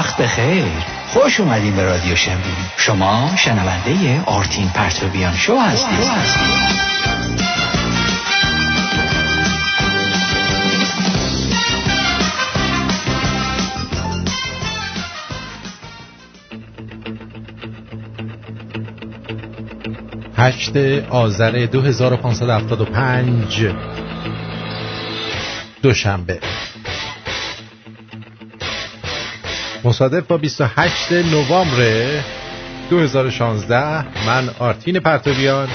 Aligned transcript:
وقت 0.00 0.16
بخیر. 0.16 0.64
خوش 1.08 1.40
اومدین 1.40 1.76
به 1.76 1.84
رادیو 1.84 2.16
شمرون 2.16 2.56
شما 2.76 3.30
شنونده 3.36 4.22
آرتین 4.26 4.68
پرتوبیان 4.68 5.36
شو 5.36 5.58
هستید. 5.58 6.10
هشت 20.36 20.76
آذر 21.10 21.66
2575 21.66 23.74
دوشنبه. 25.82 26.40
مصادف 29.84 30.26
با 30.26 30.36
28 30.38 31.12
نوامبر 31.12 32.20
2016 32.90 34.26
من 34.26 34.50
آرتین 34.58 35.00
پرتویان 35.00 35.68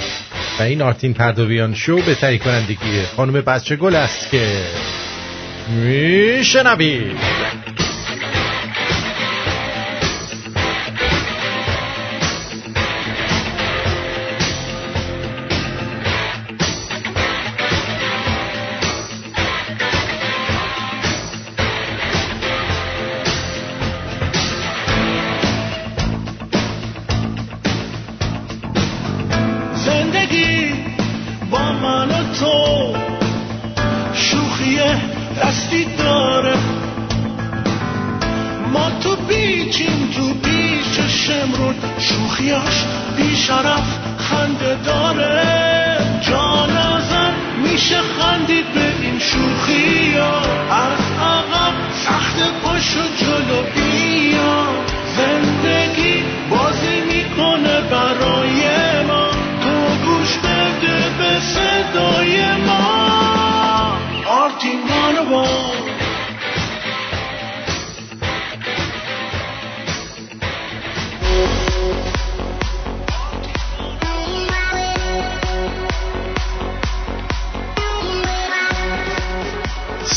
و 0.59 0.63
این 0.63 0.81
آرتین 0.81 1.13
پرتویان 1.13 1.73
شو 1.73 2.01
به 2.01 2.15
تهیه 2.15 2.37
کنندگی 2.37 3.01
خانم 3.15 3.33
بچه 3.33 3.75
گل 3.75 3.95
است 3.95 4.31
که 4.31 4.63
میشنوید. 5.69 7.17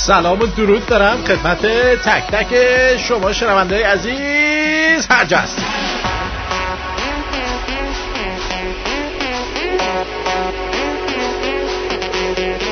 سلام 0.09 0.41
و 0.41 0.47
درود 0.47 0.87
دارم 0.87 1.25
خدمت 1.25 1.67
تک 2.03 2.27
تک 2.27 2.57
شما 2.97 3.33
شنونده 3.33 3.87
عزیز 3.87 5.07
هر 5.11 5.25
جست 5.25 5.59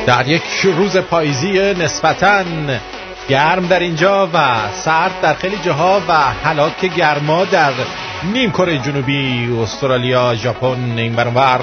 در 0.06 0.28
یک 0.28 0.42
روز 0.64 0.96
پاییزی 0.96 1.74
نسبتا 1.74 2.44
گرم 3.28 3.66
در 3.66 3.80
اینجا 3.80 4.30
و 4.34 4.38
سرد 4.72 5.20
در 5.22 5.34
خیلی 5.34 5.58
جاها 5.64 6.02
و 6.08 6.12
حالات 6.44 6.84
گرما 6.84 7.44
در 7.44 7.72
نیم 8.32 8.50
کره 8.50 8.78
جنوبی 8.78 9.50
استرالیا 9.62 10.34
ژاپن 10.34 10.98
این 10.98 11.12
برانور 11.12 11.60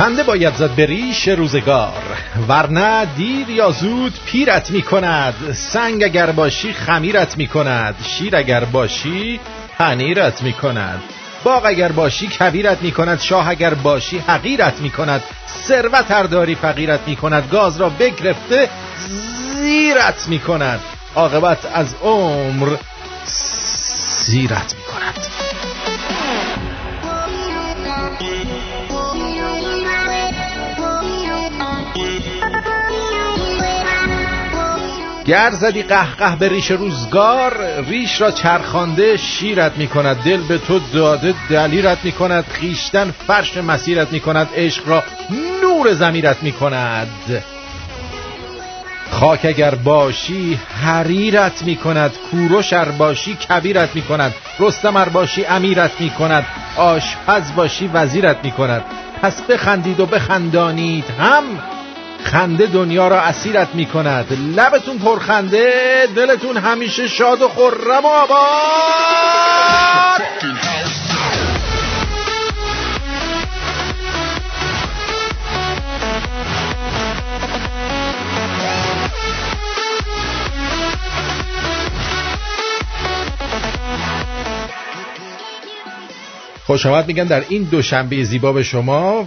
خنده 0.00 0.22
باید 0.22 0.54
زد 0.54 0.70
به 0.70 1.34
روزگار 1.36 2.02
ورنه 2.48 3.04
دیر 3.16 3.50
یا 3.50 3.70
زود 3.70 4.14
پیرت 4.26 4.70
می 4.70 4.82
کند 4.82 5.52
سنگ 5.52 6.04
اگر 6.04 6.30
باشی 6.30 6.72
خمیرت 6.72 7.36
می 7.36 7.46
کند 7.46 7.94
شیر 8.02 8.36
اگر 8.36 8.64
باشی 8.64 9.40
پنیرت 9.78 10.42
می 10.42 10.52
کند 10.52 11.02
باغ 11.44 11.66
اگر 11.66 11.92
باشی 11.92 12.26
کبیرت 12.26 12.82
می 12.82 12.92
کند 12.92 13.20
شاه 13.20 13.48
اگر 13.48 13.74
باشی 13.74 14.18
حقیرت 14.18 14.80
می 14.80 14.90
کند 14.90 15.22
ثروت 15.68 16.30
داری 16.30 16.54
فقیرت 16.54 17.00
می 17.06 17.16
کند 17.16 17.48
گاز 17.50 17.80
را 17.80 17.88
بگرفته 17.88 18.68
زیرت 19.56 20.28
می 20.28 20.38
کند 20.38 20.80
عاقبت 21.14 21.58
از 21.74 21.94
عمر 22.02 22.76
زیرت 24.26 24.74
می 24.74 24.82
کند 24.82 25.26
گر 35.30 35.50
زدی 35.50 35.82
قهقه 35.82 36.36
به 36.36 36.48
ریش 36.48 36.70
روزگار 36.70 37.80
ریش 37.88 38.20
را 38.20 38.30
چرخانده 38.30 39.16
شیرت 39.16 39.78
می 39.78 39.86
کند 39.86 40.16
دل 40.16 40.40
به 40.40 40.58
تو 40.58 40.78
داده 40.78 41.34
دلیرت 41.50 41.98
می 42.04 42.12
کند 42.12 42.44
خیشتن 42.44 43.14
فرش 43.26 43.56
مسیرت 43.56 44.12
می 44.12 44.20
کند 44.20 44.48
عشق 44.56 44.88
را 44.88 45.02
نور 45.62 45.92
زمیرت 45.92 46.42
می 46.42 46.52
کند 46.52 47.42
خاک 49.10 49.44
اگر 49.44 49.74
باشی 49.74 50.58
حریرت 50.82 51.62
می 51.62 51.76
کند 51.76 52.10
کوروش 52.30 52.72
ار 52.72 52.90
باشی 52.90 53.34
کبیرت 53.34 53.96
می 53.96 54.02
کند 54.02 54.34
رستم 54.60 54.96
ار 54.96 55.08
باشی 55.08 55.44
امیرت 55.44 56.00
می 56.00 56.10
کند 56.10 56.46
آشپز 56.76 57.54
باشی 57.56 57.90
وزیرت 57.94 58.36
می 58.44 58.50
کند 58.50 58.82
پس 59.22 59.42
بخندید 59.42 60.00
و 60.00 60.06
بخندانید 60.06 61.04
هم 61.20 61.44
خنده 62.24 62.66
دنیا 62.66 63.08
را 63.08 63.20
اسیرت 63.20 63.68
می 63.74 63.86
کند 63.86 64.26
لبتون 64.56 64.98
پرخنده 64.98 65.72
دلتون 66.16 66.56
همیشه 66.56 67.08
شاد 67.08 67.42
و 67.42 67.48
خرم 67.48 68.04
و 68.04 68.08
آباد. 68.08 68.40
خوش 86.66 86.86
آمد. 86.86 87.06
میگن 87.06 87.24
در 87.24 87.44
این 87.48 87.62
دوشنبه 87.62 88.24
زیبا 88.24 88.52
به 88.52 88.62
شما 88.62 89.26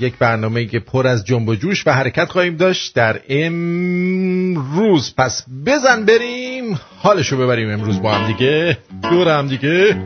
یک 0.00 0.14
برنامه 0.18 0.64
که 0.64 0.78
پر 0.78 1.06
از 1.06 1.24
جنب 1.24 1.48
و 1.48 1.54
جوش 1.54 1.86
و 1.86 1.90
حرکت 1.90 2.28
خواهیم 2.30 2.56
داشت 2.56 2.94
در 2.94 3.20
امروز. 3.28 5.14
پس 5.16 5.44
بزن 5.66 6.04
بریم. 6.04 6.80
حالشو 6.98 7.36
ببریم 7.36 7.70
امروز 7.70 8.02
با 8.02 8.12
هم 8.12 8.26
دیگه. 8.26 8.78
دور 9.10 9.28
هم 9.28 9.48
دیگه. 9.48 9.96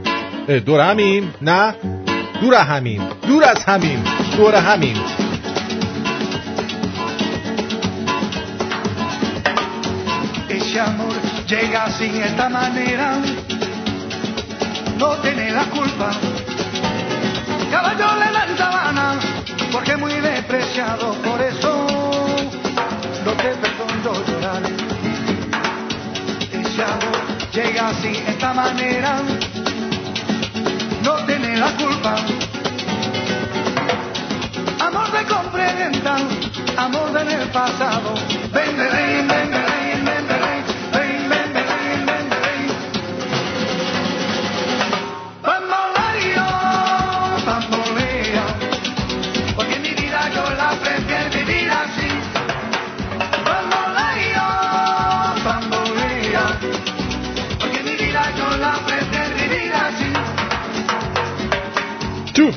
دور 0.66 0.80
همیم. 0.80 1.34
نه. 1.42 1.74
دور 2.40 2.54
همیم. 2.54 3.02
دور 3.26 3.44
از 3.44 3.64
همیم. 3.64 4.04
دور 4.36 4.54
همیم. 4.54 4.96
Amor 10.78 11.12
llega 11.48 11.90
sin 11.90 12.22
esta 12.22 12.48
manera, 12.48 13.20
no 14.96 15.20
tiene 15.22 15.50
la 15.50 15.64
culpa. 15.64 16.10
Caballo 17.70 18.16
le 18.20 18.27
despreciado, 20.48 21.12
por 21.22 21.40
eso 21.42 21.86
no 23.24 23.32
te 23.32 23.48
perdono 23.48 24.24
llorar. 24.26 24.62
Ese 26.52 26.82
amor 26.82 27.52
llega 27.52 27.88
así, 27.88 28.12
de 28.12 28.30
esta 28.30 28.54
manera, 28.54 29.20
no 31.02 31.16
tiene 31.26 31.56
la 31.58 31.70
culpa. 31.76 32.16
Amor 34.80 35.12
de 35.12 35.24
comprender, 35.26 35.92
amor 36.78 37.12
del 37.12 37.48
pasado, 37.50 38.14
ven, 38.52 38.76
ven, 38.76 39.28
ven. 39.28 39.57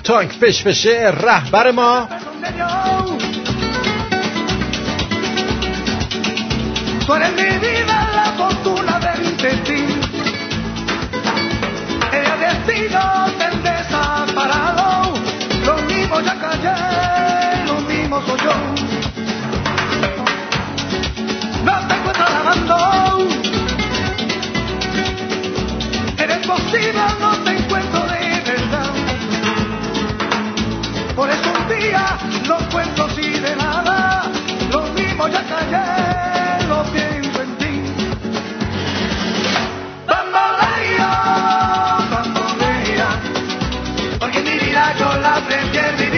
Tonk, 0.03 0.31
Fish, 0.31 0.63
Fish, 0.63 0.88
Ra, 1.21 1.44
Barmo. 1.51 2.07
Tú 7.06 7.13
eres 7.13 7.31
mi 7.33 7.57
vida, 7.59 8.09
la 8.15 8.33
fortuna 8.38 9.00
de 9.00 9.12
mi 9.21 9.31
destino. 9.33 10.01
El 12.12 12.39
destino 12.39 13.01
te 13.38 13.44
ha 13.44 13.51
desaparado. 13.51 15.13
Lo 15.65 15.77
mismo 15.83 16.19
ya 16.21 16.36
callé, 16.39 17.65
lo 17.68 17.75
mismo 17.81 18.21
soy 18.25 18.39
yo. 18.39 18.53
No 21.63 21.88
te 21.88 21.94
encuentro 21.94 22.25
lavando. 22.30 22.77
Eres 26.18 26.48
posible, 26.48 27.03
no 27.19 27.31
te 27.44 27.51
encuentro. 27.51 27.70
alegría, 31.81 32.17
los 32.47 32.63
cuentos 32.63 33.17
y 33.17 33.39
de 33.39 33.55
nada, 33.55 34.23
los 34.69 34.91
mismos 34.93 35.31
ya 35.31 35.43
callé, 35.43 36.67
los 36.67 36.87
pienso 36.89 37.41
en 37.41 37.57
ti. 37.57 37.81
Bambolea, 40.07 41.09
bambolea, 42.11 43.09
porque 44.19 44.41
mi 44.41 44.59
vida 44.59 44.95
yo 44.99 45.13
la 45.19 45.35
aprendí 45.37 46.10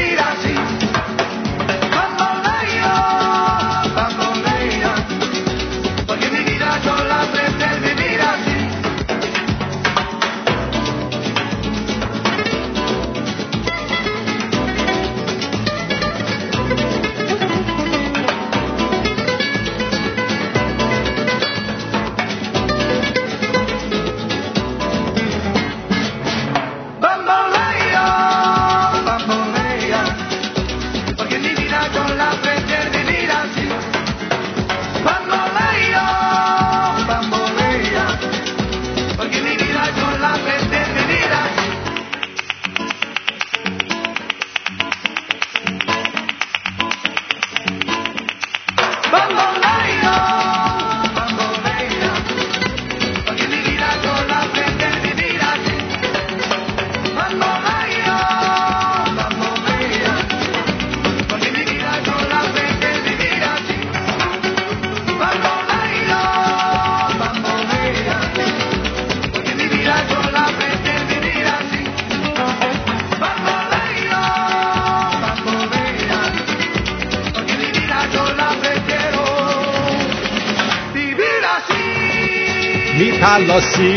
میپلاسی 82.98 83.94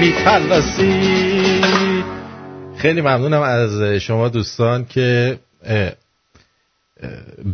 میپلاسی 0.00 0.92
خیلی 2.78 3.00
ممنونم 3.00 3.42
از 3.42 3.82
شما 3.82 4.28
دوستان 4.28 4.84
که 4.84 5.38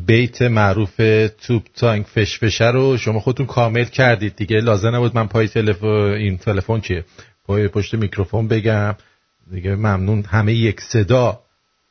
بیت 0.07 0.43
معروف 0.43 1.01
توپ 1.47 1.63
تانک 1.77 2.07
فشفشه 2.07 2.71
رو 2.71 2.97
شما 2.97 3.21
خودتون 3.21 3.47
کامل 3.47 3.85
کردید. 3.85 4.37
دیگه 4.37 4.57
لازم 4.57 4.95
نبود 4.95 5.17
من 5.17 5.27
پای 5.27 5.49
تلفن 5.49 5.87
این 5.87 6.39
تلفن 6.39 6.81
که 6.81 7.05
پای 7.47 7.69
پشت 7.69 7.95
میکروفون 7.95 8.49
بگم. 8.49 8.95
دیگه 9.51 9.75
ممنون. 9.75 10.25
همه 10.25 10.55
یک 10.55 10.81
صدا 10.81 11.41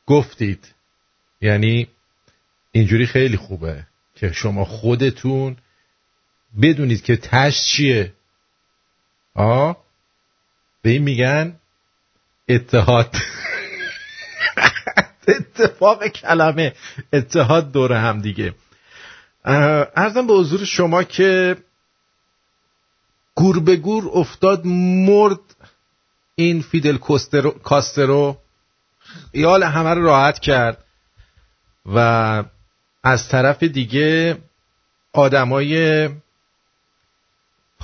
گفتید. 0.06 0.68
یعنی 1.40 1.86
اینجوری 2.72 3.06
خیلی 3.06 3.36
خوبه 3.36 3.82
که 4.14 4.32
شما 4.32 4.64
خودتون 4.64 5.56
بدونید 6.62 7.02
که 7.02 7.16
تش 7.16 7.66
چیه. 7.66 8.12
آه 9.34 9.76
به 10.82 10.90
این 10.90 11.02
میگن 11.02 11.56
اتحاد. 12.48 13.16
اتفاق 15.28 16.06
کلمه 16.06 16.72
اتحاد 17.12 17.72
دور 17.72 17.92
هم 17.92 18.20
دیگه. 18.20 18.54
ارزم 19.44 20.26
به 20.26 20.32
حضور 20.32 20.64
شما 20.64 21.02
که 21.02 21.56
گور 23.34 23.60
به 23.60 23.76
گور 23.76 24.10
افتاد 24.14 24.66
مرد 24.66 25.38
این 26.34 26.62
فیدل 26.62 26.98
کوسترو- 26.98 27.58
کاسترو 27.62 28.36
خیال 29.32 29.62
همه 29.62 29.94
رو 29.94 30.04
راحت 30.04 30.38
کرد 30.38 30.84
و 31.86 31.98
از 33.04 33.28
طرف 33.28 33.62
دیگه 33.62 34.38
آدمای 35.12 36.08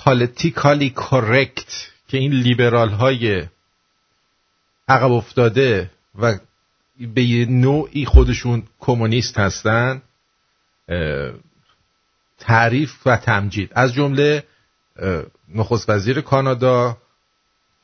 پالیتیکالی 0.05 0.91
کورکت 0.91 1.89
که 2.09 2.19
این 2.19 2.33
لیبرال 2.33 2.89
های 2.89 3.47
عقب 4.89 5.13
افتاده 5.13 5.91
و 6.19 6.39
به 7.15 7.47
نوعی 7.49 8.05
خودشون 8.05 8.63
کمونیست 8.81 9.39
هستن 9.39 10.03
تعریف 12.39 13.07
و 13.07 13.17
تمجید. 13.17 13.71
از 13.75 13.95
جمله 13.95 14.45
نخست 15.55 15.91
وزیر 15.91 16.21
کانادا 16.21 16.97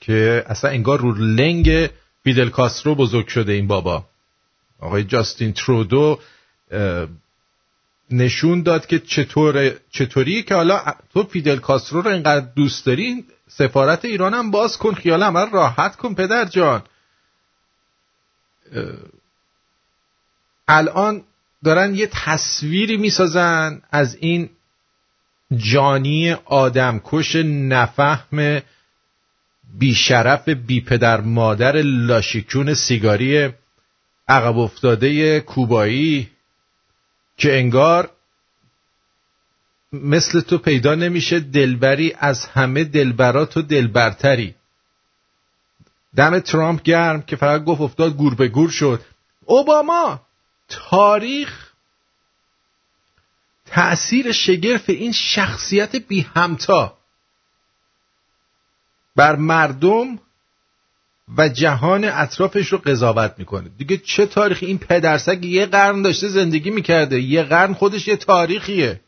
که 0.00 0.44
اصلا 0.46 0.70
انگار 0.70 0.98
رو 1.00 1.12
لنگ 1.12 1.90
فیدل 2.24 2.48
کاسترو 2.48 2.94
بزرگ 2.94 3.26
شده 3.26 3.52
این 3.52 3.66
بابا. 3.66 4.04
آقای 4.80 5.04
جاستین 5.04 5.52
ترودو 5.52 6.18
نشون 8.10 8.62
داد 8.62 8.86
که 8.86 8.98
چطور 8.98 9.74
چطوریه 9.90 10.42
که 10.42 10.54
حالا 10.54 10.80
تو 11.12 11.22
فیدل 11.22 11.56
کاسترو 11.56 12.00
رو 12.00 12.10
اینقدر 12.10 12.46
دوست 12.56 12.86
داری 12.86 13.24
سفارت 13.48 14.04
ایران 14.04 14.34
هم 14.34 14.50
باز 14.50 14.76
کن 14.76 14.94
خیال 14.94 15.22
راحت 15.50 15.96
کن 15.96 16.14
پدر 16.14 16.44
جان. 16.44 16.82
الان 20.68 21.22
دارن 21.64 21.94
یه 21.94 22.08
تصویری 22.12 22.96
می‌سازن 22.96 23.82
از 23.90 24.16
این 24.20 24.50
جانی 25.56 26.32
آدمکش 26.32 27.36
نفهم 27.44 28.62
بیشرف 29.78 30.48
بی 30.48 30.80
پدر 30.80 31.20
مادر 31.20 31.82
لاشیکون 31.82 32.74
سیگاری 32.74 33.48
عقب 34.28 34.58
افتاده 34.58 35.40
کوبایی. 35.40 36.30
که 37.36 37.58
انگار 37.58 38.10
مثل 39.92 40.40
تو 40.40 40.58
پیدا 40.58 40.94
نمیشه 40.94 41.40
دلبری 41.40 42.14
از 42.18 42.46
همه 42.46 42.84
دلبرات 42.84 43.56
و 43.56 43.62
دلبرتری. 43.62 44.54
دم 46.16 46.38
ترامپ 46.38 46.82
گرم 46.82 47.22
که 47.22 47.36
فقط 47.36 47.64
گفت 47.64 47.80
افتاد 47.80 48.16
گور 48.16 48.34
به 48.34 48.48
گور 48.48 48.70
شد. 48.70 49.04
اوباما! 49.44 50.26
تاریخ 50.68 51.72
تأثیر 53.66 54.32
شگرف 54.32 54.84
این 54.88 55.12
شخصیت 55.12 55.96
بی 55.96 56.20
همتا 56.20 56.98
بر 59.16 59.36
مردم 59.36 60.18
و 61.36 61.48
جهان 61.48 62.04
اطرافش 62.04 62.68
رو 62.68 62.78
قضاوت 62.78 63.34
می‌کنه. 63.38 63.70
دیگه 63.78 63.96
چه 63.96 64.26
تاریخی؟ 64.26 64.66
این 64.66 64.78
پدرسگ 64.78 65.44
یه 65.44 65.66
قرن 65.66 66.02
داشته 66.02 66.28
زندگی 66.28 66.70
می‌کرده. 66.70 67.20
یه 67.20 67.42
قرن 67.42 67.74
خودش 67.74 68.08
یه 68.08 68.16
تاریخیه. 68.16 69.00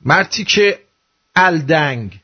مرتی 0.00 0.44
که 0.44 0.78
الدنگ. 1.36 2.20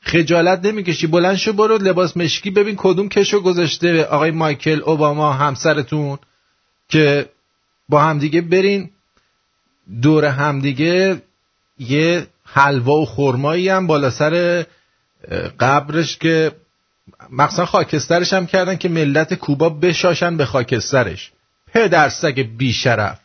خجالت 0.00 0.64
نمی‌کشی. 0.64 1.06
بلند 1.06 1.36
شو 1.36 1.52
برو 1.52 1.78
لباس 1.78 2.16
مشکی 2.16 2.50
ببین 2.50 2.74
کدوم 2.78 3.08
کشو 3.08 3.40
گذاشته. 3.40 4.04
آقای 4.04 4.30
مایکل 4.30 4.82
اوباما 4.82 5.32
همسرتون 5.32 6.18
که 6.88 7.28
با 7.88 8.02
همدیگه 8.02 8.40
برین. 8.40 8.90
دور 10.02 10.24
همدیگه 10.24 11.22
یه 11.78 12.26
حلوا 12.44 13.00
و 13.00 13.06
خرمایی 13.06 13.68
هم 13.68 13.86
بالا 13.86 14.10
سر 14.10 14.64
قبرش 15.60 16.18
که 16.18 16.52
مخصوصا 17.30 17.66
خاکسترش 17.66 18.32
هم 18.32 18.46
کردن 18.46 18.76
که 18.76 18.88
ملت 18.88 19.34
کوبا 19.34 19.68
بشاشن 19.68 20.36
به 20.36 20.44
خاکسترش. 20.44 21.32
پدر 21.72 22.08
سگ 22.08 22.40
بیشرف. 22.56 23.20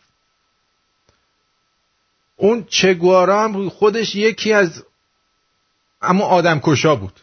اون 2.36 2.66
چگوارا 2.70 3.44
هم 3.44 3.70
خودش 3.70 4.16
یکی 4.16 4.54
از 4.54 4.84
اما 6.02 6.26
آدم 6.26 6.60
کشا 6.64 6.96
بود. 6.96 7.20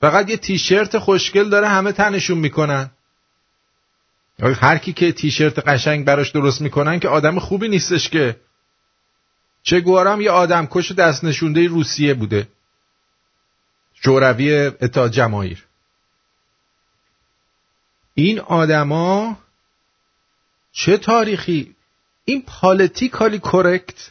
فقط 0.00 0.30
یه 0.30 0.36
تیشرت 0.36 0.98
خوشگل 0.98 1.48
داره 1.48 1.68
همه 1.68 1.92
تنشون 1.92 2.38
می‌کنن. 2.38 2.90
هر 4.38 4.78
کی 4.78 4.92
که 4.92 5.12
تیشرت 5.12 5.58
قشنگ 5.58 6.04
براش 6.04 6.30
درست 6.30 6.60
می‌کنن 6.60 7.00
که 7.00 7.08
آدم 7.08 7.38
خوبی 7.38 7.68
نیستش 7.68 8.08
که. 8.08 8.36
چگوارا 9.62 10.12
هم 10.12 10.20
یه 10.20 10.30
آدم 10.30 10.66
کش 10.70 10.92
دست 10.92 11.24
نشونده 11.24 11.66
روسیه 11.66 12.14
بوده. 12.14 12.48
شوروی 13.94 14.54
اتحاد 14.54 15.10
جماهیر. 15.10 15.65
این 18.18 18.40
آدما 18.40 19.38
چه 20.72 20.96
تاریخی؟ 20.96 21.76
این 22.24 22.42
پالیتیکالی 22.42 23.38
کرکت 23.38 24.10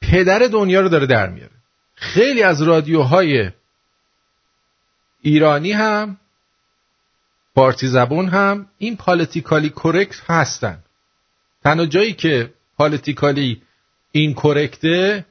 پدر 0.00 0.38
دنیا 0.38 0.80
رو 0.80 0.88
داره 0.88 1.06
در 1.06 1.28
میاره. 1.28 1.52
خیلی 1.94 2.42
از 2.42 2.62
رادیوهای 2.62 3.50
ایرانی 5.22 5.72
هم 5.72 6.16
پارسی 7.54 7.88
زبون 7.88 8.28
هم 8.28 8.66
این 8.78 8.96
politically 8.96 9.68
correct 9.68 10.30
هستن. 10.30 10.78
تنها 11.64 11.86
جایی 11.86 12.12
که 12.12 12.54
politically 12.76 13.62
incorrect 14.12 14.34
ه 14.34 15.24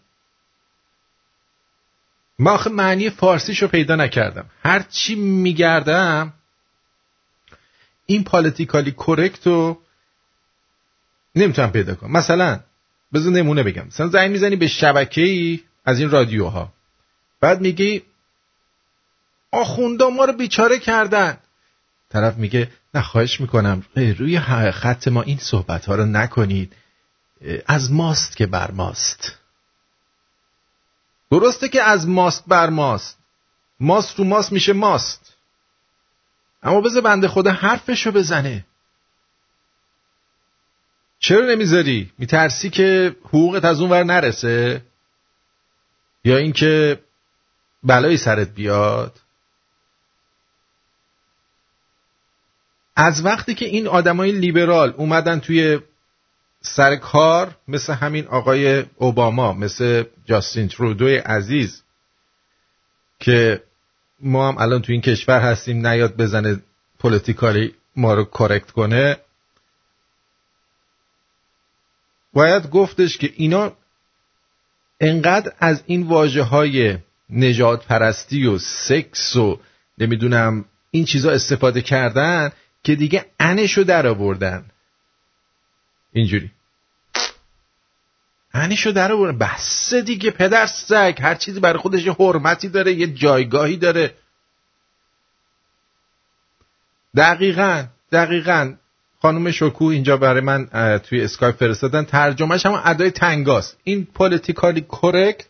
ما 2.40 2.52
آخه 2.52 2.70
معنی 2.70 3.10
فارسیشو 3.10 3.68
پیدا 3.68 3.96
نکردم. 3.96 4.46
هر 4.64 4.80
چی 4.90 5.16
میگردم 5.16 6.34
این 8.10 8.24
politically 8.24 8.92
correct 8.92 9.48
رو 9.48 9.82
نمی‌تونم 11.36 11.72
پیدا 11.72 11.96
کنم. 11.96 12.12
مثلا 12.12 12.60
بذار 13.14 13.32
نمونه 13.34 13.64
بگم. 13.64 13.88
مثلا 13.88 14.08
زنگ 14.08 14.32
می‌زنی 14.32 14.56
به 14.56 14.68
شبکه 14.68 15.22
ای 15.22 15.60
از 15.86 16.00
این 16.00 16.10
رادیوها. 16.10 16.74
بعد 17.42 17.62
میگی 17.62 18.04
آخوندا 19.52 20.10
ما 20.10 20.26
رو 20.26 20.34
بیچاره 20.34 20.80
کردن. 20.80 21.38
طرف 22.10 22.36
میگه 22.36 22.72
نه 22.94 23.02
خواهش 23.02 23.42
می‌کنم. 23.42 23.86
روی 23.96 24.40
خط 24.72 25.08
ما 25.08 25.22
این 25.22 25.38
صحبت 25.38 25.86
ها 25.86 25.96
رو 25.96 26.06
نکنید. 26.06 26.74
از 27.68 27.92
ماست 27.92 28.38
که 28.38 28.46
بر 28.46 28.72
ماست. 28.72 29.38
درسته 31.32 31.70
که 31.70 31.84
از 31.84 32.08
ماست 32.08 32.44
بر 32.48 32.70
ماست. 32.70 33.18
ماست 33.80 34.20
رو 34.20 34.26
ماست 34.26 34.52
میشه 34.52 34.74
ماست. 34.74 35.29
اما 36.64 36.82
بذار 36.82 37.02
بنده 37.02 37.28
خدا 37.28 37.52
حرفشو 37.52 38.12
بزنه 38.12 38.66
چرا 41.20 41.46
نمی‌ذاری؟ 41.46 42.12
میترسی 42.18 42.70
که 42.70 43.16
حقوقت 43.24 43.66
از 43.66 43.82
اون 43.82 43.90
ور 43.90 44.04
نرسه؟ 44.04 44.82
یا 46.24 46.38
اینکه 46.38 47.00
بلایی 47.84 48.18
سرت 48.18 48.50
بیاد؟ 48.50 49.20
از 52.96 53.26
وقتی 53.26 53.56
که 53.56 53.66
این 53.66 53.88
آدمای 53.88 54.32
لیبرال 54.32 54.94
اومدن 54.98 55.40
توی 55.40 55.80
سر 56.62 56.96
کار 56.96 57.56
مثل 57.68 57.94
همین 57.94 58.28
آقای 58.28 58.86
اوباما 58.96 59.54
مثل 59.54 60.04
جاستین 60.26 60.68
ترودوی 60.68 61.18
عزیز 61.18 61.84
که 63.20 63.64
ما 64.22 64.48
هم 64.48 64.58
الان 64.58 64.82
تو 64.82 64.92
این 64.92 65.02
کشور 65.02 65.42
هستیم 65.42 65.88
نیاد 65.88 66.18
بزنه 66.18 66.62
پولیتیکالی 67.00 67.76
ما 67.96 68.14
رو 68.14 68.26
کرکت 68.26 68.72
کنه. 68.72 69.18
باید 72.34 72.70
گفتش 72.70 73.18
که 73.18 73.34
اینا 73.36 73.74
انقدر 75.00 75.54
از 75.60 75.84
این 75.86 76.04
واجه 76.08 76.44
های 76.44 76.98
نجات 77.30 77.86
پرستی 77.86 78.46
و 78.46 78.58
سکس 78.58 79.36
و 79.36 79.60
نمی‌دونم 79.98 80.66
این 80.92 81.06
چیزا 81.06 81.32
استفاده 81.32 81.82
کردن 81.82 82.52
که 82.84 82.96
دیگه 82.96 83.26
انشو 83.40 83.84
در 83.84 84.08
آوردن. 84.08 84.66
اینجوری. 86.14 86.52
انشو 88.54 88.92
در 88.92 89.12
آوردن 89.12 89.38
بس 89.38 89.94
دیگه 89.94 90.32
پدر 90.32 90.66
سگ. 90.66 91.18
هر 91.22 91.36
چیزی 91.36 91.60
برای 91.60 91.80
خودش 91.80 92.06
یه 92.06 92.14
حرمتی 92.14 92.70
داره 92.70 92.94
یه 92.94 93.08
جایگاهی 93.08 93.78
داره. 93.78 94.14
دقیقا 97.16 97.86
دقیقا. 98.12 98.74
خانم 99.22 99.52
شکو 99.52 99.86
اینجا 99.86 100.18
برای 100.18 100.42
من 100.42 101.00
توی 101.00 101.22
اسکایپ 101.22 101.56
فرستادن. 101.56 102.04
ترجمهش 102.04 102.66
هم 102.66 102.82
ادای 102.86 103.12
تنگاست. 103.12 103.78
این 103.84 104.06
politically 104.06 104.82
correct 104.82 105.46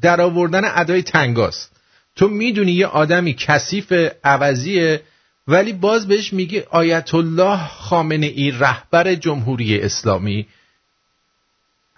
در 0.00 0.20
آوردن 0.20 0.62
ادای 0.64 1.02
تنگاست. 1.02 1.70
تو 2.16 2.28
می‌دونی 2.28 2.72
یه 2.72 2.86
آدمی 2.86 3.34
کثیف 3.34 3.92
عوضیه 4.24 5.02
ولی 5.48 5.72
باز 5.72 6.08
بهش 6.08 6.32
میگه 6.32 6.66
آیت 6.70 7.14
الله 7.14 7.56
خامنه 7.68 8.26
ای 8.26 8.50
رهبر 8.50 9.14
جمهوری 9.14 9.80
اسلامی. 9.80 10.46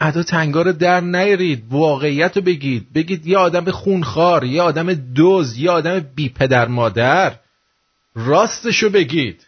ادا 0.05 0.23
تنگا 0.23 0.63
رو 0.63 0.73
در 0.73 1.01
نیارید 1.01 1.65
واقعیت 1.71 2.37
رو 2.37 2.43
بگید. 2.43 2.93
بگید 2.93 3.27
یه 3.27 3.39
آدم 3.39 3.71
خونخوار 3.71 4.45
یه 4.45 4.63
آدم 4.63 4.95
دزد 4.95 5.59
یه 5.59 5.71
آدم 5.71 6.01
بی 6.01 6.29
پدر 6.29 6.69
مادر. 6.69 7.39
راستشو 8.15 8.91
بگید. 8.91 9.47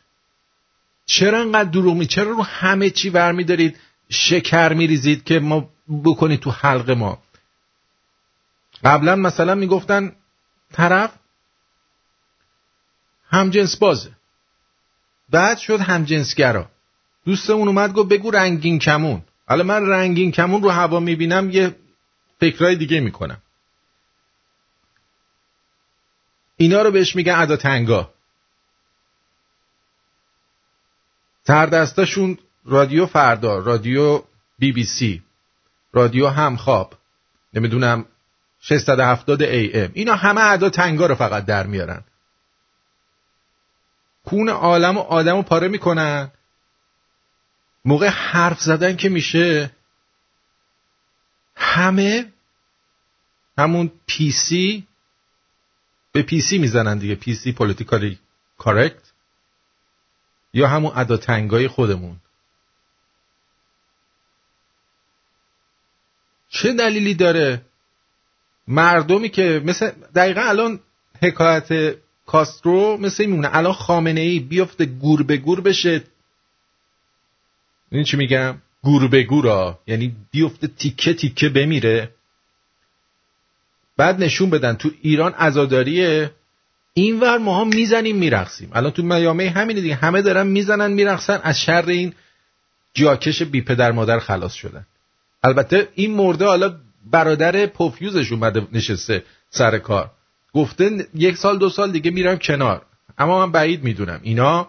چرا 1.07 1.41
انقدر 1.41 1.71
دروغ 1.71 1.97
می 1.97 2.07
چرا 2.07 2.31
رو 2.31 2.43
همه 2.43 2.91
چی 2.91 3.11
دارید 3.11 3.77
شکر 4.09 4.73
میریزید 4.73 5.25
که 5.25 5.39
ما 5.39 5.69
بکنید 6.05 6.41
تو 6.41 6.51
حلق 6.51 6.91
ما؟ 6.91 7.19
قبلا 8.85 9.17
مثلا 9.17 9.55
می‌گفتن 9.55 10.13
طرف 10.73 11.11
همجنس 13.31 13.77
بازه. 13.77 14.11
بعد 15.31 15.59
شد 15.59 15.81
همجنسگرا. 15.81 16.71
دوستمون 17.25 17.69
اومد 17.69 17.93
گفت 17.93 18.09
بگو 18.09 18.31
رنگین 18.31 18.79
کمون. 18.79 19.23
حالا 19.47 19.65
من 19.65 19.87
رنگین 19.87 20.33
کمون 20.33 20.63
رو 20.63 20.71
هوا 20.71 21.01
می‌بینم 21.01 21.51
یه 21.51 21.77
فکرهای 22.41 22.77
دیگه 22.77 23.01
می‌کنم. 23.01 23.43
اینا 26.57 26.83
رو 26.83 26.91
بهش 26.91 27.17
میگن 27.17 27.35
ادا 27.35 27.57
تنگا. 27.57 28.15
سردستاشون 31.47 32.39
رادیو 32.65 33.07
فردا 33.07 33.59
رادیو 33.59 34.23
بی 34.59 34.73
بی 34.73 34.85
سی 34.85 35.23
رادیو 35.93 36.29
همخواب 36.29 36.95
نمی‌دونم 37.55 38.05
670 38.61 39.43
ای 39.43 39.81
ام. 39.81 39.91
اینا 39.95 40.15
همه 40.15 40.41
ادا 40.41 40.71
تنگا 40.71 41.07
رو 41.07 41.15
فقط 41.15 41.45
در 41.45 41.67
میارن. 41.67 42.05
کون 44.25 44.49
عالم 44.49 44.97
و 44.97 45.01
آدم 45.01 45.37
رو 45.37 45.43
پاره 45.43 45.69
می‌کنن. 45.69 46.31
موقع 47.85 48.09
حرف 48.09 48.61
زدن 48.61 48.97
که 48.97 49.09
میشه 49.09 49.71
همه 51.57 52.33
همون 53.59 53.93
PC 54.07 54.87
به 56.13 56.23
PC 56.23 56.59
می‌زنن 56.59 56.99
دیگه. 56.99 57.15
PC 57.15 57.53
politically 57.53 58.19
correct 58.59 59.13
یا 60.53 60.69
همون 60.69 60.93
ادا 60.95 61.17
تنگای 61.17 61.69
خودمون. 61.69 62.17
چه 66.49 66.73
دلیلی 66.73 67.15
داره 67.15 67.63
مردمی 68.69 69.29
که 69.29 69.63
مثل 69.65 69.91
دقیقا 70.15 70.41
الان 70.41 70.81
حکایت 71.23 71.97
کاسترو 72.27 72.97
مثل 72.97 73.27
میمونه. 73.27 73.57
الان 73.57 73.73
خامنه 73.73 74.21
ای 74.21 74.39
بیفته 74.39 74.85
گور 74.85 75.23
به 75.23 75.37
گور 75.37 75.61
بشه. 75.61 76.05
این 77.95 78.05
چی 78.05 78.17
میگم؟ 78.17 78.57
گور 78.83 79.09
به 79.09 79.23
گورا. 79.23 79.79
یعنی 79.87 80.17
بیفته 80.31 80.67
تیکه 80.67 81.15
تیکه 81.15 81.49
بمیره. 81.49 82.11
بعد 83.97 84.23
نشون 84.23 84.51
بدن 84.51 84.75
تو 84.75 84.91
ایران 85.03 85.35
ازاداریه 85.37 86.31
اینور 86.95 87.39
ماها 87.39 87.65
می‌زنیم 87.65 88.17
میرقصیم. 88.17 88.71
الان 88.73 88.91
تو 88.91 89.03
میامه 89.03 89.51
همینه 89.51 89.81
دیگه. 89.81 89.95
همه 89.95 90.23
دارن 90.23 90.47
می‌زنن 90.47 90.93
میرقصن. 90.93 91.41
از 91.43 91.61
شر 91.61 91.89
این 91.89 92.15
جاکش 92.95 93.43
بی 93.43 93.61
پدر 93.61 93.93
مادر 93.93 94.19
خلاص 94.19 94.55
شدن. 94.55 94.87
البته 95.43 95.89
این 95.95 96.15
مرده 96.15 96.45
حالا 96.45 96.77
برادر 97.11 97.67
پوفیوزش 97.67 98.33
اومده 98.33 98.67
نشسته 98.73 99.25
سر 99.51 99.79
کار. 99.79 100.11
گفته 100.53 101.07
یک 101.15 101.37
سال 101.37 101.59
دو 101.59 101.71
سال 101.71 101.93
دیگه 101.93 102.11
میرم 102.11 102.39
کنار. 102.39 102.83
اما 103.19 103.47
من 103.47 103.53
بعید 103.53 103.85
می‌دونم. 103.85 104.21
اینا 104.23 104.69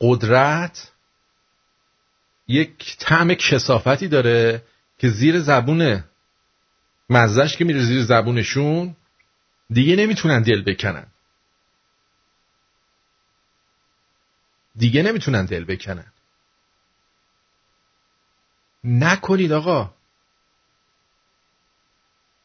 قدرت 0.00 0.90
یک 2.50 2.96
طعم 2.98 3.34
کسافتی 3.34 4.08
داره 4.08 4.62
که 4.98 5.08
زیر 5.08 5.40
زبونه 5.40 6.04
مزهش 7.10 7.56
که 7.56 7.64
میره 7.64 7.82
زیر 7.82 8.02
زبونشون 8.02 8.96
دیگه 9.70 9.96
نمی‌تونن 9.96 10.42
دل 10.42 10.62
بکنن. 10.62 11.06
دیگه 14.76 15.02
نمی‌تونن 15.02 15.44
دل 15.44 15.64
بکنن. 15.64 16.12
نکنید 18.84 19.52
آقا. 19.52 19.94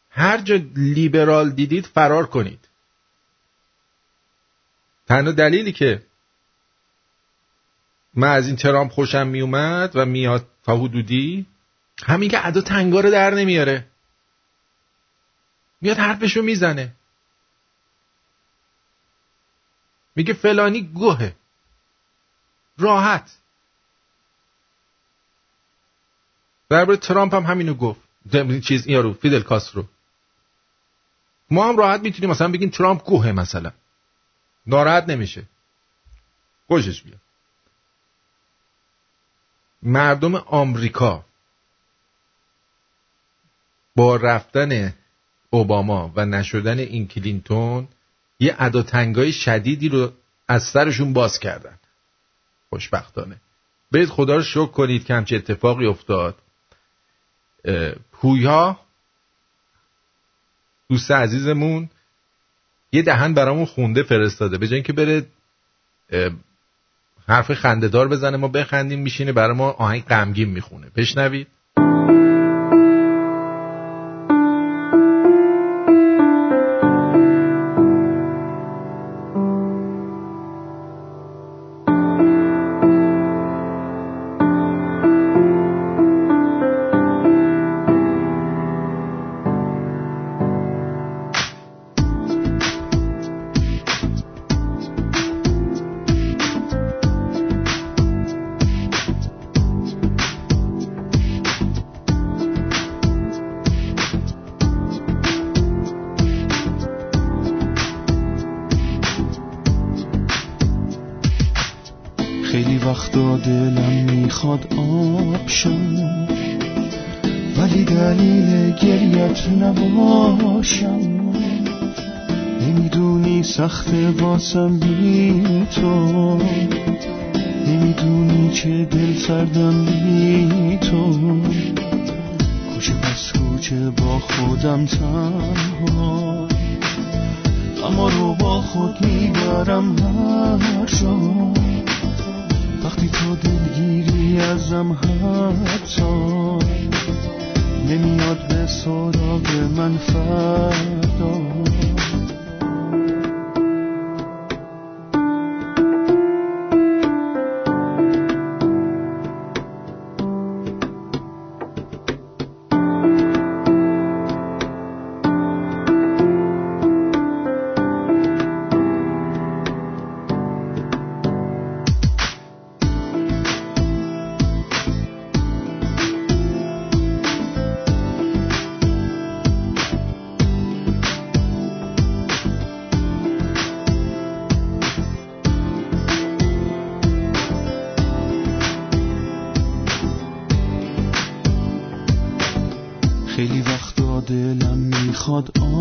هر 0.10 0.38
جا 0.38 0.56
لیبرال 0.76 1.52
دیدید 1.52 1.86
فرار 1.86 2.26
کنید. 2.26 2.68
تنها 5.08 5.32
دلیلی 5.32 5.72
که 5.72 6.04
من 8.16 8.28
از 8.28 8.48
این 8.48 8.56
ترامپ 8.56 8.92
خوشم 8.92 9.28
میومد 9.28 9.92
و 9.96 10.06
میاد 10.06 10.48
تا 10.64 10.78
حدودی. 10.78 11.46
همین 12.04 12.30
که 12.30 12.48
ادا 12.48 12.62
تنگا 12.62 13.00
رو 13.00 13.12
در 13.12 13.34
نمیاره. 13.34 13.88
میاد 15.82 15.98
حرفشو 15.98 16.42
می‌زنه. 16.42 16.94
میگه 20.16 20.34
فلانی 20.34 20.82
گوهه. 20.82 21.36
راحت. 22.78 23.38
درباره 26.70 26.98
ترامپ 26.98 27.36
هم 27.36 27.44
همینو 27.44 27.74
گفت. 27.74 28.02
چیز 28.64 28.88
یارو 28.88 29.14
فیدل 29.14 29.42
کاسترو. 29.42 29.86
ما 31.50 31.70
هم 31.70 31.78
راحت 31.78 32.02
می‌تونیم 32.02 32.30
مثلا 32.30 32.48
بگیم 32.52 32.70
ترامپ 32.70 33.04
گوهه 33.04 33.32
مثلا. 33.32 33.72
ناراحت 34.68 35.10
نمیشه. 35.10 35.44
خوشش 36.68 37.02
بیاد 37.02 37.25
مردم 39.86 40.36
آمریکا 40.36 41.26
با 43.96 44.16
رفتن 44.16 44.94
اوباما 45.50 46.12
و 46.16 46.26
نشدن 46.26 46.80
این 46.80 47.08
کلینتون 47.08 47.88
یه 48.40 48.56
اداتنگای 48.60 49.32
شدیدی 49.32 49.90
رو 49.90 50.12
از 50.48 50.64
سرشون 50.64 51.14
باز 51.14 51.40
کردن. 51.40 51.80
خوشبختانه. 52.70 53.42
برید 53.92 54.10
خدا 54.10 54.36
رو 54.36 54.44
شکر 54.44 54.66
کنید 54.66 55.06
که 55.06 55.14
همچه 55.14 55.36
اتفاقی 55.36 55.86
افتاد. 55.86 56.36
پویا 58.12 58.80
دوست 60.90 61.12
عزیزمون 61.12 61.90
یه 62.92 63.02
دهن 63.02 63.34
برامون 63.34 63.66
خونده 63.66 64.04
فرستاده. 64.04 64.58
به 64.58 64.82
که 64.82 64.94
بره 64.94 65.26
حرف 67.28 67.54
خندهدار 67.54 68.08
بزنه 68.08 68.38
ما 68.38 68.48
بخندیم 68.48 69.00
میشینه 69.00 69.32
برای 69.32 69.56
ما 69.56 69.72
آهنگ 69.72 70.04
غمگین 70.06 70.50
می‌خونه. 70.50 70.88
بشنوید. 70.96 71.48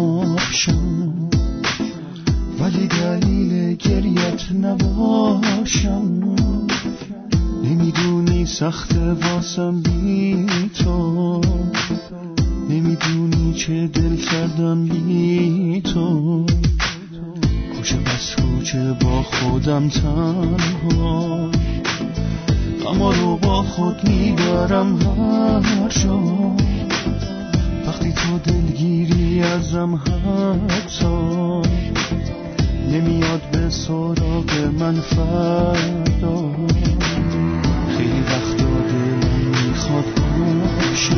باشم 0.04 1.12
ولی 2.60 2.86
دلیل 2.86 3.74
گریت 3.74 4.52
نباشم. 4.62 6.02
نمی‌دونی 7.64 8.46
سخت 8.46 8.96
واسم 8.96 9.82
بی 9.82 10.46
تو. 10.74 11.40
نمی‌دونی 12.70 13.54
چه 13.54 13.86
دل 13.86 14.16
کردم 14.16 14.84
بی 14.84 15.80
تو. 15.80 16.46
کوچه 17.76 17.96
بس 17.96 18.36
کوچه 18.36 18.92
با 18.92 19.22
خودم 19.22 19.88
تنها. 19.88 21.50
اما 22.90 23.12
رو 23.12 23.36
با 23.36 23.62
خود 23.62 24.08
می‌برم 24.08 24.96
هر 24.96 25.88
تو 28.24 28.38
دلگیری 28.38 29.42
ازم 29.42 29.94
حتی 29.94 31.06
نمیاد 32.92 33.42
به 33.52 33.70
سراغ 33.70 34.50
من 34.78 34.94
فردا. 34.94 36.50
خیلی 37.96 38.20
وقتا 38.20 38.64
دلم 38.88 39.68
می‌خواد 39.68 40.04
باشه 40.14 41.16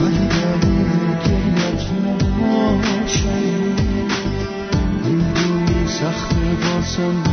ولی 0.00 0.26
دلیل 0.28 0.90
گریت 1.24 1.84
نباشه. 2.04 3.38
این 5.04 5.18
دونی 5.34 5.86
سخته 5.86 6.36
باسم 6.62 7.31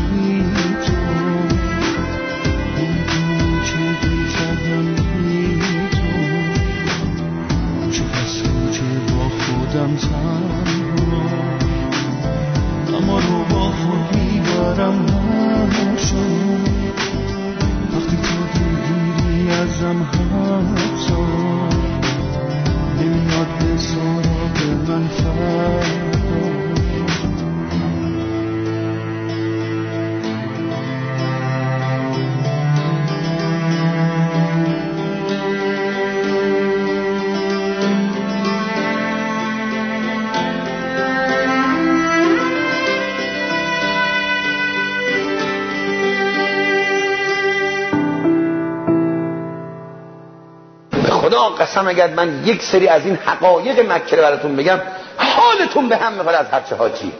قسم 51.79 51.87
اگر 51.87 52.13
من 52.13 52.43
یک 52.45 52.63
سری 52.63 52.87
از 52.87 53.05
این 53.05 53.15
حقایق 53.15 53.91
مکه 53.91 54.15
رو 54.15 54.21
براتون 54.21 54.55
بگم 54.55 54.79
حالتون 55.17 55.89
به 55.89 55.97
هم 55.97 56.13
می‌خوره 56.13 56.37
از 56.37 56.45
هرچه 56.51 56.75
حاجی. 56.75 57.11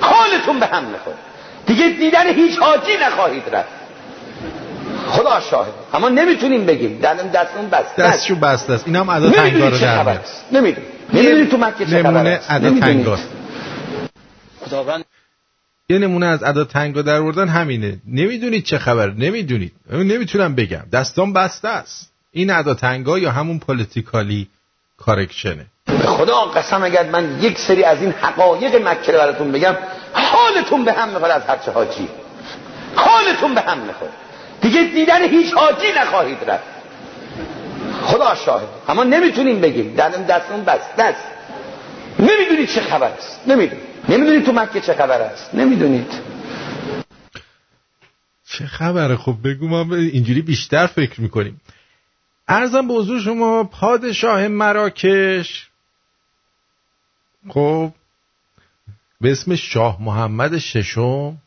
حالتون 0.00 0.60
به 0.60 0.66
هم 0.66 0.84
می‌خوره. 0.84 1.16
دیگه 1.66 1.88
دیدن 1.88 2.34
هیچ 2.34 2.58
حاجی 2.58 2.92
نخواهید 3.02 3.42
رفت. 3.52 3.68
خدا 5.08 5.40
شاهد. 5.40 5.72
اما 5.94 6.08
نمی‌تونیم 6.08 6.66
بگیم. 6.66 6.98
دلم 7.02 7.28
دستون 7.28 7.70
بسته 7.70 8.02
دستشو 8.02 8.34
بسته 8.34 8.72
است. 8.72 8.86
اینا 8.86 9.00
هم 9.00 9.08
ادا 9.08 9.30
تنگا 9.30 9.68
رو 9.68 9.78
چه 9.78 9.84
در 9.84 9.98
خبر 9.98 10.12
میاد. 10.12 10.22
است. 10.22 10.44
نمی‌دونی. 10.52 10.86
نمی‌دونی 11.12 11.46
تو 11.46 11.56
مکه 11.56 11.86
چه 11.86 12.02
نمونه 12.02 12.40
نمی‌دونید. 12.50 12.82
تنگا. 12.82 13.18
خداوند 14.60 15.04
یه 15.88 15.98
نمونه 15.98 16.26
از 16.26 16.42
ادا 16.42 16.64
تنگا 16.64 17.02
در 17.02 17.16
آوردن 17.16 17.48
همینه. 17.48 17.98
نمی‌دونید 18.06 18.64
چه 18.64 18.78
خبر. 18.78 19.10
نمی‌دونید. 19.10 19.72
نمی‌تونم 19.92 20.54
بگم. 20.54 20.82
دستان 20.92 21.32
بسته 21.32 21.68
است. 21.68 22.09
این 22.32 22.50
ادا 22.50 22.74
تنگا 22.74 23.18
یا 23.18 23.30
همون 23.30 23.58
پولیتیکالی 23.58 24.48
کارکشنه؟ 24.96 25.66
به 25.86 25.98
خدا 25.98 26.40
قسم 26.40 26.82
اگر 26.82 27.10
من 27.10 27.42
یک 27.42 27.58
سری 27.58 27.84
از 27.84 28.02
این 28.02 28.10
حقایق 28.10 28.88
مکه 28.88 29.12
رو 29.12 29.18
براتون 29.18 29.52
بگم 29.52 29.76
حالتون 30.12 30.84
به 30.84 30.92
هم 30.92 31.08
می‌خوره 31.08 31.32
از 31.32 31.42
هرچه 31.42 31.72
حاجی. 31.72 32.08
حالتون 32.96 33.54
به 33.54 33.60
هم 33.60 33.78
می‌خوره. 33.78 34.10
دیگه 34.60 34.82
دیدن 34.82 35.28
هیچ 35.28 35.54
حاجی 35.54 35.86
نخواهید 36.00 36.50
رفت. 36.50 36.64
خدا 38.02 38.34
شاهد. 38.34 38.68
اما 38.88 39.04
نمی‌تونیم 39.04 39.60
بگیم. 39.60 39.94
دلم 39.94 40.24
دستون 40.24 40.64
بسته 40.64 41.02
است 41.02 41.24
نمی‌دونید 42.18 42.68
چه 42.68 42.80
خبر 42.80 43.08
است. 43.18 43.40
نمی‌دونید. 43.46 43.84
نمی‌دونید 44.08 44.46
تو 44.46 44.52
مکه 44.52 44.80
چه 44.80 44.94
خبر 44.94 45.20
است. 45.20 45.54
نمی‌دونید. 45.54 46.12
چه 48.48 48.66
خبره؟ 48.66 49.16
خب 49.16 49.34
بگو 49.44 49.68
ما 49.68 49.96
اینجوری 49.96 50.42
بیشتر 50.42 50.86
فکر 50.86 51.20
می‌کنیم. 51.20 51.60
ارزم 52.52 52.88
به 52.88 52.94
حضور 52.94 53.20
شما 53.20 53.64
پادشاه 53.64 54.48
مراکش. 54.48 55.68
خب 57.48 57.92
به 59.20 59.32
اسم 59.32 59.54
شاه 59.54 60.02
محمد 60.02 60.58
ششم 60.58 61.38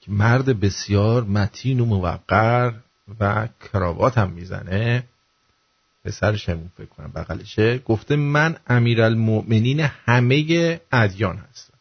که 0.00 0.10
مرد 0.10 0.60
بسیار 0.60 1.22
متین 1.22 1.80
و 1.80 1.84
موقر 1.84 2.72
و 3.20 3.48
کراوات 3.60 4.18
هم 4.18 4.30
می‌زنه. 4.30 5.04
به 6.02 6.10
سرش 6.10 6.48
هم 6.48 6.70
فکر 6.76 6.86
کنم 6.86 7.12
بغلشه. 7.12 7.78
گفته 7.78 8.16
من 8.16 8.56
امیرالمؤمنین 8.66 9.80
همه 9.80 10.80
ادیان 10.92 11.36
هستم. 11.38 11.78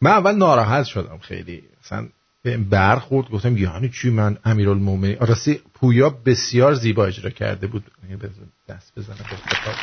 من 0.00 0.10
اول 0.10 0.34
ناراحت 0.34 0.84
شدم 0.84 1.18
خیلی. 1.18 1.68
مثلا 1.84 2.08
به 2.42 2.56
برخورد 2.56 3.30
گفتم 3.30 3.56
یعنی 3.56 3.88
چی 3.88 4.10
من 4.10 4.38
امیرالمومنین؟ 4.44 5.16
راستی 5.20 5.60
پویا 5.74 6.10
بسیار 6.10 6.74
زیبا 6.74 7.06
اجرا 7.06 7.30
کرده 7.30 7.66
بود. 7.66 7.84
بذار 8.08 8.46
دست 8.68 8.92
بزنم 8.96 9.16
به 9.16 9.32
افتخار. 9.32 9.74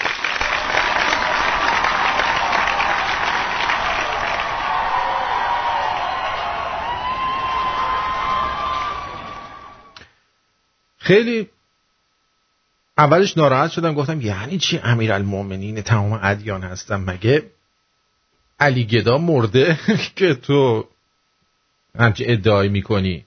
خیلی 10.97 11.49
اولش 12.97 13.37
ناراحت 13.37 13.71
شدم 13.71 13.93
گفتم 13.93 14.21
یعنی 14.21 14.57
چی 14.57 14.79
امیرالمومنین؟ 14.83 15.81
تمام 15.81 16.19
ادیان 16.23 16.63
هستم 16.63 17.03
مگه؟ 17.03 17.51
علی 18.59 18.85
گدا 18.85 19.17
مرده 19.17 19.79
که 20.15 20.33
تو 20.33 20.87
همچه 21.99 22.25
ادعای 22.27 22.69
می‌کنی. 22.69 23.25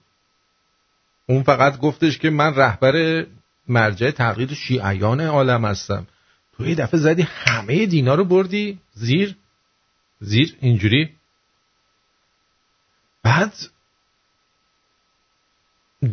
اون 1.25 1.43
فقط 1.43 1.77
گفتش 1.77 2.17
که 2.17 2.29
من 2.29 2.55
رهبر 2.55 3.25
مرجع 3.67 4.11
تقلید 4.11 4.53
شیعیان 4.53 5.21
عالم 5.21 5.65
هستم. 5.65 6.07
تو 6.57 6.65
یه 6.65 6.75
دفعه 6.75 6.99
زدی 6.99 7.21
همه 7.21 7.85
دینا 7.85 8.15
رو 8.15 8.25
بردی؟ 8.25 8.79
زیر؟ 8.93 9.35
زیر؟ 10.19 10.55
اینجوری؟ 10.59 11.09
بعد 13.23 13.53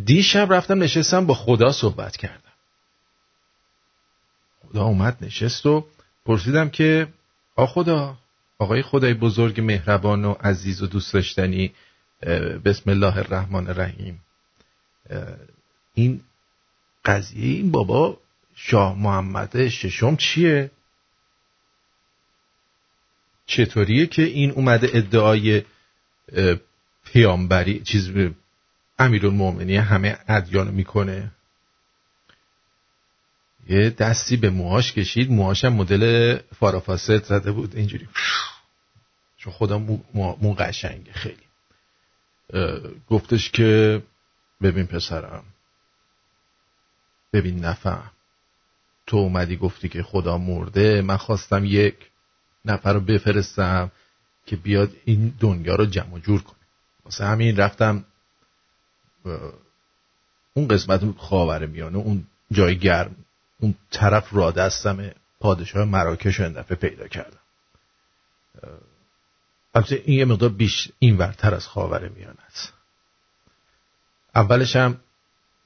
دیشب 0.05 0.53
رفتم 0.53 0.83
نشستم 0.83 1.27
با 1.27 1.35
خدا 1.35 1.73
صحبت 1.73 2.17
کردم. 2.17 2.53
خدا 4.69 4.85
اومد 4.85 5.17
نشست 5.21 5.67
و 5.67 5.87
پرسیدم 6.27 6.71
که 6.71 7.09
آ 7.57 7.67
خدا 7.67 8.17
آقای 8.59 8.83
خدای 8.83 9.15
بزرگ 9.15 9.61
مهربان 9.61 10.25
و 10.25 10.33
عزیز 10.33 10.83
و 10.83 10.87
دوست 10.87 11.15
داشتنی 11.15 11.73
بسم 12.65 12.91
الله 12.91 13.17
الرحمن 13.17 13.67
الرحیم. 13.67 14.21
این 15.95 16.21
قضیه 17.05 17.57
این 17.57 17.71
بابا 17.71 18.21
شاه 18.55 18.99
محمد 18.99 19.69
ششم 19.69 20.17
چیه؟ 20.17 20.71
چطوریه 23.47 24.07
که 24.07 24.23
این 24.23 24.51
اومده 24.51 24.91
ادعای 24.93 25.63
پیامبری 27.05 27.81
چیز 27.81 28.11
امیرالمومنین 28.99 29.81
همه 29.81 30.19
ادیان 30.29 30.71
می‌کنه؟ 30.71 31.31
یه 33.69 33.91
دستی 33.91 34.37
به 34.37 34.51
موهاش 34.51 34.93
کشید. 34.93 35.31
موهاش 35.31 35.65
هم 35.65 35.73
مدل 35.73 36.39
فارافاست 36.59 37.25
زده 37.25 37.53
بود. 37.53 37.77
اینجوری. 37.77 38.09
چون 39.37 39.53
خدا 39.53 39.79
مو, 39.79 39.99
مو 40.15 40.55
قشنگه 40.55 41.13
خیلی. 41.13 41.50
گفتش 43.09 43.51
که 43.51 44.03
ببین 44.63 44.87
پسرم 44.87 45.45
ببین 47.33 47.65
نفهم. 47.65 48.11
تو 49.07 49.17
اومدی 49.17 49.57
گفتی 49.57 49.89
که 49.89 50.03
خدا 50.03 50.39
مرده 50.39 51.03
من 51.03 51.17
خواستم 51.17 51.65
یک 51.65 52.11
نفر 52.65 52.93
رو 52.93 53.01
بفرستم 53.01 53.91
که 54.47 54.57
بیاد 54.57 54.97
این 55.05 55.35
دنیا 55.41 55.75
رو 55.75 55.87
جمع 55.87 56.19
جور 56.19 56.43
کنه. 56.43 56.57
واسه 57.05 57.25
همین 57.25 57.57
رفتم 57.57 58.05
اون 60.55 60.69
قسمت 60.69 61.19
خاور 61.19 61.67
میانه 61.67 61.99
اون 61.99 62.27
جای 62.53 62.79
گرم 62.79 63.17
اون 63.61 63.75
طرف 63.91 64.35
را 64.35 64.51
دستم 64.51 65.11
پادشاه 65.41 65.85
مراکش 65.85 66.41
رو 66.41 66.49
دفعه 66.49 66.77
پیدا 66.77 67.09
کردم. 67.09 67.39
البته 69.75 70.03
این 70.05 70.19
یه 70.19 70.25
مقدار 70.25 70.49
بیش 70.49 70.89
این 70.99 71.17
ورتر 71.17 71.55
از 71.55 71.67
خاور 71.67 72.09
میانه 72.09 72.43
است 72.47 72.73
اولش 74.35 74.77
هم 74.77 75.01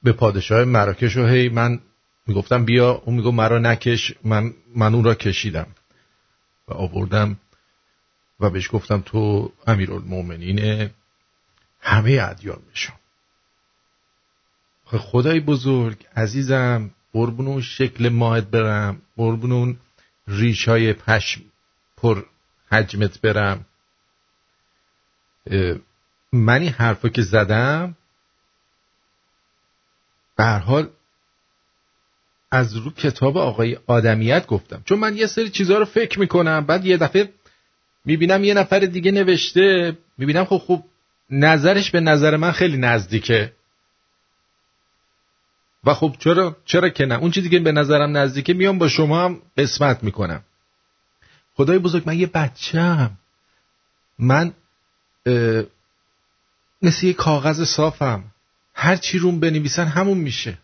به 0.03 0.11
پادشاه 0.11 0.63
مراکش 0.63 1.17
و 1.17 1.25
هی 1.25 1.49
من 1.49 1.79
می‌گفتم 2.27 2.65
بیا 2.65 2.91
اون 2.91 3.15
میگو 3.15 3.31
مرا 3.31 3.59
نکش 3.59 4.13
من, 4.23 4.53
من 4.75 4.93
اون 4.95 5.03
را 5.03 5.15
کشیدم 5.15 5.67
و 6.67 6.73
آوردم 6.73 7.39
و 8.39 8.49
بهش 8.49 8.69
گفتم 8.71 9.01
تو 9.05 9.51
امیرالمومنین 9.67 10.89
همه 11.79 12.19
ادیان 12.21 12.61
میشم 12.69 12.99
خدای 14.85 15.39
بزرگ 15.39 16.05
عزیزم 16.15 16.91
قربون 17.13 17.47
اون 17.47 17.61
شکل 17.61 18.09
ماهت 18.09 18.43
برم 18.43 19.01
قربون 19.17 19.51
اون 19.51 19.77
ریش 20.27 20.67
های 20.67 20.93
پشم 20.93 21.41
پر 21.97 22.23
حجمت 22.71 23.21
برم. 23.21 23.65
من 26.33 26.61
این 26.61 26.71
حرفا 26.71 27.09
که 27.09 27.21
زدم 27.21 27.95
به 30.37 30.45
حال 30.45 30.89
از 32.51 32.75
رو 32.75 32.91
کتاب 32.91 33.37
آقای 33.37 33.77
آدمیت 33.87 34.47
گفتم. 34.47 34.81
چون 34.85 34.99
من 34.99 35.17
یه 35.17 35.27
سری 35.27 35.49
چیزها 35.49 35.77
رو 35.77 35.85
فکر 35.85 36.19
می‌کنم 36.19 36.65
بعد 36.65 36.85
یه 36.85 36.97
دفعه 36.97 37.33
می‌بینم 38.05 38.43
یه 38.43 38.53
نفر 38.53 38.79
دیگه 38.79 39.11
نوشته 39.11 39.97
می‌بینم 40.17 40.45
خب 40.45 40.57
خوب 40.57 40.85
نظرش 41.29 41.91
به 41.91 41.99
نظر 41.99 42.35
من 42.35 42.51
خیلی 42.51 42.77
نزدیکه. 42.77 43.53
و 45.83 45.93
خب 45.93 46.15
چرا 46.19 46.57
چرا 46.65 46.89
که 46.89 47.05
نه؟ 47.05 47.15
اون 47.15 47.31
چیزی 47.31 47.49
که 47.49 47.59
به 47.59 47.71
نظرم 47.71 48.17
نزدیکه 48.17 48.53
میام 48.53 48.77
با 48.77 48.87
شما 48.87 49.25
هم 49.25 49.41
قسمت 49.57 50.03
می‌کنم. 50.03 50.43
خدای 51.55 51.79
بزرگ 51.79 52.03
من 52.05 52.19
یه 52.19 52.27
بچم 52.27 53.17
من 54.19 54.53
مثل 56.81 57.05
یه 57.05 57.13
کاغذ 57.13 57.63
صافم. 57.63 58.31
هر 58.73 58.95
چی 58.95 59.19
روم 59.19 59.39
بنویسن 59.39 59.85
همون 59.85 60.17
میشه. 60.17 60.57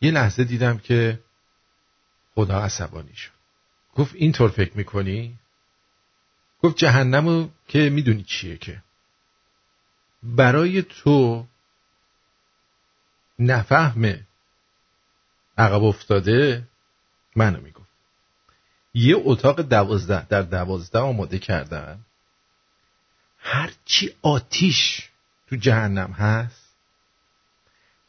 یه 0.00 0.10
لحظه 0.10 0.44
دیدم 0.44 0.78
که 0.78 1.20
خدا 2.34 2.60
عصبانی 2.60 3.14
شد. 3.14 3.30
گفت 3.94 4.14
اینطور 4.14 4.50
فکر 4.50 4.76
می‌کنی؟ 4.76 5.38
گفت 6.62 6.76
جهنمو 6.76 7.48
که 7.68 7.90
می‌دونی 7.90 8.22
چیه 8.22 8.56
که. 8.56 8.82
برای 10.22 10.82
تو 10.82 11.46
نفهم 13.38 14.26
عقب 15.58 15.84
افتاده 15.84 16.68
منو 17.36 17.60
می‌گفت. 17.60 17.87
یه 18.94 19.16
اتاق 19.24 19.60
دوازده 19.60 20.26
در 20.28 20.42
دوازده 20.42 20.98
آماده 20.98 21.38
کردن. 21.38 21.98
هرچی 23.38 24.14
آتیش 24.22 25.08
تو 25.48 25.56
جهنم 25.56 26.12
هست 26.12 26.68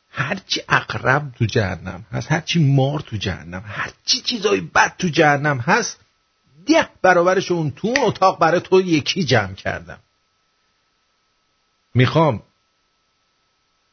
هرچی 0.09 0.61
اقرب 0.69 1.31
تو 1.31 1.45
جهنم 1.45 2.05
هست 2.11 2.31
هرچی 2.31 2.73
مار 2.73 2.99
تو 2.99 3.17
جهنم 3.17 3.63
هرچی 3.67 4.21
چیزای 4.21 4.61
بد 4.61 4.95
تو 4.97 5.07
جهنم 5.07 5.59
هست 5.59 5.99
ده 6.65 6.89
برابرش 7.01 7.51
اون 7.51 7.71
تو 7.71 7.87
اون 7.87 7.97
اتاق 7.99 8.39
برای 8.39 8.61
تو 8.61 8.81
یکی 8.81 9.23
جمع 9.23 9.53
کردم. 9.53 9.99
می‌خوام 11.93 12.43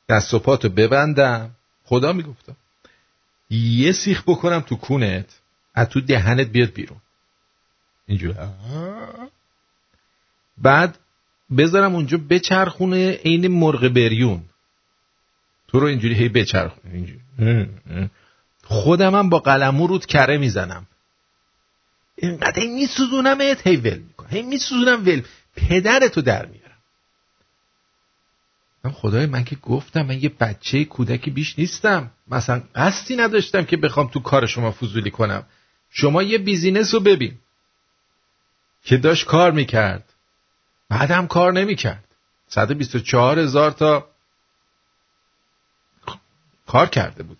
دست 0.08 0.34
و 0.34 0.38
پاتو 0.38 0.68
ببندم. 0.68 1.50
خدا 1.84 2.12
می‌گفتم 2.12 2.56
یه 3.50 3.92
سیخ 3.92 4.22
بکنم 4.26 4.60
تو 4.60 4.76
کونت. 4.76 5.40
از 5.76 5.88
تو 5.88 6.00
دهنت 6.00 6.46
بیاد 6.46 6.72
بیرون. 6.72 6.98
اینجور 8.06 8.34
بعد 10.58 10.98
بذارم 11.58 11.94
اونجا 11.94 12.18
بچرخونه 12.30 13.12
عین 13.12 13.48
مرغ 13.48 13.88
بریون. 13.88 14.42
تو 15.68 15.80
رو 15.80 15.86
اینجوری 15.86 16.14
هی 16.14 16.28
بچرخونه. 16.28 16.94
اینجوری. 16.94 17.20
خودمم 18.64 19.28
با 19.28 19.38
قلمو 19.38 19.86
رود 19.86 20.06
کره 20.06 20.38
می‌زنم. 20.38 20.86
اینقدر 22.16 22.60
هی 22.60 22.66
میسوزونم 22.66 23.40
هی 23.40 23.76
ول 23.76 23.98
می‌کنم. 23.98 24.28
هی 24.30 24.42
میسوزونم 24.42 25.06
ول. 25.06 25.22
پدرتو 25.56 26.22
در 26.22 26.46
میارم. 26.46 26.78
من 28.84 28.92
خدای 28.92 29.26
من 29.26 29.44
که 29.44 29.56
گفتم 29.56 30.02
من 30.02 30.22
یه 30.22 30.28
بچه 30.28 30.84
کودکی 30.84 31.30
بیش 31.30 31.58
نیستم. 31.58 32.10
مثلا 32.28 32.62
قصدی 32.74 33.16
نداشتم 33.16 33.64
که 33.64 33.76
بخوام 33.76 34.08
تو 34.08 34.20
کار 34.20 34.46
شما 34.46 34.72
فضولی 34.72 35.10
کنم. 35.10 35.44
شما 35.98 36.22
یه 36.22 36.38
بیزینس 36.38 36.94
رو 36.94 37.00
ببین. 37.00 37.38
که 38.84 38.96
داشت 38.96 39.26
کار 39.26 39.52
می‌کرد. 39.52 40.04
بعد 40.88 41.10
هم 41.10 41.26
کار 41.26 41.52
نمی‌کرد. 41.52 42.04
124 42.48 43.38
هزار 43.38 43.70
تا 43.70 44.08
کار 46.66 46.86
کرده 46.86 47.22
بود. 47.22 47.38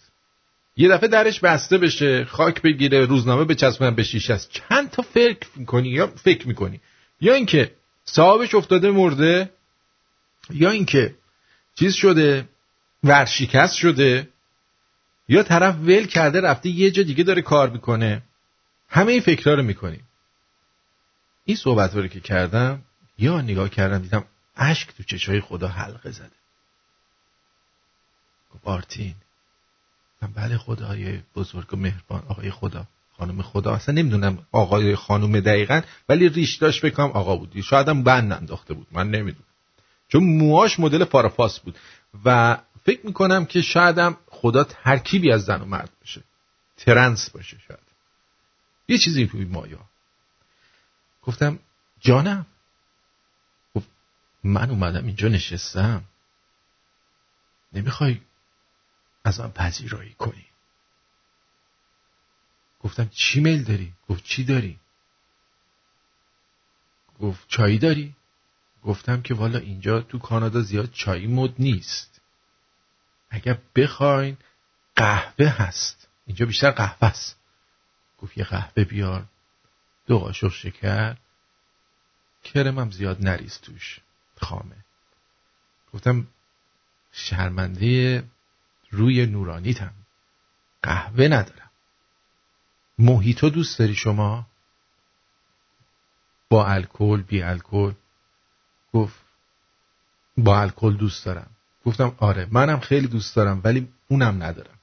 یه 0.76 0.88
دفعه 0.88 1.08
درش 1.08 1.40
بسته 1.40 1.78
بشه 1.78 2.24
خاک 2.24 2.62
بگیره 2.62 3.06
روزنامه 3.06 3.44
به 3.44 3.54
چسبن 3.54 3.94
به 3.94 4.02
شیشه 4.02 4.34
است 4.34 4.50
چند 4.50 4.90
تا 4.90 5.02
فکر 5.02 5.48
می‌کنی 5.56 5.88
یا 5.88 6.06
فکر 6.06 6.48
می‌کنی؟ 6.48 6.80
یا 7.20 7.34
اینکه 7.34 7.74
صاحبش 8.04 8.54
افتاده 8.54 8.90
مرده 8.90 9.50
یا 10.50 10.70
اینکه 10.70 11.14
چیز 11.74 11.94
شده 11.94 12.48
ورشکست 13.04 13.74
شده 13.74 14.28
یا 15.28 15.42
طرف 15.42 15.74
ول 15.74 16.06
کرده 16.06 16.40
رفته 16.40 16.68
یه 16.68 16.90
جا 16.90 17.02
دیگه 17.02 17.24
داره 17.24 17.42
کار 17.42 17.70
می‌کنه. 17.70 18.22
همه 18.88 19.12
این 19.12 19.20
فکرها 19.20 19.54
رو 19.54 19.62
می‌کنیم 19.62 20.08
این 21.44 21.56
صحبت 21.56 21.94
رو 21.94 22.08
که 22.08 22.20
کردم 22.20 22.82
یا 23.18 23.40
نگاه 23.40 23.68
کردم 23.68 23.98
دیدم 23.98 24.24
اشک 24.56 24.88
تو 24.96 25.02
چشای 25.02 25.40
خدا 25.40 25.68
حلقه 25.68 26.10
زده. 26.10 26.30
گفت 28.54 28.64
آرتین 28.64 29.14
من 30.22 30.32
بله 30.32 30.58
خدای 30.58 31.20
بزرگ 31.34 31.74
و 31.74 31.76
مهربان 31.76 32.22
آقای 32.28 32.50
خدا 32.50 32.86
خانم 33.18 33.42
خدا 33.42 33.74
اصلا 33.74 33.94
نمی‌دونم 33.94 34.46
آقای 34.52 34.96
خانم 34.96 35.40
دقیقا 35.40 35.80
ولی 36.08 36.28
ریش 36.28 36.56
داشت 36.56 36.84
بکنم 36.86 37.10
آقا 37.10 37.36
بودی 37.36 37.62
شاید 37.62 37.88
هم 37.88 38.02
بند 38.02 38.32
انداخته 38.32 38.74
بود. 38.74 38.86
من 38.92 39.10
نمی‌دونم. 39.10 39.46
چون 40.08 40.24
موهاش 40.24 40.80
مدل 40.80 41.04
پارافاس 41.04 41.60
بود. 41.60 41.78
و 42.24 42.58
فکر 42.84 43.06
می‌کنم 43.06 43.44
که 43.44 43.62
شایدم 43.62 44.16
خدا 44.30 44.64
ترکیبی 44.64 45.32
از 45.32 45.44
زن 45.44 45.60
و 45.60 45.64
مرد 45.64 45.90
باشه. 46.00 46.22
ترنس 46.76 47.30
باشه 47.30 47.56
شاید. 47.68 47.85
یه 48.88 48.98
چیزی 48.98 49.26
توی 49.26 49.44
مایا. 49.44 49.88
گفتم 51.22 51.58
جانم. 52.00 52.46
گفت 53.74 53.88
من 54.44 54.70
اومدم 54.70 55.06
اینجا 55.06 55.28
نشستم. 55.28 56.04
نمی‌خوای 57.72 58.20
از 59.24 59.40
من 59.40 59.50
پذیرایی 59.50 60.14
کنی. 60.14 60.46
گفتم 62.80 63.08
چی 63.08 63.40
میل 63.40 63.64
داری؟ 63.64 63.92
گفت 64.08 64.24
چی 64.24 64.44
داری؟ 64.44 64.78
گفت 67.20 67.48
چایی 67.48 67.78
داری؟ 67.78 68.14
گفتم 68.82 69.22
که 69.22 69.34
والا 69.34 69.58
اینجا 69.58 70.00
تو 70.00 70.18
کانادا 70.18 70.60
زیاد 70.60 70.90
چایی 70.90 71.26
مد 71.26 71.54
نیست. 71.58 72.20
اگر 73.30 73.58
بخواین 73.76 74.36
قهوه 74.96 75.46
هست. 75.46 76.08
اینجا 76.26 76.46
بیشتر 76.46 76.70
قهوه 76.70 77.04
است. 77.08 77.35
گفت 78.18 78.38
یه 78.38 78.44
قهوه 78.44 78.84
بیار. 78.84 79.24
دو 80.06 80.18
قاشق 80.18 80.52
شکر. 80.52 81.16
کرمم 82.44 82.90
زیاد 82.90 83.26
نریز 83.26 83.58
توش. 83.58 84.00
خامه. 84.40 84.76
گفتم 85.92 86.26
شرمنده 87.12 88.24
روی 88.90 89.26
نورانیتم. 89.26 89.92
قهوه 90.82 91.24
ندارم. 91.24 91.70
موهیتو 92.98 93.50
دوست 93.50 93.78
داری 93.78 93.94
شما؟ 93.94 94.46
با 96.48 96.66
الکل 96.66 97.22
بی 97.22 97.42
الکل. 97.42 97.92
گفت 98.92 99.20
با 100.36 100.60
الکل 100.60 100.96
دوست 100.96 101.24
دارم. 101.24 101.50
گفتم 101.84 102.14
آره 102.18 102.48
منم 102.50 102.80
خیلی 102.80 103.06
دوست 103.06 103.36
دارم 103.36 103.60
ولی 103.64 103.88
اونم 104.08 104.42
ندارم. 104.42 104.78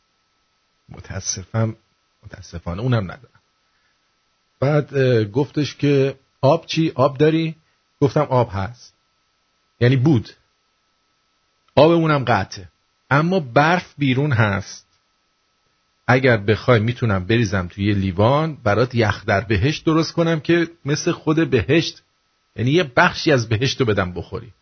متاسفم 0.89 1.75
متاسفانه 2.25 2.81
اونم 2.81 3.03
ندارم. 3.03 3.41
بعد 4.59 4.93
گفتش 5.31 5.75
که 5.75 6.19
آب 6.41 6.65
چی؟ 6.65 6.91
آب 6.95 7.17
داری؟ 7.17 7.55
گفتم 8.01 8.21
آب 8.21 8.49
هست. 8.53 8.93
یعنی 9.79 9.95
بود. 9.95 10.29
آب 11.75 11.91
اونم 11.91 12.25
قطعه. 12.25 12.69
اما 13.09 13.39
برف 13.39 13.93
بیرون 13.97 14.31
هست. 14.31 14.87
اگر 16.07 16.37
بخوای 16.37 16.79
می‌تونم 16.79 17.25
بریزم 17.25 17.67
توی 17.67 17.93
لیوان 17.93 18.55
برات 18.55 18.95
یخ 18.95 19.25
در 19.25 19.41
بهشت 19.41 19.85
درست 19.85 20.13
کنم 20.13 20.39
که 20.39 20.67
مثل 20.85 21.11
خود 21.11 21.49
بهشت. 21.49 22.03
یعنی 22.55 22.71
یه 22.71 22.83
بخشی 22.83 23.31
از 23.31 23.49
بهشت 23.49 23.79
رو 23.79 23.85
بدم 23.85 24.13
بخوری. 24.13 24.53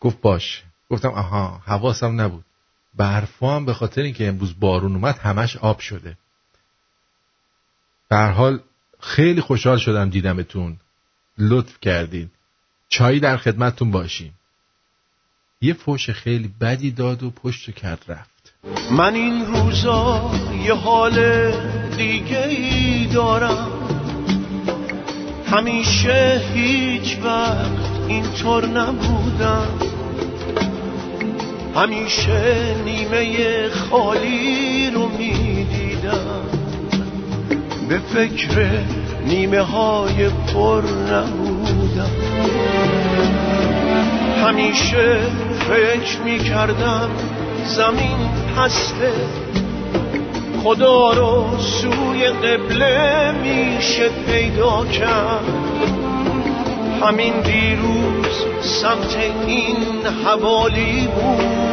گفت 0.00 0.20
باش 0.20 0.64
گفتم 0.90 1.08
آها 1.08 1.62
حواسم 1.64 2.20
نبود. 2.20 2.44
برفا 2.98 3.56
هم 3.56 3.66
به 3.66 3.74
خاطر 3.74 4.02
اینکه 4.02 4.28
امروز 4.28 4.60
بارون 4.60 4.94
اومد 4.94 5.18
همش 5.18 5.56
آب 5.56 5.80
شده. 5.80 6.16
در 8.10 8.30
حال 8.30 8.60
خیلی 9.00 9.40
خوشحال 9.40 9.78
شدم 9.78 10.10
دیدمتون. 10.10 10.76
لطف 11.38 11.80
کردین. 11.80 12.30
چایی 12.88 13.20
در 13.20 13.36
خدمتتون 13.36 13.90
باشیم. 13.90 14.34
یه 15.60 15.74
فوش 15.74 16.10
خیلی 16.10 16.54
بدی 16.60 16.90
داد 16.90 17.22
و 17.22 17.30
پشت 17.30 17.74
کرد 17.74 18.04
رفت. 18.08 18.54
من 18.90 19.14
این 19.14 19.46
روزا 19.46 20.30
یه 20.64 20.74
حال 20.74 21.16
دیگه 21.96 22.46
ای 22.46 23.06
دارم. 23.06 23.72
همیشه 25.46 26.42
هیچ 26.54 27.18
وقت 27.22 27.72
اینطور 28.08 28.66
نبودم. 28.66 29.97
همیشه 31.78 32.74
نیمه 32.84 33.68
خالی 33.68 34.90
رو 34.90 35.08
می‌دیدم. 35.08 36.44
به 37.88 37.98
فکر 37.98 38.70
نیمه 39.26 39.60
های 39.60 40.28
پر 40.28 40.82
نبودم. 41.12 42.10
همیشه 44.44 45.18
فکر 45.68 46.20
می‌کردم 46.24 47.10
زمین 47.64 48.18
پسته. 48.56 49.12
خدا 50.62 51.12
رو 51.12 51.44
سوی 51.58 52.28
قبله 52.28 53.32
میشه 53.32 54.08
پیدا 54.26 54.84
کرد. 54.84 55.44
همین 57.02 57.40
دیروز 57.40 58.44
سمت 58.60 59.16
این 59.46 60.06
حوالی 60.24 61.06
بود. 61.06 61.68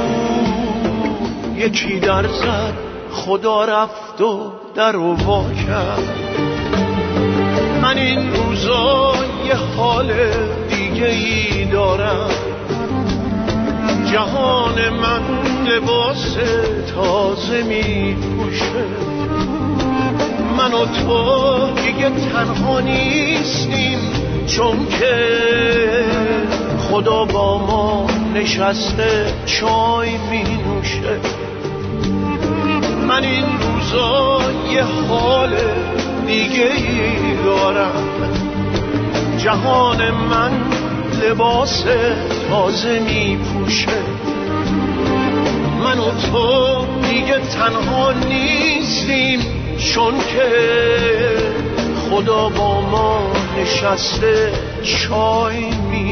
یکی 1.58 2.00
در 2.00 2.28
زد 2.28 2.74
خدا 3.12 3.66
رفت 3.66 4.22
و 4.22 4.52
در 4.76 4.96
وا 4.96 5.44
کرد. 5.68 6.10
من 7.82 7.98
این 7.98 8.34
روزا 8.36 9.14
یه 9.48 9.56
حال 9.56 10.14
دیگه 10.70 11.08
ای 11.08 11.66
دارم. 11.66 12.30
جهان 14.12 14.90
من 14.90 15.22
لباس 15.66 16.38
تازه 16.96 17.64
می 17.64 18.14
پوشه 18.14 18.86
من 20.58 20.74
و 20.74 20.86
تو 20.86 21.82
دیگه 21.82 22.10
تنها 22.10 22.80
نیستیم. 22.80 24.15
چون 24.48 24.88
که 25.00 25.16
خدا 26.90 27.26
با 27.26 27.58
ما 27.58 28.08
نشسته 28.36 29.34
چای 29.46 30.10
می 30.32 30.44
نوشه. 30.44 31.20
من 33.08 33.24
این 33.24 33.46
روزا 33.62 34.40
یه 34.74 34.84
حال 34.84 35.54
دیگه 36.28 36.72
ای 36.76 37.44
دارم. 37.46 37.92
جهان 39.38 40.12
من 40.12 40.52
لباس 41.22 41.84
تازه 42.50 43.00
می 43.00 43.38
پوشه. 43.38 44.02
من 45.84 46.00
و 46.00 46.12
تو 46.32 46.86
دیگه 47.02 47.40
تنها 47.40 48.12
نیستیم 48.12 49.40
چون 49.78 50.14
که 50.18 50.50
خدا 52.10 52.50
با 52.50 52.82
ما 52.82 53.45
نشسته 53.58 54.52
چای 54.84 55.70
می 55.92 56.05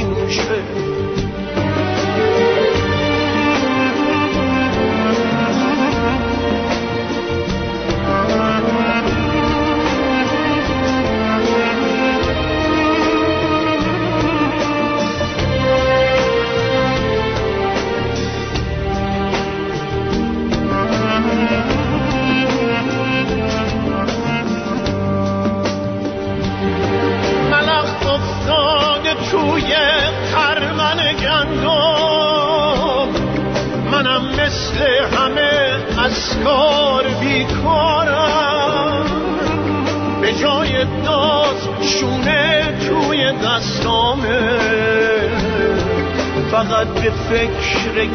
فقط 46.84 47.04
به 47.04 47.12
فکر 47.12 48.08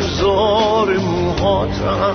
زار 0.00 0.96
موهاتم. 0.96 2.14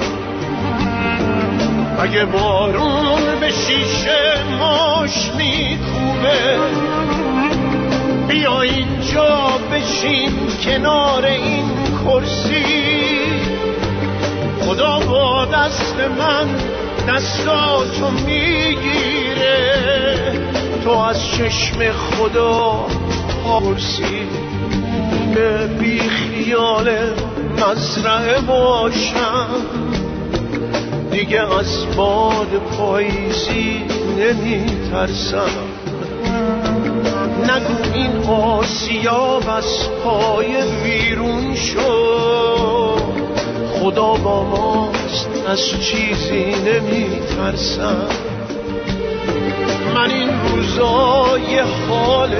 اگه 1.99 2.25
بارون 2.25 3.39
به 3.39 3.51
شیشه 3.51 4.43
ماش 4.59 5.31
میکوبه؟ 5.37 6.57
بیا 8.27 8.61
اینجا 8.61 9.59
بشین 9.71 10.31
کنار 10.65 11.25
این 11.25 11.65
کرسی. 12.05 12.65
خدا 14.61 14.99
با 14.99 15.45
دست 15.45 15.95
من 16.19 16.47
دستاتو 17.13 18.11
می‌گیره. 18.25 19.73
تو 20.83 20.89
از 20.89 21.27
چشم 21.31 21.91
خدا 21.91 22.85
پرسی. 23.45 24.27
به 25.33 25.67
بی 25.67 25.99
خیال 25.99 26.89
مزرعه 27.57 28.41
باشم. 28.41 29.47
دیگه 31.11 31.57
از 31.59 31.95
باد 31.95 32.61
پاییزی 32.77 33.81
نمی 34.17 34.65
ترسم 34.91 35.49
نگو 37.43 37.93
این 37.93 38.23
آسیاب 38.29 39.49
از 39.49 39.89
پای 40.03 40.47
بیرون 40.83 41.55
شو. 41.55 42.23
خدا 43.79 44.13
با 44.13 44.43
ماست 44.43 45.29
از 45.47 45.59
چیزی 45.59 46.45
نمی 46.45 47.07
ترسم 47.37 48.07
من 49.95 50.11
این 50.11 50.29
روزا 50.47 51.37
یه 51.37 51.63
حال 51.63 52.35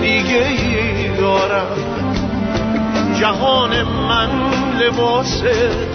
دیگه 0.00 0.46
ای 0.48 1.08
دارم. 1.16 1.87
جهان 3.20 3.82
من 3.82 4.30
لباس 4.80 5.42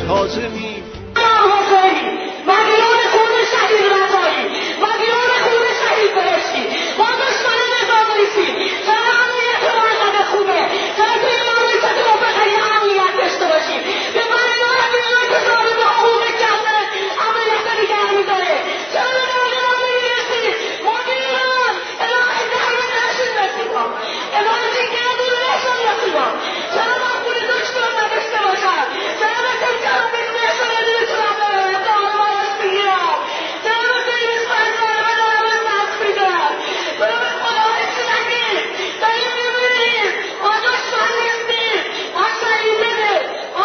تازه 0.08 0.48
می 0.48 0.84
آقایی 1.16 2.02
مدیون 2.48 3.00
خون 3.14 3.34
شهید 3.54 3.84
رضایی 3.94 4.46
مدیون 4.86 5.30
خون 5.44 5.66
شهید 5.82 6.16
بهشتی 6.16 6.64
با 6.98 7.06
دشمن 7.24 7.60
نظام 7.76 8.08
نیستی 8.20 8.48
سر 8.86 9.04
امنیت 9.20 9.64
مرزد 9.80 10.18
خوبه 10.32 10.60
سر 10.98 11.14
توی 11.22 11.38
مملکت 11.50 11.98
رو 12.06 12.14
بخری 12.24 12.56
امنیت 12.76 13.14
داشته 13.18 13.46
باشی 13.52 13.78
به 14.14 14.24
من 14.32 14.46
اینا 14.52 14.72
رو 14.80 14.86
بیرون 14.94 15.24
که 15.32 15.40
ظالم 15.48 15.80
حقوق 15.98 16.24
کمه 16.42 16.80
امنیت 17.26 17.66
نگه 17.80 18.18
میداره 18.18 18.56
چرا 18.94 19.12
به 19.18 19.26
درد 19.32 19.54
من 19.66 19.78
نمی‌رسی 19.90 20.44
مدیران 20.88 21.74
الهی 22.04 22.44
دهنت 22.54 22.92
نشین 23.04 23.32
رسیدم 23.42 23.90
الهی 24.38 24.70
دیگه 24.78 25.06
دور 25.20 25.34
نشون 25.50 25.78
رسیدم 25.90 26.34
چرا 26.74 26.96
من 27.04 27.16
پول 27.24 27.38
دکتر 27.54 27.90
نداشته 28.00 28.40
باشم 28.46 28.86
چرا 29.20 29.40
مثل 29.48 29.74
کم 29.86 30.04
بیزنس 30.14 30.58
رو 30.62 30.68
نمی‌تونم 30.76 31.36
برم 31.42 31.84
دارم 31.88 32.22
ازش 32.28 32.52
بگیرم 32.62 33.16
چرا 33.64 33.88
مثل 33.96 34.12
این 34.20 34.30
اسپنسر 34.38 34.96
به 35.08 35.14
دارم 35.20 35.60
دست 35.70 35.96
میدم 36.04 36.52
چرا 37.00 37.18
به 37.24 37.30
خدا 37.42 37.66
هیچی 37.80 38.04
نگید 38.12 38.64
داریم 39.02 39.32
می‌بینیم 39.40 40.10
ما 40.44 40.54
دشمن 40.68 41.10
نیستیم 41.20 41.80
ما 42.16 42.26
شهیده 42.40 42.96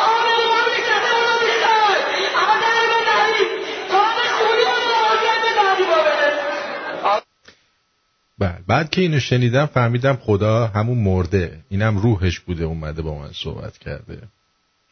آقا 0.00 0.18
به 0.26 0.44
مملکتمون 0.54 1.24
رو 1.30 1.36
می‌خوای 1.46 2.00
اما 2.40 2.54
در 2.64 2.84
بدهید 2.92 3.48
تا 3.90 4.02
به 4.16 4.24
خونی 4.36 4.64
و 4.70 4.74
مواجه 4.92 5.36
بدهی 5.44 5.84
با 5.90 5.98
بده 6.06 6.28
بله 8.40 8.58
بعد 8.68 8.87
که 8.98 9.02
اینو 9.02 9.20
شنیدم 9.20 9.66
فهمیدم 9.66 10.16
خدا 10.16 10.66
همون 10.66 10.98
مرده. 10.98 11.64
اینم 11.68 11.98
روحش 11.98 12.40
بوده 12.40 12.64
اومده 12.64 13.02
با 13.02 13.18
من 13.18 13.32
صحبت 13.32 13.78
کرده. 13.78 14.22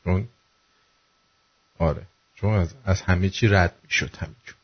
چون 0.05 0.29
آره. 1.79 2.03
چون 2.35 2.55
از, 2.55 2.75
از 2.85 3.03
همه 3.03 3.29
چی 3.29 3.49
رد 3.49 3.75
می‌شد 3.85 4.11
همینجور. 4.17 4.57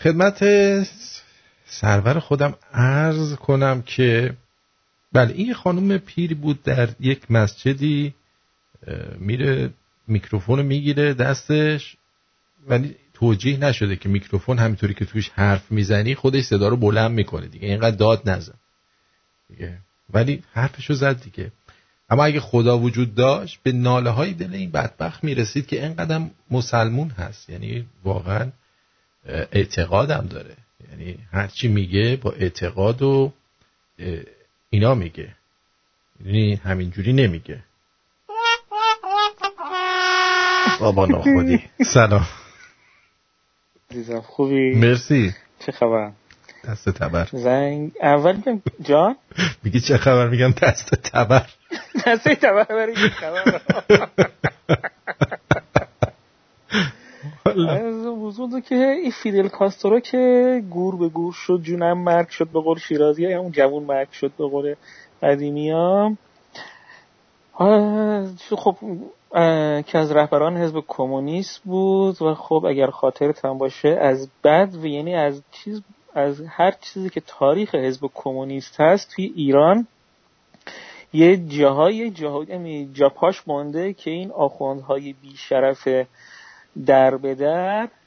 خدمت 0.00 0.44
سرور 1.66 2.18
خودم 2.18 2.54
عرض 2.72 3.34
کنم 3.34 3.82
که 3.82 4.36
بله 5.12 5.34
این 5.34 5.54
خانم 5.54 5.98
پیری 5.98 6.34
بود 6.34 6.62
در 6.62 6.88
یک 7.00 7.30
مسجدی 7.30 8.14
میره 9.18 9.70
میکروفون 10.08 10.62
می‌گیره 10.62 11.14
دستش. 11.14 11.96
ولی 12.66 12.96
توجیه 13.18 13.56
نشده 13.56 13.96
که 13.96 14.08
میکروفون 14.08 14.58
همینطوری 14.58 14.94
که 14.94 15.04
توش 15.04 15.28
حرف 15.28 15.72
می‌زنی 15.72 16.14
خودش 16.14 16.44
صدا 16.44 16.68
رو 16.68 16.76
بلند 16.76 17.10
می‌کنه 17.10 17.46
دیگه. 17.46 17.68
اینقدر 17.68 17.96
داد 17.96 18.30
نزن. 18.30 18.54
دیگه. 19.48 19.78
ولی 20.10 20.42
حرفشو 20.52 20.94
زد 20.94 21.22
دیگه. 21.22 21.52
اما 22.10 22.24
اگه 22.24 22.40
خدا 22.40 22.78
وجود 22.78 23.14
داشت 23.14 23.58
به 23.62 23.72
ناله 23.72 24.10
های 24.10 24.32
دل 24.32 24.54
این 24.54 24.70
بدبخت 24.70 25.24
می‌رسید 25.24 25.66
که 25.66 25.82
اینقدر 25.84 26.20
مسلمون 26.50 27.08
هست. 27.08 27.50
یعنی 27.50 27.86
واقعا 28.04 28.52
اعتقادم 29.52 30.26
داره. 30.30 30.56
یعنی 30.90 31.18
هرچی 31.32 31.68
میگه 31.68 32.16
با 32.22 32.32
اعتقاد 32.32 33.02
و 33.02 33.32
اینا 34.70 34.94
میگه. 34.94 35.34
یعنی 36.24 36.54
همینجوری 36.54 37.12
نمیگه. 37.12 37.62
بابا 40.80 41.06
ناخودی. 41.06 41.62
سلام. 41.94 42.26
عزیزم 43.90 44.20
خوبی؟ 44.20 44.74
مرسی. 44.74 45.34
چه 45.58 45.72
خبر؟ 45.72 46.12
دست 46.68 46.88
تبر. 46.88 47.28
زنگ 47.32 47.92
اول 48.02 48.36
میگم 48.36 48.62
جان؟ 48.82 49.16
میگی 49.64 49.80
چه 49.80 49.96
خبر؟ 49.96 50.28
میگم 50.28 50.50
دست 50.62 50.94
تبر. 50.94 51.46
دسته 52.06 52.34
تبر 52.34 52.94
چه 52.94 53.08
خبر؟ 53.08 53.60
از 57.68 58.06
وجود 58.06 58.64
که 58.64 58.74
این 58.74 59.10
فیدل 59.10 59.48
کاسترو 59.48 60.00
که 60.00 60.62
گور 60.70 60.96
به 60.96 61.08
گور 61.08 61.32
شد 61.32 61.60
جونم 61.62 61.98
مرگ 61.98 62.28
شد 62.28 62.48
به 62.48 62.60
قول 62.60 62.78
شیرازی 62.78 63.32
همون 63.32 63.52
جوون 63.52 63.82
مرگ 63.82 64.10
شد 64.10 64.32
به 64.38 64.48
قول 64.48 64.74
قدیمی 65.22 65.70
ها 65.70 66.16
خب 68.56 68.76
که 69.82 69.98
از 69.98 70.12
رهبران 70.12 70.56
حزب 70.56 70.84
کمونیست 70.88 71.60
بود 71.64 72.22
و 72.22 72.34
خب 72.34 72.64
اگر 72.68 72.86
خاطرت 72.86 73.44
هم 73.44 73.58
باشه 73.58 73.88
از 73.88 74.28
بد 74.44 74.74
و 74.74 74.86
یعنی 74.86 75.14
از 75.14 75.42
چیز 75.52 75.82
از 76.14 76.40
هر 76.48 76.70
چیزی 76.80 77.10
که 77.10 77.22
تاریخ 77.26 77.74
حزب 77.74 78.10
کمونیست 78.14 78.80
هست 78.80 79.10
توی 79.14 79.32
ایران 79.36 79.86
یه 81.12 81.36
جاهای 81.36 82.10
جاهای 82.10 82.46
یعنی 82.48 82.90
جا 82.92 83.08
پاش 83.08 83.42
مانده 83.48 83.92
که 83.92 84.10
این 84.10 84.30
آخوندهای 84.30 85.12
بیشرف 85.12 85.88
در 86.86 87.16
به 87.16 87.34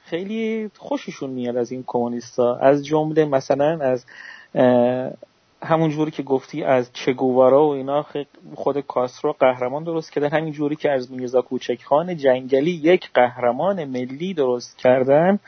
خیلی 0.06 0.72
خوششون 0.78 1.30
میاد 1.30 1.58
از 1.58 1.72
این 1.72 1.84
کمونیستا. 1.88 2.56
از 2.56 2.86
جمله 2.86 3.26
مثلا 3.26 3.80
از 3.82 4.06
همون 5.62 5.89
جوری 5.89 6.12
که 6.12 6.24
گفتی 6.24 6.64
از 6.64 6.89
چگوارا 6.93 7.66
و 7.66 7.74
اینا 7.74 8.05
خود 8.55 8.80
کاسترو 8.80 9.36
قهرمان 9.39 9.84
درست 9.84 10.12
کرده 10.12 10.30
همین 10.30 10.53
جوری 10.53 10.76
که 10.76 10.91
از 10.91 11.12
میرزا 11.12 11.41
کوچک 11.41 11.84
خان 11.84 12.18
جنگلی 12.18 12.72
یک 12.72 13.10
قهرمان 13.14 13.86
ملی 13.86 14.34
درست 14.34 14.78
کردن. 14.78 15.39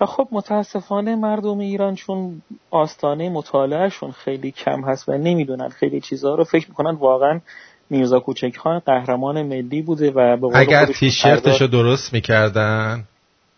و 0.00 0.06
خب 0.06 0.28
متاسفانه 0.32 1.16
مردم 1.16 1.58
ایران 1.58 1.94
چون 1.94 2.42
آستانه 2.70 3.30
مطالعهشون 3.30 4.10
خیلی 4.10 4.50
کم 4.50 4.84
هست 4.84 5.08
و 5.08 5.12
نمی‌دونن 5.12 5.68
خیلی 5.68 6.00
چیزها 6.00 6.34
رو 6.34 6.44
فکر 6.44 6.68
می‌کنن 6.68 6.94
واقعا 6.94 7.40
میرزا 7.90 8.20
کوچک 8.20 8.56
خان 8.56 8.78
قهرمان 8.78 9.42
ملی 9.42 9.82
بوده 9.82 10.10
و 10.10 10.36
به 10.36 10.58
اگر 10.58 10.86
تیشرتش 10.86 11.60
رو 11.60 11.66
درست 11.66 12.12
می‌کردن 12.12 13.04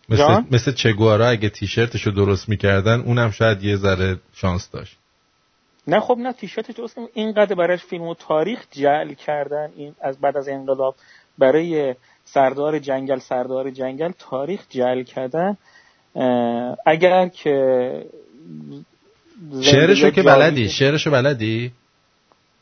مثل, 0.09 0.41
مثل 0.51 0.71
چگوارا 0.71 1.27
اگه 1.27 1.49
تیشرتش 1.49 2.01
رو 2.01 2.11
درست 2.11 2.49
می‌کردن 2.49 2.99
اونم 2.99 3.31
شاید 3.31 3.63
یه 3.63 3.75
ذره 3.75 4.19
شانس 4.33 4.71
داشت. 4.71 4.97
نه 5.87 5.99
خب 5.99 6.17
نه 6.17 6.33
تیشرتش 6.33 6.75
درست 6.75 6.97
اینقدر 7.13 7.55
براش 7.55 7.83
فیلم 7.83 8.03
و 8.03 8.15
تاریخ 8.15 8.63
جعل 8.71 9.13
کردن 9.13 9.69
این 9.75 9.95
از 10.01 10.19
بعد 10.19 10.37
از 10.37 10.47
انقلاب 10.47 10.95
برای 11.37 11.95
سردار 12.25 12.79
جنگل 12.79 13.19
سردار 13.19 13.71
جنگل 13.71 14.11
تاریخ 14.19 14.61
جعل 14.69 15.03
کردن. 15.03 15.57
اگر 16.85 17.27
که 17.27 18.05
شعرشو 19.61 20.09
که 20.09 20.23
بلدی؟ 20.23 20.69
شعرشو 20.69 21.11
بلدی؟ 21.11 21.71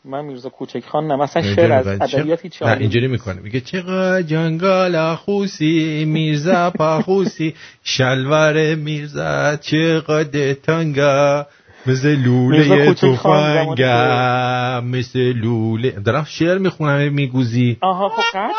من 0.06 0.26
میرزا 0.26 0.50
کوچک 0.50 0.84
خان 0.86 1.08
نه 1.08 1.16
مثلا 1.16 1.56
شعر 1.56 1.72
از 1.72 1.88
ادبیات 1.88 2.42
هیچ 2.42 2.64
نه 2.64 2.78
اینجوری 2.78 3.08
می‌کنه 3.08 3.42
میگه 3.42 3.62
چقدر 3.62 4.22
جنگال 4.22 5.16
خوسی 5.16 6.06
میرزا 6.08 6.72
پاخوسی 6.72 7.56
شلوار 7.84 8.76
میرزا 8.76 9.56
چقدر 9.56 10.54
تنگا. 10.54 11.48
مثل 11.88 12.16
لوله 12.16 12.94
توفنگم 12.94 14.86
مثل 14.86 15.20
لوله. 15.20 15.92
دارم 15.92 16.24
شعر 16.24 16.58
می‌خونم 16.58 17.14
میگوزی. 17.14 17.78
آها 17.82 18.10
خب 18.10 18.22
قرد 18.34 18.52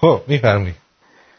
خب 0.00 0.20
میفرمی. 0.26 0.74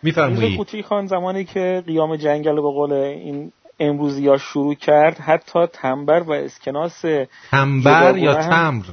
میفرمایی 0.04 0.58
کوچی 0.58 0.84
خان 0.84 1.06
زمانی 1.06 1.46
که 1.46 1.84
قیام 1.88 2.16
جنگل 2.16 2.56
به 2.56 2.62
قول 2.62 2.94
این 2.94 3.52
امروزی 3.80 4.28
ها 4.28 4.38
شروع 4.38 4.76
کرد 4.76 5.18
حتی 5.18 5.60
تنبر 5.74 6.20
و 6.20 6.32
اسکناس 6.32 7.06
تنبر 7.52 8.18
یا 8.18 8.34
تمر؟ 8.34 8.84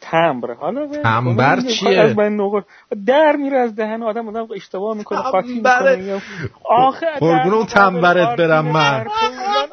تمبر. 0.00 0.54
حالا 0.54 0.86
تنبر 0.86 1.60
چیه؟ 1.60 2.14
در 3.06 3.36
میره 3.36 3.58
از 3.58 3.76
دهن 3.76 4.02
آدم 4.02 4.28
آدم 4.28 4.46
اشتباه 4.54 4.96
می‌کنه 4.96 5.22
خاطی 5.22 5.54
می‌کنه 5.54 6.22
آخه 6.64 7.06
قربون 7.20 7.66
تنبرت 7.66 8.36
برم 8.36 8.64
من. 8.64 9.06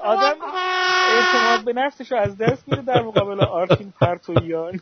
آدم 0.03 0.35
اعتماد 1.17 1.65
به 1.65 1.73
نفسش 1.73 2.11
از 2.11 2.37
دست 2.37 2.63
میره 2.67 2.81
در 2.81 3.01
مقابل 3.01 3.41
آرتین 3.41 3.93
پرتویان. 4.01 4.79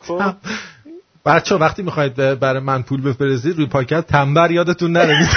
خب. 0.00 0.20
بچه 1.26 1.54
وقتی 1.54 1.82
می‌خواید 1.82 2.14
برای 2.14 2.62
من 2.62 2.82
پول 2.82 3.02
بفرستید 3.02 3.56
روی 3.56 3.66
پاکت 3.66 4.06
تنبر 4.06 4.50
یادتون 4.50 4.92
نره. 4.92 5.28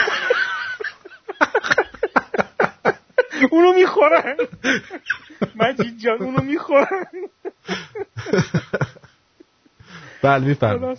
اونو 3.52 3.74
می‌خورن. 3.74 4.38
مجید 5.56 6.00
جان 6.00 6.18
اونو 6.22 6.42
می‌خورن. 6.42 7.06
بله 10.24 10.46
میفهم 10.46 10.96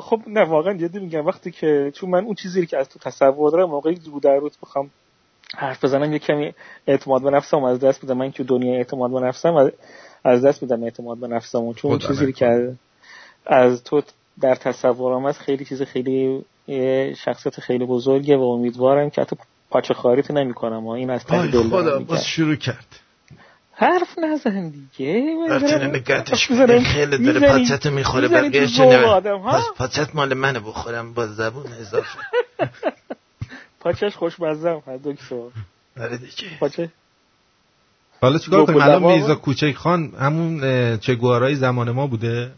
خب 0.00 0.20
نه 0.26 0.44
واقعا 0.44 0.74
جدی 0.74 0.98
میگم. 0.98 1.26
وقتی 1.26 1.50
که 1.50 1.92
چون 1.94 2.10
من 2.10 2.24
اون 2.24 2.34
چیزی 2.34 2.66
که 2.66 2.78
از 2.78 2.88
تو 2.88 2.98
تصور 2.98 3.50
دارم 3.50 3.70
موقعی 3.70 4.00
رو 4.12 4.20
در 4.20 4.36
روز 4.36 4.58
بخوام 4.62 4.90
حرف 5.56 5.84
بزنم 5.84 6.12
یه 6.12 6.18
کمی 6.18 6.54
اعتماد 6.86 7.22
به 7.22 7.30
نفسم 7.30 7.64
از 7.64 7.80
دست 7.80 8.04
میدم. 8.04 8.16
من 8.16 8.32
که 8.32 8.44
دنیا 8.44 8.74
اعتماد 8.74 9.10
به 9.10 9.20
نفسم 9.20 9.72
از 10.24 10.44
دست 10.44 10.62
میدم 10.62 10.82
اعتماد 10.82 11.18
به 11.18 11.28
نفسم. 11.28 11.72
چون 11.72 11.90
اون 11.90 11.98
چیزی 11.98 12.32
که 12.32 12.76
از 13.46 13.84
تو 13.84 14.02
در 14.40 14.54
تصورم 14.54 15.26
هست 15.26 15.40
خیلی 15.40 15.64
چیز 15.64 15.82
خیلی 15.82 16.44
شخصیت 17.14 17.60
خیلی 17.60 17.86
بزرگه 17.86 18.36
و 18.36 18.42
امیدوارم 18.42 19.10
که 19.10 19.20
حتی 19.20 19.36
پاچه 19.70 19.94
خاریت 19.94 20.30
نمی 20.30 20.54
کنم 20.54 20.86
و 20.86 20.90
این 20.90 21.10
از 21.10 21.24
ته 21.24 21.46
دل 21.46 21.62
خدا 21.62 21.98
باز 21.98 22.26
شروع 22.26 22.54
کرد. 22.54 22.86
حرف 23.72 24.18
نزن 24.18 24.68
دیگه. 24.68 25.36
برتونه 25.48 25.86
نگهتش 25.86 26.46
خیلی 26.46 27.32
داره 27.32 27.52
پاچت 27.52 27.86
می‌خوره. 27.86 28.28
بقیه 28.28 28.66
چه 28.66 28.84
پس 29.46 29.64
پاچت 29.76 30.14
مال 30.14 30.34
منه 30.34 30.60
بخورم 30.60 31.14
با 31.14 31.26
زبون 31.26 31.66
اضافه. 31.80 32.18
پاچش 33.80 34.16
خوشمزم 34.16 34.82
هر 34.86 34.96
دکتر 34.96 35.36
آره 36.00 36.16
دیگه. 36.16 36.58
پاچه. 36.60 36.88
حالا 38.22 38.38
چیکار 38.38 38.64
کنیم؟ 38.66 38.80
الان 38.80 39.02
میرزا 39.02 39.34
کوچک 39.34 39.72
خان 39.76 40.12
همون 40.20 40.98
چگوارای 40.98 41.54
زمان 41.54 41.90
ما 41.90 42.06
بوده؟ 42.06 42.50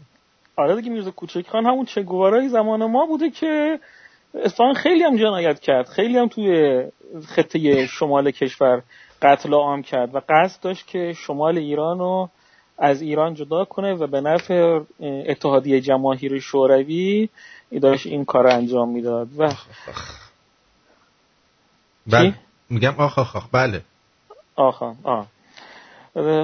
آره 0.55 0.75
دیگه 0.75 0.89
میرزا 0.89 1.11
کوچک 1.11 1.47
خان 1.47 1.65
همون 1.65 1.85
چگوارای 1.85 2.49
زمان 2.49 2.85
ما 2.85 3.05
بوده 3.05 3.29
که 3.29 3.79
اصفهان 4.43 4.73
خیلی 4.73 5.03
هم 5.03 5.17
جنایت 5.17 5.59
کرد. 5.59 5.87
خیلی 5.87 6.17
هم 6.17 6.27
توی 6.27 6.83
خطه 7.27 7.85
شمال 7.85 8.31
کشور 8.31 8.81
قتل 9.21 9.53
عام 9.53 9.81
کرد 9.83 10.15
و 10.15 10.21
قصد 10.29 10.61
داشت 10.61 10.87
که 10.87 11.13
شمال 11.13 11.57
ایران 11.57 11.99
رو 11.99 12.29
از 12.77 13.01
ایران 13.01 13.33
جدا 13.33 13.65
کنه 13.65 13.93
و 13.93 14.07
به 14.07 14.21
نفع 14.21 14.79
اتحادیه 14.99 15.81
جماهیر 15.81 16.39
شوروی 16.39 17.29
داشت 17.81 18.05
این 18.05 18.25
کار 18.25 18.47
انجام 18.47 18.89
می‌داد. 18.89 19.27
و 19.37 19.53
بله. 22.07 22.33
میگم 22.69 22.93
آخ 22.97 23.19
آخ 23.19 23.35
آخ. 23.35 23.47
بله. 23.51 23.81
آخ 24.55 24.83
آه 25.03 25.27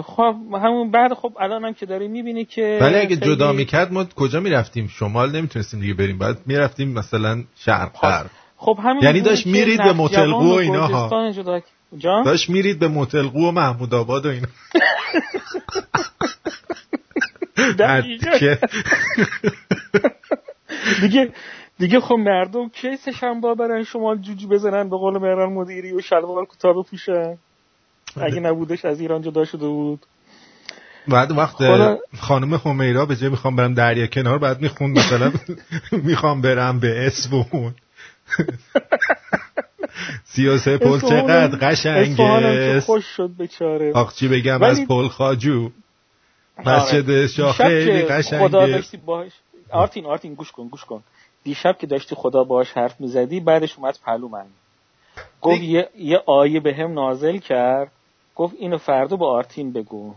خب 0.02 0.36
همون 0.54 0.92
بعد 0.92 1.14
خب 1.14 1.34
الان 1.40 1.66
هم 1.66 1.74
که 1.74 1.86
داری 1.86 2.08
می‌بینی 2.08 2.46
که 2.46 2.80
ولی 2.82 2.96
اگه 2.96 3.16
جدا 3.16 3.52
می‌کرد 3.52 3.94
ما 3.94 4.06
کجا 4.16 4.40
می‌رفتیم؟ 4.40 4.88
شمال 4.88 5.36
نمی‌تونستیم 5.36 5.80
دیگه 5.80 5.94
بریم. 5.94 6.18
بعد 6.18 6.38
می‌رفتیم 6.46 6.92
مثلا 6.94 7.44
شرق 7.56 7.92
خب, 7.94 8.26
خب 8.62 8.80
همین 8.84 9.04
یعنی 9.04 9.22
داشت 9.22 9.48
میرید 9.48 9.84
به 9.84 9.94
موتلقو 9.94 10.50
و 10.50 10.54
اینا 10.54 10.88
ها؟ 10.88 11.32
داشت 12.24 12.50
میرید 12.50 12.80
به 12.80 12.88
موتلقو 12.88 13.48
و 13.48 13.52
محمود 13.52 13.94
آباد 13.94 14.26
و 14.26 14.30
اینا. 14.30 14.48
دیگه 21.02 21.30
دیگه 21.80 22.00
خب 22.00 22.16
مردم 22.16 22.70
کیسش 22.70 23.24
هم 23.24 23.42
با 23.42 23.56
برن 23.56 23.84
شمال 23.84 24.18
جوجی 24.18 24.48
بزنن 24.48 24.90
به 24.90 24.98
قول 24.98 25.18
مهران 25.18 25.54
مدیری 25.54 25.94
و 25.94 26.02
شلوار 26.02 26.46
کتاب 26.46 26.86
پوشن 26.86 27.38
اگه 28.22 28.40
نبودش 28.40 28.86
از 28.86 29.00
ایران 29.00 29.22
جدا 29.22 29.46
شده 29.46 29.68
بود. 29.68 30.06
بعد 31.08 31.32
وقت 31.32 31.56
خانم 32.20 32.54
همیرا 32.54 33.06
به 33.06 33.16
جای 33.16 33.30
می‌خوام 33.30 33.56
برم 33.56 33.74
دریا 33.74 34.08
کنار 34.08 34.38
بعد 34.38 34.62
می‌خوند 34.62 35.00
مثلا 35.00 35.32
می‌خوام 36.08 36.42
برم 36.42 36.80
به 36.80 37.12
اسفون 38.30 38.58
سیاسه 40.34 40.78
پل 40.78 41.00
چقدر 41.00 41.70
قشنگه؟ 41.70 42.80
خوش 42.80 43.06
شد 43.06 43.32
بیچاره. 43.38 43.92
آخ 43.94 44.16
چی 44.16 44.28
بگم 44.28 44.64
از 44.64 44.88
پل 44.88 45.08
خاجو. 45.08 45.70
مسجد 46.66 47.10
آره. 47.10 47.28
شاه 47.28 47.54
خیلی 47.54 48.02
قشنگه 48.02 48.48
خدا 48.48 48.68
داشتی 48.68 48.98
باش 48.98 49.32
آرتین 49.72 50.06
آرتین 50.06 50.34
گوش 50.34 50.52
کن 50.52 50.68
گوش 50.68 50.86
کن. 50.86 51.04
دیشب 51.44 51.78
که 51.78 51.88
داشتی 51.88 52.16
خدا 52.16 52.44
باش 52.44 52.72
حرف 52.72 53.02
می‌زدی 53.02 53.40
بعدش 53.40 53.76
اومد 53.78 54.00
پهلو 54.06 54.28
من 54.28 54.46
گفت 55.42 55.62
یه, 55.62 55.90
یه 55.98 56.22
آیه 56.26 56.60
به 56.60 56.74
هم 56.74 56.94
نازل 56.94 57.38
کرد. 57.38 57.92
گفت 58.36 58.56
اینو 58.60 58.78
فردا 58.78 59.16
با 59.16 59.32
آرتین 59.32 59.74
بگو. 59.74 60.16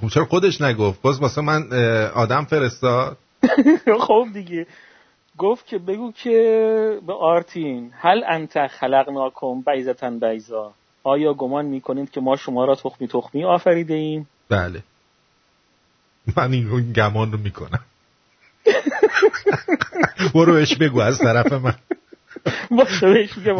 خب 0.00 0.08
چرا 0.08 0.24
خودش 0.24 0.60
نگفت؟ 0.60 1.02
باز 1.02 1.20
واسه 1.20 1.40
من 1.40 1.72
آدم 2.14 2.44
فرستاد. 2.44 3.16
خب 4.06 4.26
دیگه. 4.34 4.66
گفت 5.38 5.66
که 5.66 5.78
بگو 5.78 6.12
که 6.12 6.98
به 7.06 7.12
آرتین 7.12 7.92
هل 7.94 8.22
انت 8.28 8.66
خلقناکم 8.66 9.60
بیزتن 9.66 10.18
بیزا 10.18 10.72
آیا 11.02 11.34
گمان 11.34 11.64
می‌کنید 11.64 12.10
که 12.10 12.20
ما 12.20 12.36
شما 12.36 12.64
را 12.64 12.74
تخمی 12.74 13.08
تخمی 13.08 13.44
آفریده 13.44 13.94
ایم 13.94 14.28
بله. 14.48 14.82
من 16.36 16.52
این 16.52 16.92
گمان 16.92 17.32
رو 17.32 17.38
می‌کنم. 17.38 17.80
بروش 20.34 20.76
بگو 20.76 21.00
از 21.00 21.18
طرف 21.18 21.52
من. 21.52 21.74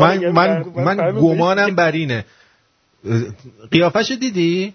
من, 0.01 0.29
من, 0.29 0.65
من 0.77 1.21
گمانم 1.21 1.75
بر 1.75 1.93
اینه. 1.93 2.25
قیافش 3.71 4.13
دیدی؟ 4.21 4.75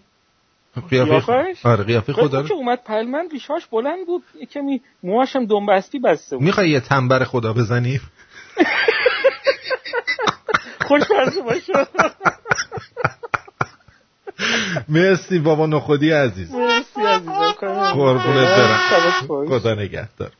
قیافه 0.81 1.53
آره 1.63 1.83
قیافه 1.83 2.13
خدا 2.13 2.43
که 2.43 2.53
اومد 2.53 2.83
پلمن 2.85 3.29
ریشاش 3.31 3.65
بلند 3.65 4.05
بود 4.07 4.23
کمی 4.51 4.81
موهاش 5.03 5.35
هم 5.35 5.45
دنبستی 5.45 5.99
بسته 5.99 6.35
بود. 6.37 6.45
می‌خوای 6.45 6.69
یه 6.69 6.79
تنبر 6.79 7.23
خدا 7.23 7.53
بزنیم 7.53 8.01
خوش 10.87 11.03
باشه. 11.45 11.87
مرسی 14.89 15.39
بابا 15.39 15.65
نخودی 15.65 16.11
عزیز. 16.11 16.51
مرسی 16.51 17.01
عزیز 17.01 17.29
قربونت 17.93 18.57
برم. 18.57 19.47
خدا 19.47 19.73
نگهدار. 19.75 20.31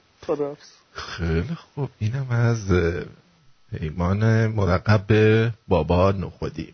خیلی 0.93 1.55
خوب. 1.55 1.89
اینم 1.99 2.27
از 2.29 2.71
ایمان 3.81 4.47
مرقب 4.47 5.05
بابا 5.67 6.11
نخودی. 6.11 6.73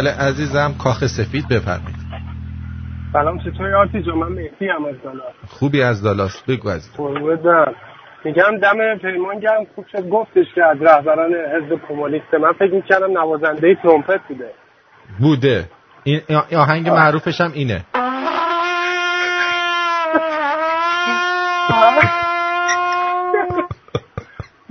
بله 0.00 0.10
عزیزم 0.10 0.74
کاخ 0.84 1.06
سفید 1.06 1.48
بفرمایید. 1.48 1.96
سلام 3.12 3.38
چطوری 3.38 3.74
آرتی 3.74 4.02
جا 4.02 4.14
من 4.14 4.28
مهدی 4.28 4.68
هم 4.68 4.84
از 4.84 4.94
دالاس 5.04 5.34
خوبی 5.48 5.82
از 5.82 6.02
دالاس 6.02 6.42
بگو 6.42 6.70
برم. 7.44 7.74
میگم 8.24 8.58
دم 8.62 8.98
پیمان 8.98 9.40
گرم 9.40 9.66
خوب 9.74 9.86
شد. 9.92 10.08
گفتش 10.08 10.46
که 10.54 10.64
از 10.64 10.76
رهبران 10.82 11.30
حزب 11.34 11.80
کمونیسته 11.88 12.38
من 12.38 12.52
فکر 12.52 12.74
می‌کردم 12.74 13.18
نوازنده 13.18 13.74
ترومپت 13.82 14.20
بوده. 14.28 14.50
بوده. 15.20 15.64
این 16.04 16.20
این 16.28 16.58
آهنگ 16.58 16.88
معروفش 16.88 17.40
هم 17.40 17.52
اینه. 17.54 17.84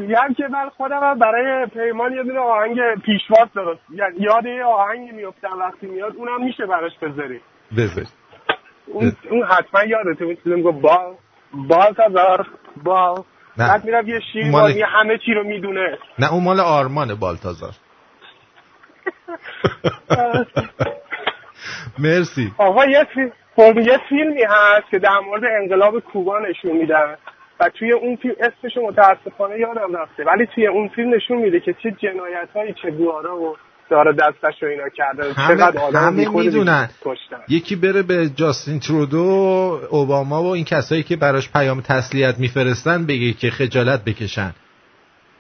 میگم 0.10 0.34
که 0.38 0.47
من 0.47 0.70
خودم 0.70 0.99
هم 1.03 1.20
برای 1.20 1.66
پیمان 1.66 2.14
یه 2.14 2.24
دونه 2.24 2.39
آهنگ 2.39 2.78
پیشواز 3.05 3.47
درست 3.55 3.80
یعنی 3.89 4.16
یاد 4.20 4.45
یه 4.45 4.64
آهنگی 4.64 5.12
میفتم 5.12 5.60
وقتی 5.60 5.88
میاد 5.88 6.16
اونم 6.16 6.45
میشه 6.45 6.66
براش 6.66 6.91
بذاری 7.01 7.41
بذار 7.78 8.05
اون, 8.88 9.12
اون 9.30 9.43
حتما 9.43 9.84
یادته 9.84 10.26
اون 10.26 10.36
چیزی 10.36 10.49
میگه 10.55 10.72
بال 10.72 11.16
بال 11.53 11.93
تزار 11.93 12.47
بال. 12.84 13.24
بعد 13.57 13.86
میرم 13.86 14.07
یه 14.07 14.20
شیر 14.34 14.51
مال-. 14.51 14.78
یه 14.78 14.86
همه 14.86 15.18
چی 15.26 15.34
رو 15.34 15.43
می‌دونه. 15.43 15.97
نه 16.20 16.34
اون 16.34 16.43
مال 16.43 16.60
آرمان 16.60 17.16
بالتازار 17.16 17.74
مرسی. 21.99 22.53
آقا 22.57 22.86
یه 22.86 23.03
فیلم 23.14 23.32
خب 23.55 23.78
یه 23.78 23.97
فیلمی 24.10 24.43
هست 24.43 24.89
که 24.91 24.99
در 24.99 25.20
مورد 25.26 25.43
انقلاب 25.62 25.99
کوبا 25.99 26.39
نشون 26.39 26.78
میدن 26.78 27.18
و 27.60 27.70
توی 27.80 27.91
اون 27.91 28.16
فیلم 28.16 28.36
اسمش 28.39 28.78
متاسفانه 28.88 29.60
یادم 29.60 29.95
رفته 29.95 30.24
ولی 30.24 30.47
توی 30.55 30.68
اون 30.68 30.88
فیلم 30.88 31.14
نشون 31.16 31.38
میده 31.38 31.60
که 31.60 31.76
چه 31.84 31.91
جنایت 31.91 32.49
هایی 32.55 32.74
چه 32.82 32.91
گوارا 32.91 33.38
و 33.38 33.55
داره 33.89 34.14
دستش 34.14 34.64
رو 34.64 34.70
اینا 34.70 34.89
کرده 34.95 35.34
چقدر 35.34 35.78
همه, 35.78 35.80
آدم 35.80 35.99
همه 35.99 36.30
می‌دونن. 36.30 36.89
یکی 37.49 37.76
بره 37.76 38.01
به 38.01 38.30
جاستین 38.30 38.80
ترودو 38.80 39.20
اوباما 39.89 40.43
و 40.43 40.47
این 40.47 40.66
کسایی 40.66 41.03
که 41.03 41.16
براش 41.16 41.51
پیام 41.51 41.82
تسلیت 41.82 42.39
میفرستن 42.39 43.05
بگه 43.05 43.34
که 43.34 43.49
خجالت 43.49 44.03
بکشن. 44.03 44.53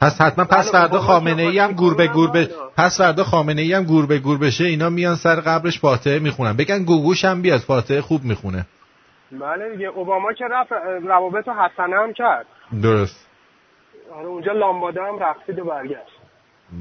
پس 0.01 0.21
حتما 0.21 0.45
پس 0.45 0.71
بله، 0.71 0.71
فردا 0.71 0.99
خامنه 0.99 1.41
ای 1.41 1.59
هم 1.59 1.71
گور 1.71 1.95
به 1.95 2.07
گور 2.07 2.31
به 2.31 2.45
کنه، 2.45 2.55
پس 2.77 2.97
فردا 2.97 3.23
خامنه 3.23 3.61
ای 3.61 3.73
هم 3.73 3.83
گور 3.83 4.05
به 4.05 4.19
گور 4.19 4.37
بشه. 4.37 4.63
اینا 4.63 4.89
میان 4.89 5.15
سر 5.15 5.35
قبرش 5.35 5.79
فاتحه 5.79 6.19
می‌خونن. 6.19 6.53
بگن 6.53 6.83
گوگوش 6.83 7.25
هم 7.25 7.41
بیاد 7.41 7.59
فاتحه 7.59 8.01
خوب 8.01 8.23
می‌خونه. 8.23 8.65
بله 9.31 9.69
دیگه 9.69 9.87
اوباما 9.87 10.33
که 10.33 10.45
رفت 10.51 10.71
روابط 11.07 11.47
رو 11.47 11.53
حسنه 11.53 11.95
هم 11.95 12.13
کرد. 12.13 12.45
درست. 12.83 13.25
آره 14.15 14.25
اونجا 14.27 14.51
لامباده 14.51 15.01
هم 15.01 15.19
رقصید 15.19 15.59
و 15.59 15.65
برگشت. 15.65 16.19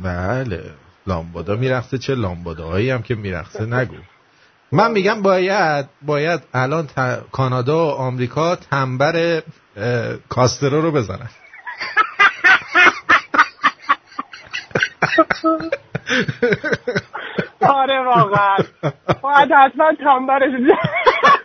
بله 0.05 0.63
لامبادا 1.07 1.57
میرخصه 1.57 1.99
چه 1.99 2.15
لامباداهایی 2.15 2.91
هم 2.91 3.03
که 3.03 3.15
میرخصه 3.15 3.67
نگو. 3.67 3.95
من 4.73 4.91
میگم 4.93 5.23
باید 5.23 5.87
باید 6.03 6.41
الان 6.55 6.87
ت- 6.87 7.31
کانادا 7.33 7.87
و 7.87 7.91
آمریکا 7.91 8.57
تنبر 8.57 9.17
اه، 9.77 10.17
کاسترو 10.29 10.81
رو 10.81 10.91
بزنن. 10.93 11.29
آره 17.61 18.01
واقعا. 18.05 18.57
باید 19.23 19.53
حتما 19.53 19.93
تنبرش. 20.05 20.51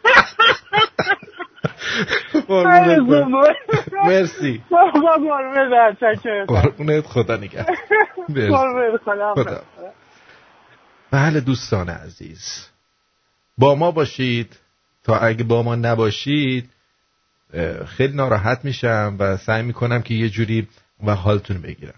مرسی. 4.06 4.64
قربونت 6.46 7.06
خدا 7.08 7.36
نگه 7.38 7.66
خدا. 9.34 9.62
بله 11.12 11.40
دوستان 11.40 11.90
عزیز. 11.90 12.68
با 13.58 13.76
ما 13.76 13.92
باشید. 13.92 14.60
تا 15.04 15.18
اگه 15.18 15.44
با 15.44 15.64
ما 15.64 15.76
نباشید 15.76 16.70
خیلی 17.86 18.16
ناراحت 18.16 18.66
میشم 18.66 19.16
و 19.20 19.38
سعی 19.38 19.64
می‌کنم 19.64 20.02
که 20.02 20.14
یه 20.14 20.30
جوری 20.30 20.68
و 21.04 21.16
حالتون 21.16 21.62
بگیرم. 21.62 21.94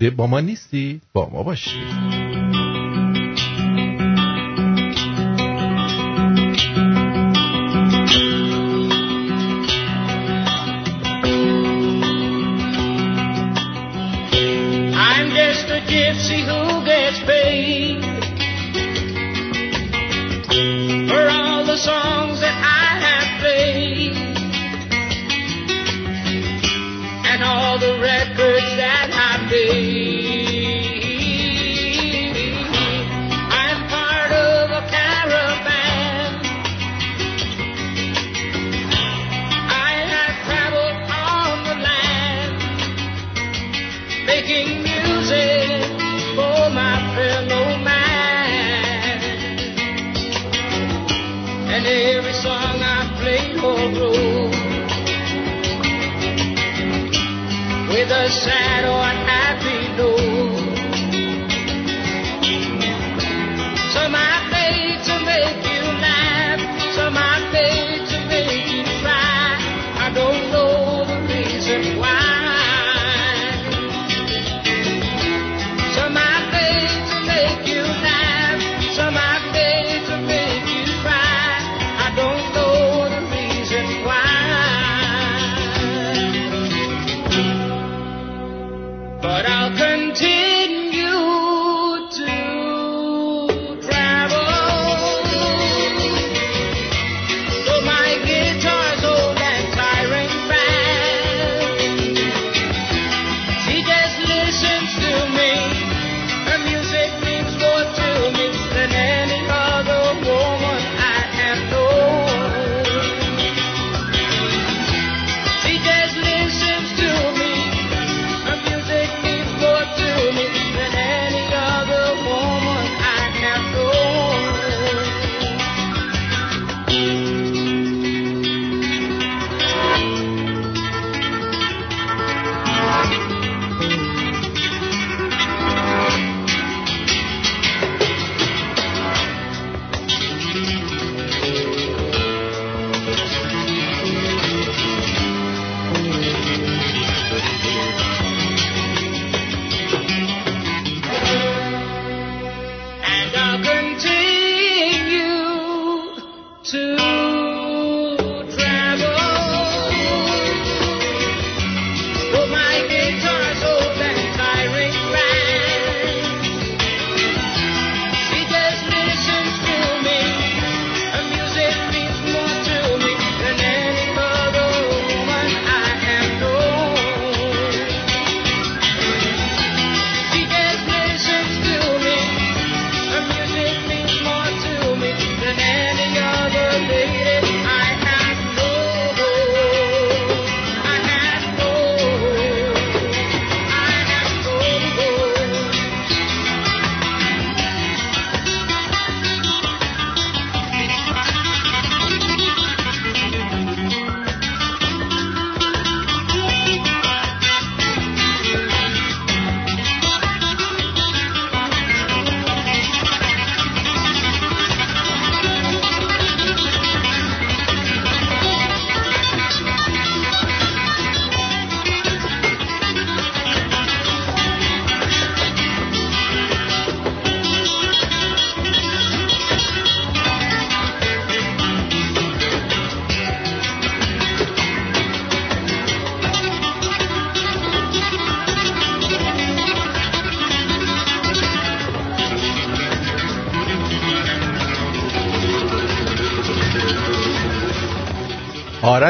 ده- 0.00 0.10
با 0.10 0.26
ما 0.26 0.40
نیستی؟ 0.40 1.00
با 1.12 1.28
ما 1.32 1.42
باشید. 1.42 2.63
Gypsy 15.94 16.42
who 16.42 16.84
gets 16.84 17.20
paid. 17.20 18.02
For 21.08 21.28
all 21.30 21.64
the 21.64 21.76
songs 21.76 22.23
sad 58.42 58.73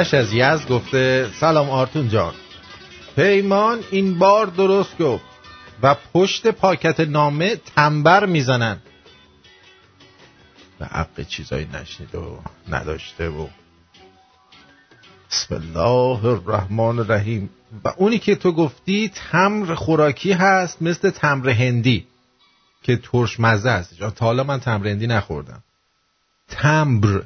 آرش 0.05 0.15
از 0.15 0.33
یزد 0.33 0.69
گفته 0.69 1.31
سلام 1.41 1.71
آرتون 1.71 2.09
جان. 2.09 2.35
پیمان 3.17 3.81
این 3.91 4.19
بار 4.19 4.47
درست 4.47 4.99
گفت 4.99 5.25
و 5.83 5.97
پشت 6.15 6.47
پاکت 6.47 7.01
نامه 7.01 7.57
تنبر 7.57 8.27
می‌زنن. 8.27 8.79
به 10.79 10.87
حق 10.87 11.23
چیزایی 11.23 11.69
نشنیده 11.73 12.19
و 12.19 12.37
نداشته 12.69 13.29
و 13.29 13.49
بسم 15.31 15.55
الله 15.55 16.25
الرحمن 16.25 16.99
الرحیم. 16.99 17.51
و 17.85 17.89
اونی 17.97 18.19
که 18.19 18.35
تو 18.35 18.53
گفتی 18.53 19.11
تمر 19.15 19.75
خوراکی 19.75 20.33
هست 20.33 20.83
مثل 20.83 21.11
تمر 21.11 21.51
هندی 21.51 22.07
که 22.83 22.97
ترش 22.97 23.41
مزه 23.41 23.71
است 23.71 23.99
تا 23.99 24.27
حالا 24.27 24.45
من 24.45 24.61
تمر 24.61 24.89
هندی 24.89 25.07
نخوردم. 25.07 25.63
تمبر 26.49 27.23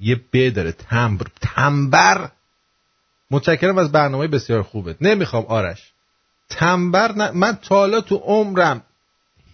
یه 0.00 0.20
ب 0.32 0.48
داره 0.48 0.72
تمبر. 0.72 1.26
تنبر 1.40 2.30
متشکرم 3.30 3.78
از 3.78 3.92
برنامه 3.92 4.26
بسیار 4.26 4.62
خوبه 4.62 4.96
نمی‌خوام 5.00 5.46
آرش. 5.46 5.92
تنبر 6.48 7.12
نه 7.12 7.30
من 7.30 7.58
حالا 7.68 8.00
تو 8.00 8.16
عمرم 8.16 8.82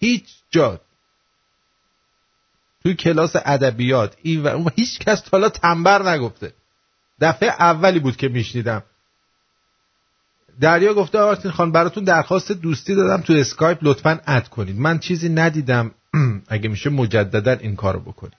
هیچ 0.01 0.25
جا 0.51 0.81
تو 2.83 2.93
کلاس 2.93 3.37
ادبیات 3.37 4.17
این 4.23 4.43
و 4.43 4.69
هیچ 4.77 4.99
کس 4.99 5.21
تا 5.21 5.29
حالا 5.33 5.49
تنبر 5.49 6.11
نگفته. 6.11 6.53
دفعه 7.21 7.49
اولی 7.49 7.99
بود 7.99 8.17
که 8.17 8.29
میشنیدم. 8.29 8.83
دریا 10.61 10.95
گفته 10.95 11.19
آرتین 11.19 11.51
خان 11.51 11.73
براتون 11.73 12.05
درخواست 12.05 12.53
دوستی 12.53 12.95
دادم 12.95 13.23
تو 13.23 13.33
اسکایپ 13.33 13.79
لطفا 13.83 14.21
add 14.27 14.49
کنید. 14.49 14.81
من 14.81 14.99
چیزی 14.99 15.29
ندیدم 15.29 15.91
اگه 16.49 16.69
میشه 16.69 16.91
مجددا 16.91 17.53
این 17.53 17.77
کارو 17.77 18.01
بکنید. 18.01 18.37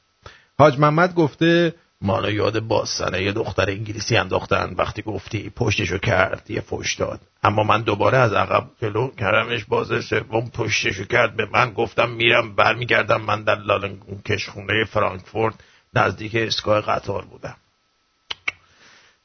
حاج 0.57 0.79
محمد 0.79 1.13
گفته 1.13 1.73
مالا 2.05 2.29
یاد 2.31 2.59
بازسنه 2.59 3.23
یه 3.23 3.31
دختر 3.31 3.69
انگلیسی 3.69 4.17
انداختن. 4.17 4.73
وقتی 4.77 5.01
گفتی 5.01 5.51
پشتشو 5.55 5.97
کرد 5.97 6.51
یه 6.51 6.61
فش 6.61 6.95
داد. 6.95 7.19
اما 7.43 7.63
من 7.63 7.81
دوباره 7.81 8.17
از 8.17 8.33
عقب 8.33 8.69
جلو 8.81 9.11
کردمش 9.15 9.65
باز 9.65 9.87
سوم 10.03 10.49
پشتشو 10.49 11.05
کرد. 11.05 11.35
به 11.35 11.47
من 11.51 11.73
گفتم 11.73 12.09
میرم 12.09 12.55
برمیگردم. 12.55 13.21
من 13.21 13.43
در 13.43 13.59
لالنگون 13.59 14.21
کشخونه 14.21 14.85
فرانکفورت 14.85 15.55
نزدیک 15.93 16.35
اسکای 16.35 16.81
قطار 16.81 17.25
بودم. 17.25 17.55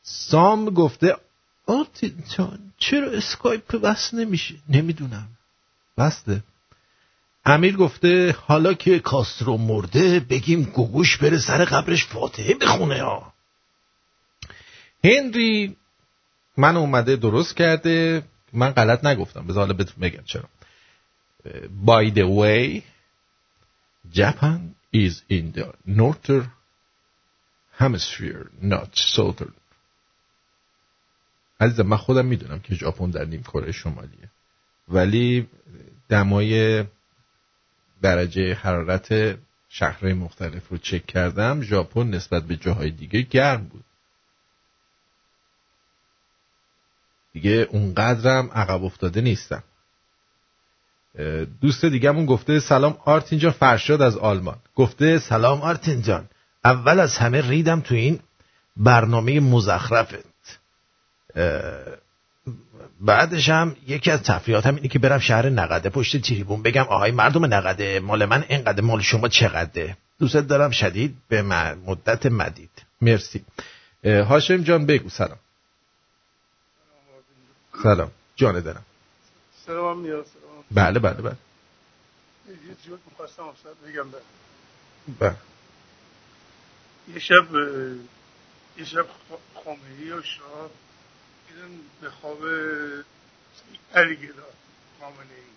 سام 0.03 0.64
گفته 0.70 1.16
آرتین 1.66 2.14
چرا 2.78 3.11
اسکایپ 3.11 3.76
بس 3.76 4.14
نمیشه؟ 4.14 4.55
نمی‌دونم. 4.68 5.28
بسته. 5.99 6.43
امیر 7.45 7.76
گفته 7.76 8.32
حالا 8.32 8.74
که 8.74 8.99
کاسترو 8.99 9.57
مرده 9.57 10.20
بگیم 10.20 10.62
گوگوش 10.62 11.16
بره 11.16 11.38
سر 11.38 11.64
قبرش 11.64 12.07
فاتحه 12.07 12.55
بخونه 12.55 13.03
ها. 13.03 13.32
هنری 15.05 15.76
من 16.57 16.76
اومده 16.76 17.16
درست 17.16 17.57
کرده 17.57 18.22
من 18.53 18.70
غلط 18.70 19.05
نگفتم. 19.05 19.47
بذار 19.47 19.62
حالا 19.64 19.72
بهتون 19.72 20.01
بگم 20.01 20.22
چرا. 20.24 20.49
By 21.86 22.11
the 22.11 22.26
way 22.41 22.82
Japan 24.12 24.74
is 24.93 25.14
in 25.30 25.53
the 25.53 25.66
northern 25.86 26.51
hemisphere 27.78 28.51
not 28.62 28.88
southern. 28.95 29.55
عزیزم 31.61 31.86
من 31.86 31.97
خودم 31.97 32.26
می‌دونم 32.26 32.61
که 32.61 32.74
ژاپن 32.74 33.11
در 33.11 33.24
نیم 33.24 33.43
کره 33.43 33.72
شمالیه. 33.72 34.30
ولی 34.88 35.49
دمای 36.09 36.84
درجه 38.03 38.55
حرارت 38.55 39.38
شهرهای 39.68 40.12
مختلف 40.12 40.68
رو 40.68 40.78
چک 40.78 41.07
کردم 41.07 41.62
ژاپن 41.62 42.07
نسبت 42.07 42.42
به 42.42 42.57
جاهای 42.57 42.90
دیگه 42.90 43.22
گرم 43.22 43.64
بود. 43.64 43.84
دیگه 47.32 47.68
اونقدرم 47.70 48.51
عقب 48.51 48.84
افتاده 48.84 49.20
نیستم. 49.20 49.62
دوست 51.61 51.84
دیگهمون 51.84 52.26
گفته 52.26 52.61
سلام 52.61 52.98
آرتین 53.05 53.38
جان 53.38 53.53
فرشاد 53.53 54.03
از 54.03 54.16
آلمان. 54.16 54.59
گفته 54.74 55.18
سلام 55.18 55.61
آرتین 55.61 56.03
جان. 56.03 56.28
اول 56.64 57.01
از 57.01 57.18
همه 57.18 57.48
ریدم 57.48 57.80
تو 57.80 57.94
این 57.94 58.20
برنامه 58.76 59.40
مزخرفت. 59.40 60.61
بعدش 63.01 63.48
هم 63.48 63.76
یکی 63.86 64.11
از 64.11 64.22
تفریحاتم 64.22 64.74
اینه 64.74 64.88
که 64.88 64.98
برم 64.98 65.18
شهر 65.18 65.48
نقده 65.48 65.88
پشت 65.88 66.16
تریبون 66.16 66.62
بگم 66.62 66.82
آهای 66.82 67.11
مردم 67.11 67.55
نقده 67.55 68.01
مال 68.01 68.24
من 68.24 68.44
اینقدر 68.48 68.80
مال 68.80 69.01
شما 69.01 69.28
چقدره؟ 69.28 69.96
دوست 70.18 70.36
دارم 70.36 70.70
شدید 70.70 71.16
به 71.28 71.42
مدت 71.86 72.26
مدید. 72.26 72.70
مرسی. 73.01 73.44
هاشم 74.05 74.62
جان 74.62 74.86
بگو 74.86 75.09
سلام. 75.09 75.38
سلام. 77.82 78.11
جان 78.36 78.61
دارم 78.61 78.84
سلام 79.66 79.98
میاد 79.98 80.26
بله 80.70 80.98
بله 80.98 81.22
بله. 81.22 81.36
یه 82.48 82.55
می‌خواستم 83.11 83.42
بگم 83.86 84.07
بله. 85.20 85.34
یه 87.14 87.18
شب 87.18 87.46
یه 88.78 88.84
شب 88.84 89.07
خامنه‌ای 89.64 90.12
و 90.12 90.22
شاه 90.22 90.70
میرن 91.55 91.70
به 92.01 92.11
خواب 92.11 92.38
علی 93.94 94.16
گدا 94.16 94.42
خامنه 95.01 95.16
ای. 95.36 95.51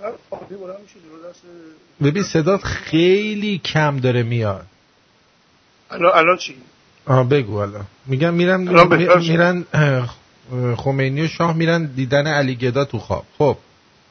بعد 0.00 0.14
فاطمه 0.30 0.58
بلند 0.58 0.80
میشه 0.80 0.94
جلو 0.94 1.30
دست. 1.30 1.42
ببین 2.02 2.22
صدات 2.22 2.64
خیلی 2.64 3.58
کم 3.58 3.96
داره 3.96 4.22
میاد. 4.22 4.66
الان 5.90 6.12
الان 6.18 6.36
چی؟ 6.36 6.56
آه 7.06 7.28
بگو 7.28 7.56
الان. 7.56 7.86
میگم 8.06 8.34
میرن 8.34 8.68
الان. 8.68 9.18
میرن 9.18 9.64
خمینی 10.76 11.22
و 11.22 11.28
شاه 11.28 11.56
میرن 11.56 11.84
دیدن 11.84 12.26
علی 12.26 12.56
گدا 12.56 12.84
تو 12.84 12.98
خواب. 12.98 13.24
خب. 13.38 13.56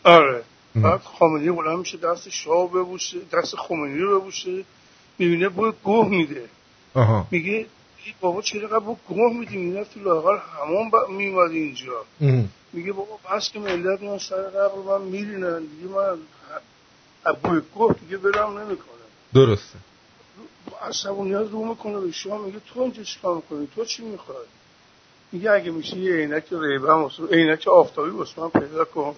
آره. 0.04 0.44
بعد 0.76 1.02
خامنه‌ای 1.02 1.52
بلند 1.52 1.80
میشه 1.80 1.98
دست 1.98 2.30
شاه 2.30 2.70
ببوسه 2.70 3.18
دست 3.34 3.56
خمینی 3.56 4.00
رو 4.00 4.20
ببوسه 4.20 4.64
می‌بینه 5.20 5.50
بود 5.50 5.76
گوه 5.84 6.08
میده. 6.08 6.46
آها. 6.94 7.28
میگه 7.32 7.66
ای 8.08 8.14
بابا 8.22 8.42
چرا 8.42 8.68
قبل 8.68 8.94
گوه 9.08 9.34
میدی؟ 9.34 9.58
می‌رفتی 9.58 10.00
لاغر 10.00 10.38
همون 10.38 10.90
با... 10.90 11.08
میومد 11.08 11.52
اینجا. 11.52 12.06
میگه 12.74 12.92
بابا 12.92 13.20
بس 13.32 13.50
که 13.52 13.60
ملت 13.60 14.02
میان 14.02 14.18
سر 14.20 14.42
قبر 14.42 14.76
من 14.76 15.02
میرینن. 15.02 15.60
دیگه 15.60 15.88
من 15.96 16.18
از 17.26 17.36
بوی 17.44 17.62
گوه 17.76 17.94
دیگه 17.94 18.18
برم 18.18 18.58
نمی‌کنم. 18.58 18.88
درسته. 19.34 19.80
عصبانیت 20.82 21.52
رو 21.52 21.66
می‌کنه 21.66 22.00
به 22.00 22.12
شما. 22.12 22.38
میگه 22.38 22.60
تو 22.74 22.82
اینجا 22.82 23.04
چیکار 23.04 23.36
می‌کنی؟ 23.36 23.68
تو 23.76 23.86
چی 23.86 24.04
می‌خوای؟ 24.04 24.38
میگه 25.32 25.52
اگه 25.52 25.72
میشه 25.72 25.98
یه 25.98 26.14
عینک 26.16 26.52
واسه 26.52 27.24
عینک 27.32 27.68
آفتابی 27.68 28.10
واسه 28.10 28.42
من 28.42 28.50
پیدا 28.50 28.86
کن. 28.86 29.16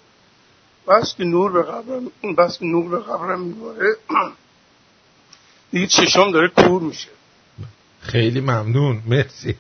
بس 0.88 1.16
که 1.16 1.24
نور 1.24 1.52
به 1.52 1.64
قبرم 1.64 2.12
بس 2.38 2.60
که 2.60 2.66
نور 2.66 2.90
به 2.90 3.00
قبرم 3.00 3.42
میباره. 3.42 3.96
دیگه 5.72 5.88
چشام 5.88 6.32
داره 6.32 6.48
کور 6.48 6.82
میشه. 6.82 7.19
خیلی 8.02 8.42
ممنون. 8.42 9.02
مرسی. 9.06 9.56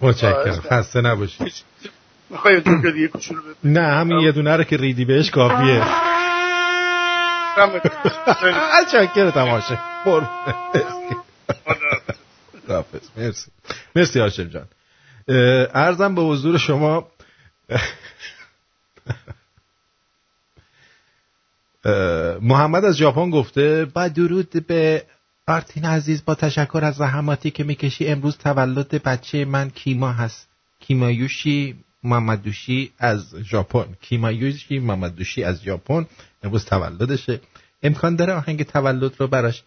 متشکرم. 0.00 0.34
آره. 0.36 0.52
خسته 0.52 1.00
نباشی 1.00 1.52
می‌خوای 2.30 2.60
دیگه 2.60 3.10
نه 3.64 3.80
همین 3.80 4.18
یه 4.18 4.32
دونه 4.32 4.56
رو 4.56 4.64
که 4.64 4.76
ریدی 4.76 5.04
بهش 5.04 5.30
کافیه؟ 5.30 5.84
متشکرم. 8.82 9.30
تماشه 9.30 9.78
مرسی. 13.16 13.50
مرسی 13.96 14.20
هاشم 14.20 14.44
جان. 14.44 14.66
اه، 15.28 15.36
عرضم 15.64 16.14
به 16.14 16.22
حضور 16.22 16.58
شما. 16.58 17.08
محمد 22.40 22.84
از 22.84 22.96
ژاپن 22.96 23.30
گفته 23.30 23.84
با 23.84 24.08
درود 24.08 24.66
به 24.66 25.04
آرتین 25.46 25.84
عزیز 25.84 26.24
با 26.24 26.34
تشکر 26.34 26.80
از 26.84 26.94
زحماتی 26.94 27.50
که 27.50 27.64
می‌کشی 27.64 28.06
امروز 28.06 28.36
تولد 28.36 29.02
بچه 29.02 29.44
من 29.44 29.70
کیما 29.70 30.12
هست. 30.12 30.48
کیمایوشی 30.80 31.76
مامدوشی 32.02 32.92
از 32.98 33.34
ژاپن. 33.42 33.86
کیمایوشی 34.00 34.78
مامدوشی 34.78 35.44
از 35.44 35.62
ژاپن. 35.62 36.06
امروز 36.42 36.64
تولدشه. 36.64 37.40
امکان 37.82 38.16
داره 38.16 38.32
آهنگ 38.32 38.62
تولد 38.62 39.12
رو 39.18 39.26
براش 39.26 39.62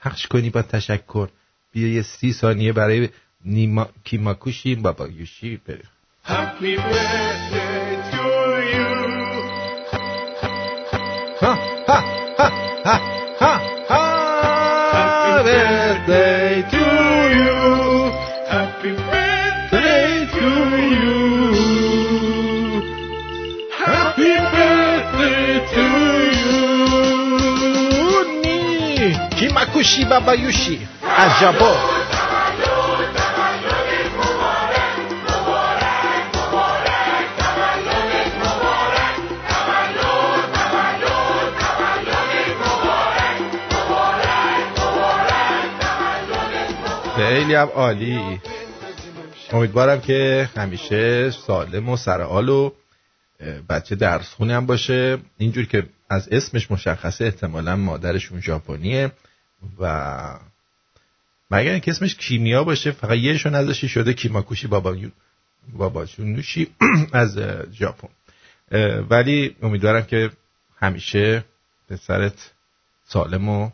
پخش 0.00 0.26
کنی 0.26 0.50
با 0.50 0.62
تشکر. 0.62 1.28
بیا 1.72 1.88
یه 1.88 2.02
سی 2.02 2.32
ثانیه 2.32 2.72
برای 2.72 3.08
نیما 3.44 3.88
کیماکوشی 4.04 4.74
بابایوشی 4.74 5.60
بریم. 5.66 5.88
کوشی 29.74 30.04
بابا 30.04 30.34
یوشی 30.34 30.88
از 31.16 31.32
ژاپن 31.40 31.74
خیلی 47.16 47.54
هم 47.54 47.68
عالی. 47.74 48.40
امیدوارم 49.52 50.00
که 50.00 50.48
همیشه 50.56 51.30
سالم 51.30 51.88
و 51.88 51.96
سرعال 51.96 52.48
و 52.48 52.70
بچه 53.68 53.94
درس 53.94 54.28
خونه 54.28 54.54
هم 54.54 54.66
باشه. 54.66 55.18
اینجور 55.38 55.64
که 55.64 55.86
از 56.10 56.28
اسمش 56.28 56.70
مشخصه 56.70 57.24
احتمالا 57.24 57.76
مادرشون 57.76 58.40
ژاپنیه. 58.40 59.12
و 59.78 60.38
مگر 61.50 61.70
اینکه 61.70 61.90
اسمش 61.90 62.14
کیمیا 62.14 62.64
باشه 62.64 62.90
فقط 62.90 63.18
یهشون 63.18 63.54
ازشی 63.54 63.88
شده 63.88 64.14
کیماکوشی 64.14 64.66
بابا 64.66 64.96
باباشون 65.72 66.32
نوشی 66.32 66.70
از 67.12 67.38
ژاپن. 67.72 68.08
ولی 69.10 69.56
امیدوارم 69.62 70.04
که 70.04 70.30
همیشه 70.76 71.44
پسرت 71.88 72.50
سالم 73.04 73.48
و 73.48 73.70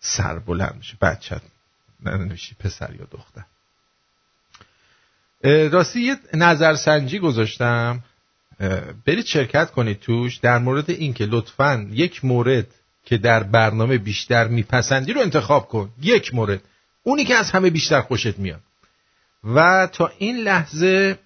سربلند 0.00 0.74
میشه 0.76 0.96
بچت 1.02 1.42
ننوشی 2.02 2.54
پسر 2.54 2.94
یا 2.94 3.06
دختر. 3.10 3.44
راستی 5.68 6.00
یه 6.00 6.16
نظرسنجی 6.34 7.18
گذاشتم. 7.18 8.04
برید 9.06 9.24
شرکت 9.24 9.70
کنید 9.70 10.00
توش. 10.00 10.36
در 10.36 10.58
مورد 10.58 10.90
اینکه 10.90 11.26
لطفا 11.26 11.88
یک 11.90 12.24
مورد 12.24 12.66
که 13.06 13.16
در 13.16 13.42
برنامه 13.42 13.98
بیشتر 13.98 14.48
میپسندی 14.48 15.12
رو 15.12 15.20
انتخاب 15.20 15.68
کن. 15.68 15.90
یک 16.02 16.34
مورد. 16.34 16.62
اونی 17.02 17.24
که 17.24 17.34
از 17.34 17.50
همه 17.50 17.70
بیشتر 17.70 18.00
خوشت 18.00 18.38
میاد. 18.38 18.60
و 19.44 19.88
تا 19.92 20.12
این 20.18 20.36
لحظه 20.36 21.18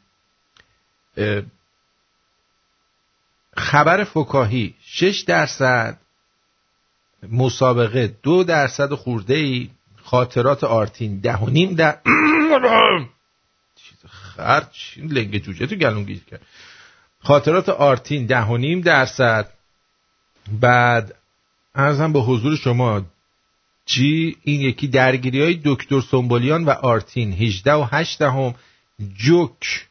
خبر 3.57 4.05
فکاهی 4.05 4.74
6 4.87 5.20
درصد 5.20 5.99
مسابقه 7.33 8.16
دو 8.22 8.45
درصد 8.45 8.95
خورده 8.95 9.35
ای 9.35 9.70
خاطرات 10.03 10.64
آرتین 10.64 11.20
ده 11.20 11.37
و 11.37 11.51
نیم 11.51 11.74
در 11.74 11.99
خرچ 14.09 14.99
لنگ 14.99 15.39
جوجه 15.39 15.66
تو 15.66 15.76
گلون 15.76 16.05
گیر 16.05 16.20
کرد. 16.31 16.43
خاطرات 17.22 17.68
آرتین 17.68 18.26
ده 18.26 18.45
و 18.45 18.57
نیم 18.57 18.81
درصد 18.81 19.53
بعد 20.61 21.14
ارزم 21.75 22.12
به 22.12 22.21
حضور 22.21 22.57
شما 22.57 23.03
جی 23.87 24.37
این 24.43 24.61
یکی 24.61 24.89
درگیری 24.89 25.43
های 25.43 25.61
دکتر 25.64 26.01
سنبولیان 26.01 26.64
و 26.64 26.71
آرتین 26.71 27.33
18 27.33 27.73
و 27.73 27.87
8 27.91 28.23
هم 28.23 28.55
جوک 29.14 29.87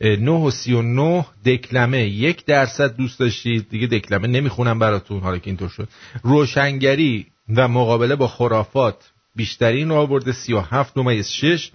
9 0.00 0.30
و 0.30 0.50
39 0.50 1.26
دکلمه 1.46 2.04
یک 2.04 2.44
درصد 2.44 2.96
دوست 2.96 3.18
داشتید. 3.18 3.68
دیگه 3.68 3.86
دکلمه 3.86 4.28
نمی‌خونم 4.28 4.78
براتون 4.78 5.20
حالا 5.20 5.38
که 5.38 5.46
اینطور 5.46 5.68
شد. 5.68 5.88
روشنگری 6.22 7.26
و 7.56 7.68
مقابله 7.68 8.16
با 8.16 8.28
خرافات 8.28 9.10
بیشترین 9.36 9.88
رو 9.88 9.94
آورده 9.94 10.32
37 10.32 10.98
نمایز 10.98 11.28
6 11.28 11.70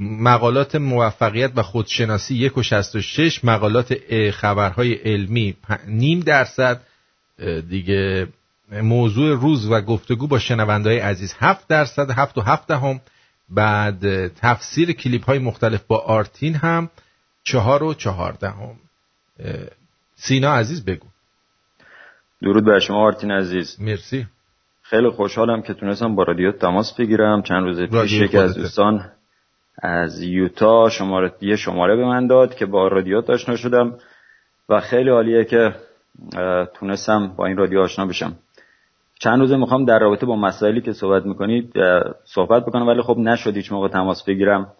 مقالات 0.00 0.74
موفقیت 0.74 1.52
و 1.56 1.62
خودشناسی 1.62 2.34
1 2.34 2.58
و 2.58 2.62
66 2.62 3.44
مقالات 3.44 3.96
خبرهای 4.30 4.94
علمی 4.94 5.56
نیم 5.86 6.20
درصد. 6.20 6.80
دیگه 7.68 8.26
موضوع 8.72 9.40
روز 9.40 9.70
و 9.70 9.80
گفتگو 9.80 10.26
با 10.26 10.38
شنوندهای 10.38 10.98
عزیز 10.98 11.34
7 11.38 11.68
درصد 11.68 12.10
7 12.10 12.38
و 12.38 12.40
7 12.40 12.70
هم 12.70 13.00
بعد 13.50 14.28
تفسیر 14.28 14.92
کلیپ 14.92 15.24
های 15.24 15.38
مختلف 15.38 15.82
با 15.82 15.98
آرتین 15.98 16.54
هم 16.54 16.90
چهار 17.44 17.82
و 17.82 17.94
چهارده 17.94 18.48
هم 18.48 18.76
سینا 20.14 20.54
عزیز 20.54 20.84
بگو. 20.84 21.06
درود 22.42 22.64
بر 22.64 22.78
شما 22.78 23.06
آرتین 23.06 23.30
عزیز. 23.30 23.76
مرسی. 23.80 24.26
خیلی 24.82 25.10
خوشحالم 25.10 25.62
که 25.62 25.74
تونستم 25.74 26.14
با 26.14 26.22
رادیو 26.22 26.52
تماس 26.52 26.94
بگیرم. 26.94 27.42
چند 27.42 27.64
روز 27.64 27.80
پیش 27.80 28.12
یکی 28.12 28.38
از 28.38 28.54
دوستان 28.54 29.10
از 29.82 30.22
یوتا 30.22 30.88
شماره 30.88 31.32
یه 31.40 31.56
شماره 31.56 31.96
به 31.96 32.04
من 32.04 32.26
داد 32.26 32.54
که 32.54 32.66
با 32.66 32.88
رادیو 32.88 33.22
آشنا 33.28 33.56
شدم 33.56 33.98
و 34.68 34.80
خیلی 34.80 35.10
عالیه 35.10 35.44
که 35.44 35.74
تونستم 36.74 37.34
با 37.36 37.46
این 37.46 37.56
رادیو 37.56 37.80
آشنا 37.80 38.06
بشم. 38.06 38.32
چند 39.20 39.40
روزه 39.40 39.56
می‌خوام 39.56 39.84
در 39.84 39.98
رابطه 39.98 40.26
با 40.26 40.36
مسائلی 40.36 40.80
که 40.80 40.92
صحبت 40.92 41.26
می‌کنید 41.26 41.72
صحبت 42.24 42.62
بکنم 42.66 42.86
ولی 42.86 43.02
خب 43.02 43.18
نشد 43.18 43.56
هیچ 43.56 43.72
موقع 43.72 43.88
تماس 43.88 44.24
بگیرم. 44.24 44.72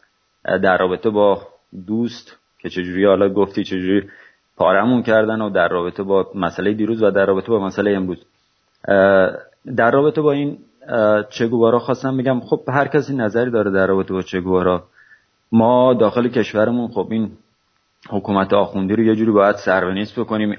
در 0.44 0.78
رابطه 0.78 1.10
با 1.10 1.42
دوست 1.86 2.38
که 2.58 2.68
چجوری 2.68 3.04
حالا 3.04 3.28
گفتی 3.28 3.64
چجوری 3.64 4.08
پارمون 4.56 5.02
کردن 5.02 5.40
و 5.40 5.50
در 5.50 5.68
رابطه 5.68 6.02
با 6.02 6.30
مسئله 6.34 6.72
دیروز 6.72 7.02
و 7.02 7.10
در 7.10 7.26
رابطه 7.26 7.48
با 7.48 7.66
مسئله 7.66 7.90
امروز. 7.90 8.26
در 9.76 9.90
رابطه 9.90 10.20
با 10.20 10.32
این 10.32 10.58
چگوارا 11.30 11.78
خواستم 11.78 12.16
بگم 12.16 12.40
خب 12.40 12.60
هر 12.68 12.88
کسی 12.88 13.16
نظری 13.16 13.50
داره 13.50 13.70
در 13.70 13.86
رابطه 13.86 14.14
با 14.14 14.22
چگوارا. 14.22 14.84
ما 15.52 15.94
داخل 15.94 16.28
کشورمون 16.28 16.88
خب 16.88 17.08
این 17.10 17.30
حکومت 18.10 18.52
آخوندی 18.52 18.96
رو 18.96 19.02
یه 19.02 19.16
جوری 19.16 19.30
باید 19.30 19.56
سرونیست 19.56 20.20
بکنیم. 20.20 20.56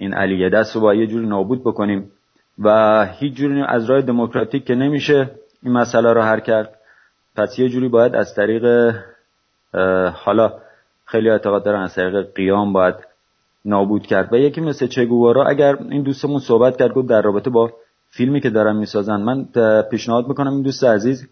این 0.00 0.14
علیه 0.14 0.48
دست 0.48 0.74
رو 0.74 0.80
باید 0.80 1.00
یه 1.00 1.06
جوری 1.06 1.26
نابود 1.26 1.60
بکنیم 1.60 2.10
و 2.58 3.06
هیچ 3.06 3.34
جوری 3.34 3.62
از 3.62 3.84
راه 3.84 4.00
دموکراتیک 4.02 4.64
که 4.64 4.74
نمیشه 4.74 5.30
این 5.62 5.72
مسئله 5.72 6.12
رو 6.12 6.22
حل 6.22 6.40
کرد. 6.40 6.74
پس 7.36 7.58
یه 7.58 7.68
جوری 7.68 7.88
باید 7.88 8.14
از 8.14 8.34
طریق 8.34 8.94
حالا 10.14 10.52
خیلی 11.04 11.30
اعتقاد 11.30 11.64
دارن 11.64 11.82
از 11.82 11.94
طریق 11.94 12.34
قیام 12.34 12.72
باید 12.72 12.94
نابود 13.64 14.06
کرد. 14.06 14.32
و 14.32 14.36
یکی 14.36 14.60
مثل 14.60 14.86
چگوارا 14.86 15.44
اگر 15.44 15.76
این 15.90 16.02
دوستمون 16.02 16.38
صحبت 16.38 16.76
کرد 16.76 16.92
گفت 16.92 17.08
در 17.08 17.22
رابطه 17.22 17.50
با 17.50 17.70
فیلمی 18.08 18.40
که 18.40 18.50
دارن 18.50 18.76
می‌سازن. 18.76 19.20
من 19.20 19.44
پیشنهاد 19.90 20.28
می‌کنم 20.28 20.52
این 20.52 20.62
دوست 20.62 20.84
عزیز 20.84 21.28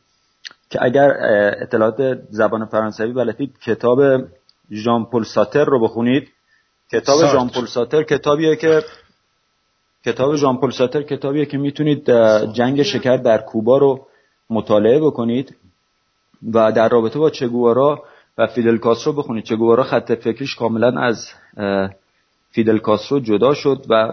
که 0.71 0.79
اگر 0.83 1.17
اطلاعات 1.63 2.19
زبان 2.31 2.65
فرانسوی 2.65 3.13
بلدید 3.13 3.59
کتاب 3.59 4.01
ژان 4.73 5.05
پل 5.05 5.23
ساتر 5.23 5.65
رو 5.65 5.81
بخونید. 5.81 6.29
کتاب 6.93 7.27
ژان 7.33 7.49
پل 7.49 7.67
ساتر 7.67 8.03
کتابیه 8.03 8.57
که 8.57 8.83
کتاب 10.05 10.37
ژان 10.37 10.57
پل 10.57 10.71
ساتر 10.71 11.03
کتابیه 11.03 11.47
که 11.47 11.59
می‌تونید 11.59 12.11
جنگ 12.53 12.83
شکر 12.83 13.17
در 13.17 13.39
کوبا 13.39 13.79
رو 13.79 14.07
مطالعه 14.51 15.01
بکنید 15.01 15.57
و 16.53 16.73
در 16.73 16.89
رابطه 16.89 17.19
با 17.19 17.31
چگوارا 17.31 18.03
و 18.39 18.47
فیدل 18.47 18.79
کاسترو 18.79 19.13
بخونید. 19.13 19.45
چگوارا 19.45 19.85
خط 19.85 20.13
فکریش 20.13 20.55
کاملا 20.55 21.01
از 21.01 21.31
فیدل 22.51 22.79
کاسترو 22.79 23.21
جدا 23.21 23.55
شد 23.55 23.87
و 23.89 24.13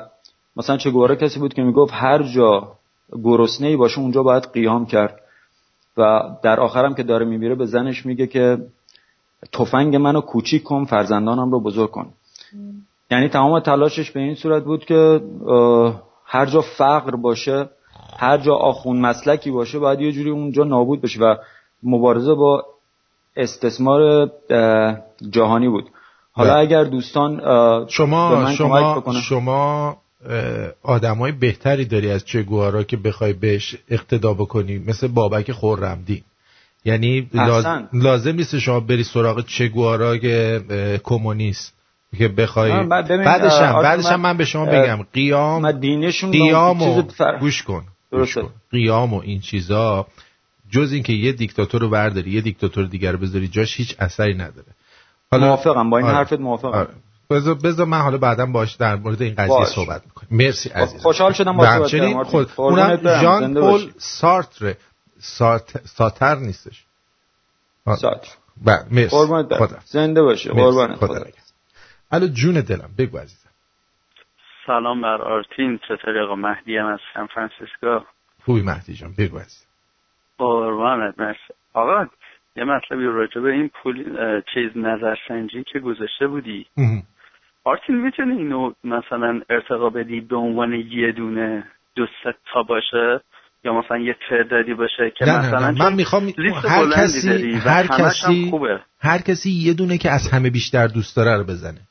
مثلا 0.55 0.77
چگوارا 0.77 1.15
کسی 1.15 1.39
بود 1.39 1.53
که 1.53 1.61
می‌گفت 1.61 1.93
هر 1.93 2.23
جا 2.23 2.71
گرسنه 3.23 3.67
ای 3.67 3.75
باشه 3.75 3.99
اونجا 3.99 4.23
باید 4.23 4.43
قیام 4.53 4.85
کرد 4.85 5.21
و 5.97 6.21
در 6.43 6.59
آخرم 6.59 6.95
که 6.95 7.03
داره 7.03 7.25
میمیره 7.25 7.55
به 7.55 7.65
زنش 7.65 8.05
میگه 8.05 8.27
که 8.27 8.57
تفنگ 9.53 9.95
منو 9.95 10.21
کوچیک 10.21 10.63
کن 10.63 10.85
فرزندانم 10.85 11.51
رو 11.51 11.59
بزرگ 11.59 11.91
کن. 11.91 12.13
یعنی 13.11 13.29
تمام 13.29 13.59
تلاشش 13.59 14.11
به 14.11 14.19
این 14.19 14.35
صورت 14.35 14.63
بود 14.63 14.85
که 14.85 15.21
هر 16.25 16.45
جا 16.45 16.61
فقر 16.61 17.15
باشه 17.15 17.69
هر 18.17 18.37
جا 18.37 18.55
آخون 18.55 18.97
مسلکی 18.99 19.51
باشه 19.51 19.79
باید 19.79 20.01
یه 20.01 20.11
جوری 20.11 20.29
اونجا 20.29 20.63
نابود 20.63 21.01
بشه 21.01 21.19
و 21.21 21.35
مبارزه 21.83 22.33
با 22.33 22.65
استثمار 23.35 24.31
جهانی 25.29 25.69
بود. 25.69 25.89
حالا 26.31 26.55
اگر 26.55 26.83
دوستان 26.83 27.41
شما 27.87 28.51
شما 28.57 29.03
شما 29.21 29.97
آدمای 30.83 31.31
بهتری 31.31 31.85
داری 31.85 32.11
از 32.11 32.25
چگوارا 32.25 32.83
که 32.83 32.97
بخوای 32.97 33.33
بهش 33.33 33.75
اقتدا 33.89 34.33
بکنی 34.33 34.77
مثل 34.77 35.07
بابک 35.07 35.51
خورمدین 35.51 36.21
یعنی 36.85 37.29
لازم 37.93 38.35
نیست 38.35 38.59
شما 38.59 38.79
بری 38.79 39.03
سراغ 39.03 39.45
چگوارا 39.45 40.17
که 40.17 40.61
کمونیست. 41.03 41.74
که 42.15 42.27
بخوای 42.27 42.83
بعدش 42.83 43.51
هم 43.51 43.81
بعدش 43.81 44.05
هم 44.05 44.21
من 44.21 44.37
به 44.37 44.45
شما 44.45 44.65
بگم 44.65 45.05
قیام 45.13 45.71
قیام 46.31 46.81
و 46.81 47.03
گوش 47.39 47.63
کن 47.63 47.83
قیام 48.71 49.13
و 49.13 49.19
این 49.19 49.39
چیزا 49.39 50.07
جز 50.71 50.91
اینکه 50.91 51.13
یه 51.13 51.31
دیکتاتور 51.31 51.81
رو 51.81 51.89
برداری 51.89 52.31
یه 52.31 52.41
دیکتاتور 52.41 52.85
دیگر 52.85 53.11
رو 53.11 53.17
بذاری 53.17 53.47
جاش 53.47 53.77
هیچ 53.77 53.95
اثری 53.99 54.33
نداره. 54.33 54.67
حالا 55.31 55.47
موافقم 55.47 55.89
با 55.89 55.97
این 55.97 56.07
آره. 56.07 56.15
حرفت 56.15 56.39
موافقم. 56.39 56.71
آره. 56.71 56.89
بذار 57.29 57.55
بذار 57.55 57.85
من 57.85 58.01
حالا 58.01 58.17
بعدا 58.17 58.45
باش 58.45 58.75
در 58.75 58.95
مورد 58.95 59.21
این 59.21 59.35
قضیه 59.35 59.47
باش. 59.47 59.67
صحبت 59.67 60.01
می‌کنم 60.05 60.27
مرسی 60.31 60.69
عزیز 60.69 61.01
خوشحال 61.01 61.33
شدم 61.33 61.57
با 61.57 61.65
صحبت 61.65 61.91
کردم 61.91 62.23
خود 62.23 62.51
اونم 62.55 63.19
ژان 63.21 63.53
پل 63.53 63.89
سارتر 63.97 64.75
سارت... 65.19 65.87
ساتر 65.87 66.35
نیستش. 66.35 66.85
ساتر. 67.85 68.27
بله 68.63 68.85
مرسی. 68.91 69.15
زنده 69.85 70.21
باشه 70.21 70.49
قربانت. 70.49 70.97
خدا. 70.97 71.25
الو 72.11 72.27
جون 72.27 72.61
دلم 72.61 72.89
بگو 72.97 73.17
عزیزم. 73.17 73.49
سلام 74.67 75.01
بر 75.01 75.21
آرتین 75.21 75.79
چطوری 75.87 76.19
آقا؟ 76.19 76.35
مهدی 76.35 76.77
هم 76.77 76.85
از 76.85 76.99
سان 77.13 77.27
فرانسیسکو. 77.27 77.99
خوبی 78.45 78.61
مهدی 78.61 78.93
جان 78.93 79.13
بگو 79.17 79.37
عزیزم. 79.37 79.65
قربانت 80.37 81.19
مرسی. 81.19 81.53
آقا 81.73 82.05
یه 82.55 82.63
مطلبی 82.63 83.05
راجع 83.05 83.41
به 83.41 83.51
این 83.51 83.69
پول 83.83 84.03
چیز 84.53 84.71
نظرسنجی 84.75 85.63
که 85.73 85.79
گذاشته 85.79 86.27
بودی. 86.27 86.65
آرتین 87.63 87.95
می‌تونی 87.95 88.37
اینو 88.37 88.73
مثلا 88.83 89.41
ارتقا 89.49 89.89
بدی 89.89 90.21
به 90.21 90.35
عنوان 90.35 90.73
یه 90.73 91.11
دونه 91.11 91.63
دو 91.95 92.05
تا 92.53 92.63
باشه؟ 92.63 93.21
یا 93.63 93.73
مثلا 93.73 93.97
یه 93.97 94.15
تعدادی 94.29 94.73
باشه 94.73 95.11
که 95.17 95.25
نه 95.25 95.39
مثلا 95.39 95.71
نه 95.71 95.79
من 95.79 95.93
می‌خوام 95.93 96.23
هر 96.69 96.89
کسی 96.97 97.53
هر 97.53 97.87
کسی 97.87 98.47
خوبه. 98.49 98.79
هر 98.99 99.17
کسی 99.17 99.49
یه 99.51 99.73
دونه 99.73 99.97
که 99.97 100.11
از 100.11 100.31
همه 100.33 100.49
بیشتر 100.49 100.87
دوست 100.87 101.15
داره 101.17 101.37
رو 101.37 101.43
بزنه. 101.43 101.81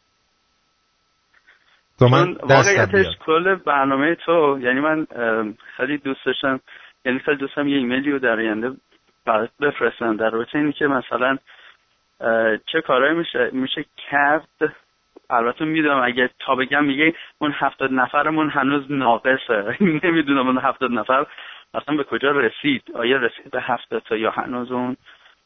تو 1.99 2.09
من 2.09 2.32
واقعیتش 2.42 3.07
کل 3.26 3.55
برنامه 3.55 4.14
تو 4.14 4.59
یعنی 4.61 4.80
من 4.80 5.07
خیلی 5.76 5.99
دوست 5.99 6.20
داشتم 6.26 6.61
یعنی 7.05 7.18
خیلی 7.18 7.36
دوستم 7.36 7.68
یه 7.68 7.76
ایمیلی 7.76 8.11
رو 8.11 8.18
در 8.18 8.40
آینده 8.40 8.70
بفرستم. 9.61 10.16
در 10.16 10.30
رابطه 10.30 10.59
اینی 10.59 10.72
که 10.72 10.86
مثلا 10.86 11.38
چه 12.72 12.80
کارهایی 12.86 13.18
میشه 13.18 13.51
میشه 13.53 13.84
کرد. 14.11 14.74
البته 15.30 15.64
می‌دونم 15.64 16.03
اگه 16.05 16.30
تا 16.47 16.55
بگم 16.55 16.84
میگه 16.84 17.14
اون 17.38 17.53
هفتاد 17.55 17.90
نفرمون 17.92 18.51
هنوز 18.51 18.84
ناقصه. 18.90 19.76
نمی‌دونم 20.05 20.47
اون 20.47 20.59
هفتاد 20.59 20.90
نفر 20.90 21.26
اصلا 21.74 21.97
به 21.97 22.05
کجا 22.05 22.30
رسید. 22.30 22.82
آیا 22.95 23.16
رسید 23.16 23.51
به 23.53 23.62
هفتاد 23.62 24.03
تا 24.03 24.16
یا 24.16 24.30
هنوز 24.30 24.72
اون 24.72 24.97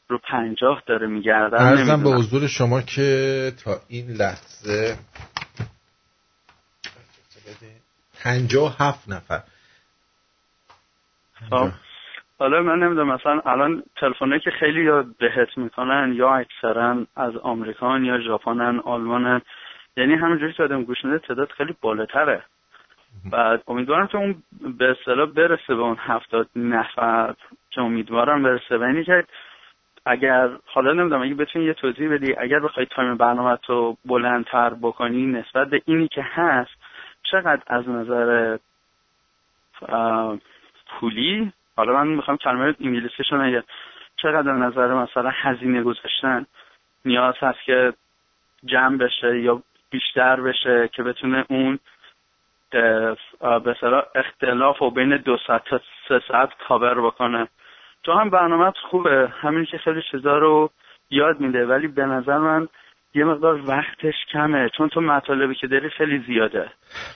رو 0.07 0.19
پنجاه 0.31 0.83
داره 0.85 1.07
میگرده 1.07 1.61
ارزم 1.61 2.03
به 2.03 2.09
حضور 2.09 2.47
شما 2.47 2.81
که 2.81 3.51
تا 3.63 3.71
این 3.89 4.05
لحظه 4.07 4.95
پنجاه 8.23 8.75
هفت 8.79 9.09
نفر. 9.09 9.39
خب. 11.49 11.69
حالا 12.39 12.61
من 12.61 12.79
نمی‌دونم 12.79 13.13
مثلا 13.13 13.41
الان 13.45 13.83
تلفنه 13.95 14.39
که 14.39 14.51
خیلی 14.51 14.83
یاد 14.83 15.05
بهت 15.17 15.57
می‌کنن 15.57 16.13
یا 16.15 16.35
اکثرا 16.35 17.05
از 17.15 17.37
آمریکان 17.37 18.05
یا 18.05 18.19
ژاپنن 18.19 18.79
آلمانن 18.79 19.41
یعنی 19.97 20.15
همینجوری 20.15 20.53
که 20.53 20.63
آدم 20.63 20.83
گوش 20.83 21.05
میده 21.05 21.19
تعداد 21.19 21.51
خیلی 21.51 21.75
بالاتره. 21.81 22.43
بعد 23.31 23.63
امیدوارم 23.67 24.07
که 24.07 24.17
اون 24.17 24.43
به 24.77 24.91
اصطلاح 24.91 25.25
برسه 25.25 25.75
به 25.75 25.81
اون 25.81 25.97
هفتاد 25.99 26.49
نفر 26.55 27.33
که 27.69 27.81
امیدوارم 27.81 28.43
برسه. 28.43 28.77
و 28.77 28.83
اینی 28.83 29.03
که 29.03 29.23
اگر 30.05 30.49
حالا 30.65 30.93
نمی‌دونم 30.93 31.21
اگه 31.21 31.33
بتونی 31.33 31.65
یه 31.65 31.73
توضیح 31.73 32.13
بدی 32.13 32.35
اگر 32.37 32.59
بخوای 32.59 32.85
تایم 32.85 33.17
برنامه 33.17 33.57
رو 33.67 33.97
بلندتر 34.05 34.73
بکنی 34.73 35.25
نسبت 35.25 35.69
به 35.69 35.81
اینی 35.85 36.07
که 36.07 36.21
هست 36.21 36.78
چقدر 37.31 37.61
از 37.67 37.89
نظر 37.89 38.57
پولی؟ 40.87 41.53
حالا 41.77 41.93
من 41.93 42.07
می‌خوام 42.07 42.37
کلمه 42.37 42.75
انگلیسیشو 42.79 43.37
نگه 43.37 43.63
چقدر 44.15 44.51
از 44.51 44.59
نظر 44.59 44.93
مثلا 44.93 45.29
هزینه 45.33 45.83
گذاشتن 45.83 46.45
نیاز 47.05 47.35
هست 47.39 47.59
که 47.65 47.93
جمع 48.65 48.97
بشه 48.97 49.39
یا 49.39 49.63
بیشتر 49.89 50.41
بشه 50.41 50.89
که 50.93 51.03
بتونه 51.03 51.45
اون 51.49 51.79
به 52.71 53.17
اختلاف 54.15 54.81
و 54.81 54.91
بین 54.91 55.17
دو 55.17 55.37
ساعت 55.47 55.63
تا 55.65 55.81
سه 56.07 56.21
ساعت 56.27 56.49
کاور 56.67 57.01
بکنه. 57.01 57.47
تو 58.03 58.13
هم 58.13 58.29
برنامه 58.29 58.73
خوبه. 58.89 59.27
همین 59.41 59.65
که 59.65 59.77
خیلی 59.77 60.01
چیزا 60.11 60.37
رو 60.37 60.69
یاد 61.09 61.39
میده. 61.39 61.65
ولی 61.65 61.87
به 61.87 62.05
نظر 62.05 62.37
من 62.37 62.67
یه 63.15 63.25
مقدار 63.25 63.61
وقتش 63.67 64.13
کمه. 64.33 64.69
چون 64.77 64.89
تو 64.89 65.01
مطالبی 65.01 65.55
که 65.55 65.67
داری 65.67 65.89
خیلی 65.97 66.23
زیاده. 66.27 66.71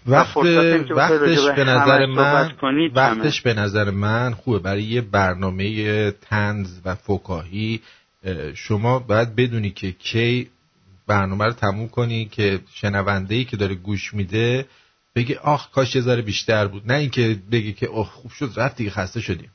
وقت 0.08 0.38
وقتش 0.38 1.50
به 1.56 1.64
نظر 1.64 2.06
من 2.06 2.52
وقتش 2.96 3.42
به 3.42 3.54
نظر 3.54 3.90
من 3.90 4.32
خوبه. 4.32 4.60
برای 4.60 4.84
یه 4.84 5.02
برنامه 5.02 6.12
تنز 6.12 6.82
و 6.86 6.96
فکاهی 6.96 7.82
شما 8.56 9.00
باید 9.00 9.36
بدونی 9.36 9.70
که 9.70 9.92
کی 9.92 10.50
برنامه 11.08 11.46
رو 11.46 11.52
تموم 11.52 11.90
کنی 11.90 12.26
که 12.26 12.60
شنونده 12.74 13.36
ای 13.36 13.44
که 13.44 13.58
داره 13.58 13.76
گوش 13.76 14.14
میده 14.14 14.66
بگه 15.16 15.40
آخ 15.40 15.72
کاش 15.72 15.96
یه 15.96 16.22
بیشتر 16.22 16.68
بود. 16.68 16.84
نه 16.86 16.94
اینکه 16.94 17.38
بگه 17.52 17.72
که 17.72 17.86
اوه 17.86 18.08
خوب 18.08 18.32
شد 18.32 18.50
رفت 18.58 18.78
دیگه 18.78 18.90
خسته 18.90 19.22
شدیم. 19.22 19.52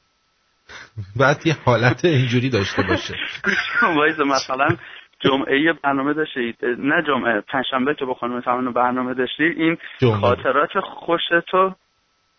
بعد 1.21 1.47
یه 1.47 1.57
حالت 1.65 2.05
اینجوری 2.05 2.51
داشته 2.51 2.83
باشه. 2.83 3.15
مثلا 4.27 4.77
جمعه 5.21 5.73
برنامه 5.73 6.15
داشتید. 6.15 6.65
نه 6.65 7.03
جمعه 7.07 7.41
پنجشنبه 7.41 7.95
که 7.95 8.05
با 8.05 8.15
خانم 8.15 8.41
تمام 8.41 8.73
برنامه 8.73 9.15
داشتید. 9.15 9.59
این 9.59 9.79
جمعه 9.99 10.21
خاطرات 10.21 10.81
خوش 10.81 11.21
تو؟ 11.51 11.75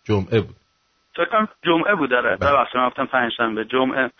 جمعه 0.04 0.40
بود. 0.40 0.56
فکر 1.16 1.46
جمعه 1.64 1.94
بود 1.94 2.10
داره 2.10 2.36
بله. 2.36 2.50
ببخشید 2.50 2.76
من 2.76 2.88
گفتم 2.88 3.06
پنجشنبه. 3.06 3.64
جمعه. 3.64 4.10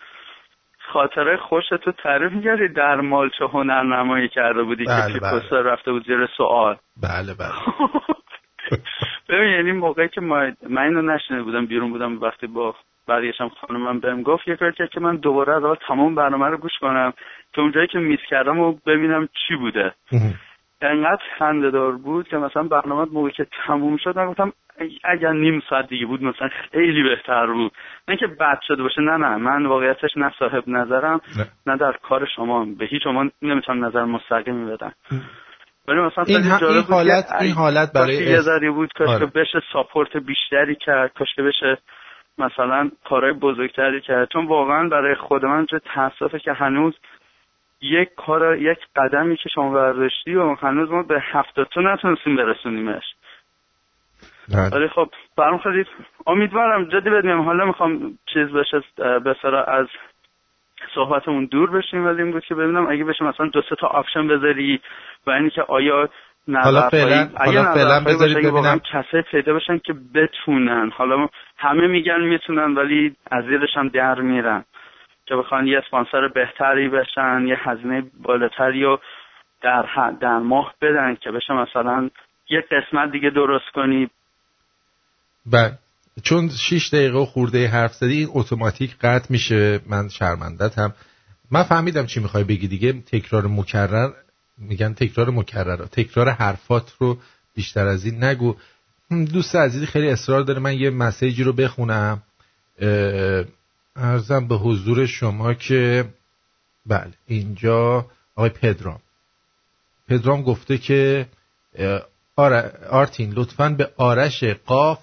خاطره 0.92 1.36
خوش 1.36 1.64
تو 1.84 1.92
تعریف 1.92 2.32
می‌کردی 2.32 2.68
در 2.68 3.00
مالچه 3.00 3.44
هنرنمایی 3.44 4.28
کرده 4.28 4.62
بودی 4.62 4.84
بله 4.84 5.12
که 5.12 5.20
بله. 5.20 5.62
رفته 5.62 5.92
بود 5.92 6.06
زیر 6.06 6.28
سوال. 6.36 6.76
بله 7.02 7.34
بله. 7.34 7.52
ببین 9.28 9.48
یعنی 9.48 9.72
موقعی 9.72 10.08
که 10.08 10.20
ما 10.20 10.50
من 10.68 10.82
اینو 10.82 11.02
نشنه 11.02 11.42
بودم 11.42 11.66
بیرون 11.66 11.90
بودم 11.90 12.20
وقتی 12.20 12.46
با 12.46 12.74
بقیهشم 13.10 13.48
خانمم 13.48 14.00
بهم 14.00 14.22
گفت 14.22 14.48
یه 14.48 14.56
کار 14.56 14.72
که 14.72 15.00
من 15.00 15.16
دوباره 15.16 15.54
از 15.56 15.78
تمام 15.88 16.14
برنامه 16.14 16.46
رو 16.46 16.56
گوش 16.56 16.78
کنم 16.80 17.12
که 17.52 17.60
اونجایی 17.60 17.86
که 17.86 17.98
میس 17.98 18.20
کردم 18.28 18.58
و 18.58 18.72
ببینم 18.86 19.28
چی 19.48 19.56
بوده. 19.56 19.92
انقدر 20.82 21.22
خندهدار 21.38 21.92
بود 21.92 22.28
که 22.28 22.36
مثلا 22.36 22.62
برنامه 22.62 23.12
موقعی 23.12 23.32
که 23.32 23.46
تموم 23.66 23.96
شد 23.96 24.16
من 24.16 24.26
گفتم 24.26 24.52
اگر 25.04 25.32
نیم 25.32 25.62
ساعت 25.70 25.88
دیگه 25.88 26.06
بود 26.06 26.22
مثلا 26.22 26.48
خیلی 26.72 27.02
بهتر 27.02 27.46
بود. 27.46 27.72
نه 28.08 28.16
که 28.16 28.26
بد 28.26 28.58
شده 28.68 28.82
باشه 28.82 29.00
نه 29.00 29.16
نه 29.16 29.36
من 29.36 29.66
واقعیتش 29.66 30.10
نه 30.16 30.32
صاحب 30.38 30.64
نظرم 30.66 31.20
نه, 31.38 31.46
نه 31.66 31.76
در 31.76 31.92
کار 32.02 32.28
شما 32.36 32.64
به 32.78 32.86
هیچ 32.86 33.02
شما 33.04 33.30
نمی‌تونم 33.42 33.84
نظر 33.84 34.04
مستقیمی 34.04 34.70
بدم. 34.70 34.92
ولی 35.88 36.00
مثلا 36.00 36.24
این, 36.26 36.36
این 36.36 36.84
حالت 36.90 37.32
این 37.40 37.52
حالت 37.52 37.92
برای 37.92 38.14
یه 38.14 38.40
ذری 38.40 38.70
بود 38.70 38.92
که 38.92 39.04
آره. 39.04 39.26
بشه 39.26 39.62
ساپورت 39.72 40.16
بیشتری 40.16 40.76
کرد 40.76 41.12
که 41.36 41.42
بشه 41.42 41.78
مثلا 42.40 42.90
کارهای 43.04 43.32
بزرگتری 43.32 44.00
کرد 44.00 44.28
چون 44.32 44.46
واقعا 44.46 44.88
برای 44.88 45.14
خود 45.14 45.44
من 45.44 45.66
چه 45.66 45.78
تاسفه 45.94 46.38
که 46.38 46.52
هنوز 46.52 46.94
یک 47.80 48.08
کار 48.14 48.56
یک 48.56 48.78
قدمی 48.96 49.36
که 49.36 49.48
شما 49.48 49.70
برداشتی 49.70 50.34
و 50.34 50.54
هنوز 50.54 50.90
ما 50.90 51.02
به 51.02 51.20
هفتاد 51.20 51.68
نتونستیم 51.76 52.36
برسونیمش 52.36 53.04
بله. 54.52 54.68
ولی 54.68 54.88
خب 54.88 55.08
برام 55.36 55.58
خیلی 55.58 55.84
امیدوارم 56.26 56.84
جدی 56.84 57.10
بدیم 57.10 57.40
حالا 57.40 57.64
می‌خوام 57.64 58.18
چیز 58.34 58.48
بشه 58.48 58.82
به 58.96 59.34
از 59.66 59.86
صحبتمون 60.94 61.44
دور 61.44 61.70
بشیم 61.70 62.06
ولی 62.06 62.22
این 62.22 62.32
بود 62.32 62.44
که 62.44 62.54
ببینم 62.54 62.86
اگه 62.86 63.04
بشه 63.04 63.24
مثلا 63.24 63.46
دو 63.46 63.62
سه 63.62 63.76
تا 63.76 63.86
آپشن 63.86 64.28
بذاری 64.28 64.80
و 65.26 65.30
اینی 65.30 65.50
که 65.50 65.62
آیا 65.62 66.08
حالا 66.48 66.88
فعلا 66.88 67.30
حالا 67.36 67.74
فعلا 67.74 68.00
بذارید 68.04 68.36
ببینم. 68.36 68.78
کسای 68.78 69.22
پیدا 69.30 69.54
بشن 69.54 69.78
که 69.78 69.92
بتونن. 70.14 70.90
حالا 70.96 71.28
همه 71.56 71.86
میگن 71.86 72.20
می‌تونن 72.20 72.74
ولی 72.74 73.16
از 73.30 73.44
زیرش 73.44 73.76
هم 73.76 73.88
در 73.88 74.20
میرن 74.20 74.64
که 75.26 75.36
بخوان 75.36 75.66
یه 75.66 75.78
اسپانسر 75.78 76.28
بهتری 76.34 76.88
بشن 76.88 77.46
یه 77.46 77.56
هزینه 77.60 78.02
بالاتری 78.22 78.82
رو 78.82 79.00
در, 79.62 79.84
در 80.20 80.38
ماه 80.38 80.74
بدن 80.82 81.16
که 81.20 81.30
بشه 81.30 81.52
مثلا 81.52 82.10
یه 82.50 82.64
قسمت 82.70 83.12
دیگه 83.12 83.30
درست 83.30 83.70
کنی. 83.74 84.10
بله. 85.52 85.72
چون 86.24 86.48
6 86.48 86.88
دقیقه 86.92 87.18
و 87.18 87.24
خورده 87.24 87.66
حرف 87.66 87.92
زدی 87.92 88.18
این 88.18 88.28
اتوماتیک 88.34 88.96
قطع 89.00 89.26
میشه. 89.30 89.80
من 89.90 90.08
شرمندت 90.08 90.78
هم 90.78 90.92
من 91.52 91.62
فهمیدم 91.62 92.06
چی 92.06 92.20
می‌خوای 92.20 92.44
بگی 92.44 92.68
دیگه. 92.68 92.92
تکرار 92.92 93.42
مکرر. 93.46 94.10
میگن 94.60 94.94
تکرار 94.94 95.30
مکرر 95.30 95.86
تکرار 95.86 96.28
حرفات 96.28 96.92
رو 96.98 97.18
بیشتر 97.54 97.86
از 97.86 98.04
این 98.04 98.24
نگو. 98.24 98.56
دوست 99.10 99.56
عزیزی 99.56 99.86
خیلی 99.86 100.08
اصرار 100.08 100.42
داره 100.42 100.60
من 100.60 100.78
یه 100.78 100.90
مسیجی 100.90 101.42
رو 101.42 101.52
بخونم. 101.52 102.22
ارزم 103.96 104.48
به 104.48 104.56
حضور 104.56 105.06
شما 105.06 105.54
که 105.54 106.04
بله 106.86 107.12
اینجا 107.26 108.06
آقای 108.34 108.50
پدرام. 108.50 109.00
پدرام 110.08 110.42
گفته 110.42 110.78
که 110.78 111.26
آرتین 112.90 113.32
لطفا 113.32 113.68
به 113.68 113.90
آرش 113.96 114.44
قاف 114.44 114.98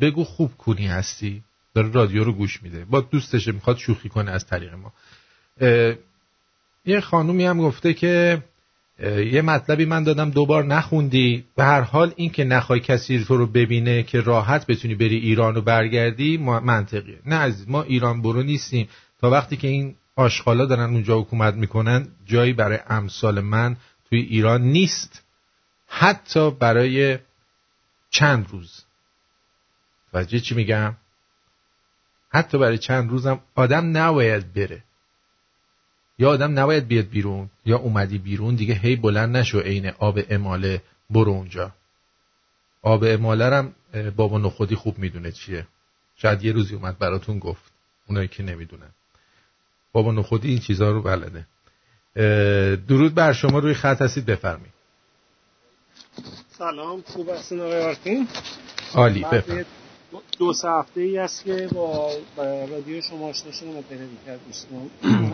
بگو 0.00 0.24
خوب 0.24 0.56
کنی 0.56 0.86
هستی. 0.86 1.42
داره 1.74 1.92
رادیو 1.92 2.24
رو 2.24 2.32
گوش 2.32 2.62
میده. 2.62 2.84
با 2.84 3.00
دوستشه 3.00 3.52
می‌خواد 3.52 3.76
شوخی 3.76 4.08
کنه 4.08 4.30
از 4.30 4.46
طریق 4.46 4.74
ما. 4.74 4.92
یه 6.84 7.00
خانومی 7.00 7.44
هم 7.44 7.58
گفته 7.58 7.94
که 7.94 8.42
یه 9.02 9.42
مطلبی 9.42 9.84
من 9.84 10.02
دادم 10.04 10.30
دوبار 10.30 10.64
نخوندی. 10.64 11.44
به 11.56 11.64
هر 11.64 11.80
حال 11.80 12.12
این 12.16 12.30
که 12.30 12.44
نخوای 12.44 12.80
کسی 12.80 13.24
تو 13.24 13.36
رو 13.36 13.46
ببینه 13.46 14.02
که 14.02 14.20
راحت 14.20 14.66
بتونی 14.66 14.94
بری 14.94 15.16
ایران 15.16 15.56
و 15.56 15.60
برگردی 15.60 16.36
منطقیه. 16.36 17.18
نه 17.26 17.36
عزیز 17.36 17.68
ما 17.68 17.82
ایران 17.82 18.22
برو 18.22 18.42
نیستیم. 18.42 18.88
تا 19.20 19.30
وقتی 19.30 19.56
که 19.56 19.68
این 19.68 19.94
آشغالا 20.16 20.66
دارن 20.66 20.90
اونجا 20.90 21.20
حکومت 21.20 21.54
می‌کنن 21.54 22.08
جایی 22.26 22.52
برای 22.52 22.78
امثال 22.88 23.40
من 23.40 23.76
توی 24.08 24.20
ایران 24.20 24.62
نیست. 24.62 25.22
حتی 25.86 26.50
برای 26.50 27.18
چند 28.10 28.46
روز. 28.50 28.84
توجه 30.12 30.40
چی 30.40 30.54
میگم؟ 30.54 30.96
حتی 32.28 32.58
برای 32.58 32.78
چند 32.78 33.10
روزم 33.10 33.40
آدم 33.54 33.96
نباید 33.96 34.54
بره. 34.54 34.82
یا 36.18 36.30
آدم 36.30 36.58
نباید 36.58 36.88
بیاد 36.88 37.08
بیرون 37.08 37.50
یا 37.64 37.76
اومدی 37.78 38.18
بیرون 38.18 38.54
دیگه 38.54 38.74
هی 38.74 38.96
بلند 38.96 39.36
نشو 39.36 39.60
عین 39.60 39.88
آب 39.88 40.18
اماله 40.30 40.82
برو 41.10 41.32
اونجا. 41.32 41.72
آب 42.82 43.04
اماله 43.06 43.44
رم 43.44 43.74
بابا 44.16 44.38
نخودی 44.38 44.74
خوب 44.74 44.98
می‌دونه 44.98 45.32
چیه. 45.32 45.66
شاید 46.16 46.44
یه 46.44 46.52
روزی 46.52 46.74
اومد 46.74 46.98
براتون 46.98 47.38
گفت 47.38 47.62
اونایی 48.08 48.28
که 48.28 48.42
نمی‌دونن. 48.42 48.90
بابا 49.92 50.12
نخودی 50.12 50.48
این 50.48 50.58
چیزها 50.58 50.90
رو 50.90 51.02
بلده. 51.02 51.46
درود 52.76 53.14
بر 53.14 53.32
شما 53.32 53.58
روی 53.58 53.74
خط 53.74 54.02
هستید 54.02 54.26
بفرمایید. 54.26 54.74
سلام 56.58 57.02
خوب 57.02 57.30
هستین 57.30 57.60
آقای 57.60 57.82
آرتین؟ 57.82 58.28
عالی 58.94 59.24
بفرمایید. 59.24 59.66
دو 60.38 60.52
سه 60.52 60.68
هفته 60.68 61.00
ای 61.00 61.18
است 61.18 61.44
که 61.44 61.68
با 61.72 62.10
رادیو 62.70 63.00
شما 63.00 63.28
آشنا 63.28 63.52
شدم 63.52 63.78
و 63.78 63.82
پیروی 63.82 64.16
کرد 64.26 64.40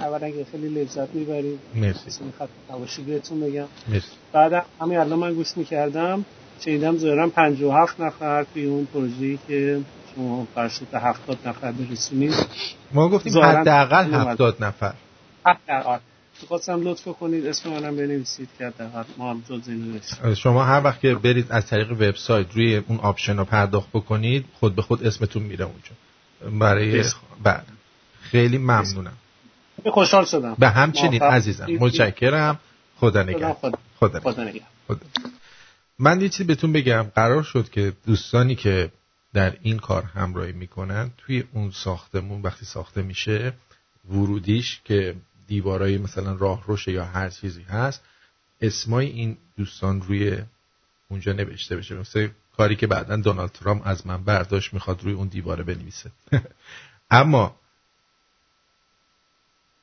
اولا 0.00 0.30
که 0.30 0.46
خیلی 0.52 0.68
لذت 0.68 1.14
می‌برید 1.14 1.60
مرسی. 1.74 2.10
خط 2.38 2.48
نباشی 2.70 3.02
بهتون 3.02 3.40
بگم. 3.40 3.66
مرسی. 3.88 4.06
بعد 4.32 4.66
همین 4.80 4.98
الان 4.98 5.18
من 5.18 5.34
گوش 5.34 5.56
می‌کردم 5.56 6.24
شنیدم 6.60 6.96
ظاهرا 6.96 7.28
57 7.28 8.00
نفر 8.00 8.44
توی 8.44 8.66
اون 8.66 8.88
پروژه‌ای 8.92 9.38
که 9.48 9.80
شما 10.14 10.46
فرشت 10.54 10.84
به 10.84 10.98
70 11.00 11.38
نفر 11.48 11.72
برسونید. 11.72 12.34
ما 12.92 13.08
گفتیم 13.08 13.42
حداقل 13.42 14.04
70 14.14 14.64
نفر. 14.64 14.94
حداقل. 15.46 15.98
خواستم 16.46 16.82
لطف 16.82 17.04
کنید 17.08 17.46
اسم 17.46 17.70
منم 17.70 17.96
بنویسید 17.96 18.48
که 18.58 18.66
حداقل 18.66 19.04
ما 19.16 19.30
هم 19.30 19.42
جز 19.48 19.68
این 19.68 20.00
شما 20.34 20.64
هر 20.64 20.84
وقت 20.84 21.00
که 21.00 21.14
برید 21.14 21.46
از 21.52 21.66
طریق 21.66 21.92
وبسایت 21.92 22.46
روی 22.54 22.76
اون 22.76 22.98
آپشن 22.98 23.36
رو 23.36 23.44
پرداخت 23.44 23.88
بکنید 23.92 24.44
خود 24.60 24.74
به 24.74 24.82
خود 24.82 25.06
اسمتون 25.06 25.42
میره 25.42 25.64
اونجا. 25.64 26.58
برای 26.58 27.04
بعد 27.42 27.66
خیلی 28.20 28.58
ممنونم. 28.58 29.16
خوشحال 29.84 30.24
شدم. 30.24 30.56
به 30.58 30.68
همچنین 30.68 31.22
عزیزم 31.22 31.66
متشکرم. 31.66 32.58
خدا 32.96 33.22
نگهدار. 33.22 33.76
خدا, 34.00 34.20
خدا 34.20 34.44
نگهدار. 34.44 34.98
من 35.98 36.20
یه 36.20 36.28
چیزی 36.28 36.44
بهتون 36.44 36.72
بگم. 36.72 37.02
قرار 37.14 37.42
شد 37.42 37.70
که 37.70 37.92
دوستانی 38.06 38.54
که 38.54 38.90
در 39.34 39.56
این 39.62 39.78
کار 39.78 40.02
همراهی 40.02 40.52
می‌کنن 40.52 41.10
توی 41.18 41.44
اون 41.52 41.70
ساختمون 41.70 42.42
وقتی 42.42 42.64
ساخته 42.64 43.02
میشه 43.02 43.52
ورودیش 44.08 44.80
که 44.84 45.14
دیوارای 45.50 45.98
مثلا 45.98 46.32
راه 46.32 46.64
روشه 46.66 46.92
یا 46.92 47.04
هر 47.04 47.30
چیزی 47.30 47.62
هست 47.62 48.02
اسمای 48.60 49.06
این 49.06 49.36
دوستان 49.56 50.02
روی 50.02 50.38
اونجا 51.08 51.32
نوشته 51.32 51.76
بشه. 51.76 51.94
مثل 51.94 52.28
کاری 52.56 52.76
که 52.76 52.86
بعدا 52.86 53.16
دونالد 53.16 53.50
ترامپ 53.50 53.82
از 53.84 54.06
من 54.06 54.24
برداشت 54.24 54.74
می‌خواد 54.74 55.02
روی 55.02 55.12
اون 55.12 55.28
دیواره 55.28 55.64
بنویسه. 55.64 56.10
اما 57.20 57.56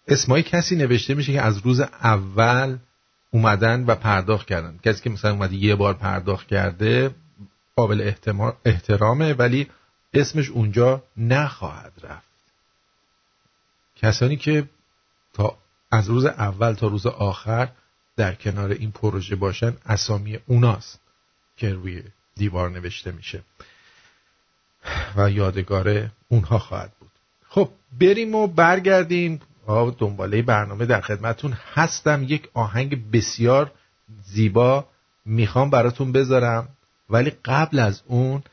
اسمای 0.07 0.43
کسی 0.43 0.75
نوشته 0.75 1.13
میشه 1.13 1.33
که 1.33 1.41
از 1.41 1.57
روز 1.57 1.79
اول 1.79 2.77
اومدن 3.31 3.85
و 3.85 3.95
پرداخت 3.95 4.47
کردن. 4.47 4.79
کسی 4.83 5.03
که 5.03 5.09
مثلا 5.09 5.31
اومده 5.31 5.55
یه 5.55 5.75
بار 5.75 5.93
پرداخت 5.93 6.47
کرده 6.47 7.15
قابل 7.75 8.13
احترامه 8.65 9.33
ولی 9.33 9.67
اسمش 10.13 10.49
اونجا 10.49 11.03
نخواهد 11.17 11.93
رفت. 12.03 12.27
کسانی 13.95 14.37
که 14.37 14.69
تا 15.37 15.57
از 15.91 16.09
روز 16.09 16.25
اول 16.25 16.73
تا 16.73 16.87
روز 16.87 17.05
آخر 17.05 17.69
در 18.15 18.35
کنار 18.35 18.71
این 18.71 18.91
پروژه 18.91 19.35
باشن 19.35 19.73
اسامی 19.85 20.39
اوناست 20.47 20.99
که 21.57 21.73
روی 21.73 22.03
دیوار 22.35 22.69
نوشته 22.69 23.11
میشه. 23.11 23.43
و 25.15 25.31
یادگار 25.31 26.09
اونها 26.27 26.59
خواهد 26.59 26.91
بود. 26.99 27.11
خب 27.49 27.69
بریم 27.99 28.35
و 28.35 28.47
برگردیم. 28.47 29.39
دنباله 29.97 30.41
برنامه 30.41 30.85
در 30.85 31.01
خدمتون 31.01 31.57
هستم. 31.73 32.23
یک 32.23 32.49
آهنگ 32.53 33.11
بسیار 33.11 33.71
زیبا 34.25 34.87
می‌خوام 35.25 35.69
براتون 35.69 36.11
بذارم. 36.11 36.69
ولی 37.09 37.31
قبل 37.45 37.79
از 37.79 38.01
اون 38.05 38.43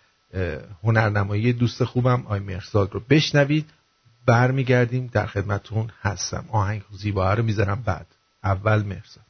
هنرنمایی 0.82 1.52
دوست 1.52 1.84
خوبم 1.84 2.26
آی 2.26 2.40
مرساد 2.40 2.94
رو 2.94 3.00
بشنوید. 3.10 3.70
برمیگردیم 4.26 5.06
در 5.06 5.26
خدمتون 5.26 5.90
هستم. 6.02 6.44
آهنگ 6.50 6.82
زیبا 6.90 7.34
رو 7.34 7.42
می‌ذارم 7.42 7.82
بعد. 7.82 8.06
اول 8.44 8.82
مرساد 8.82 9.24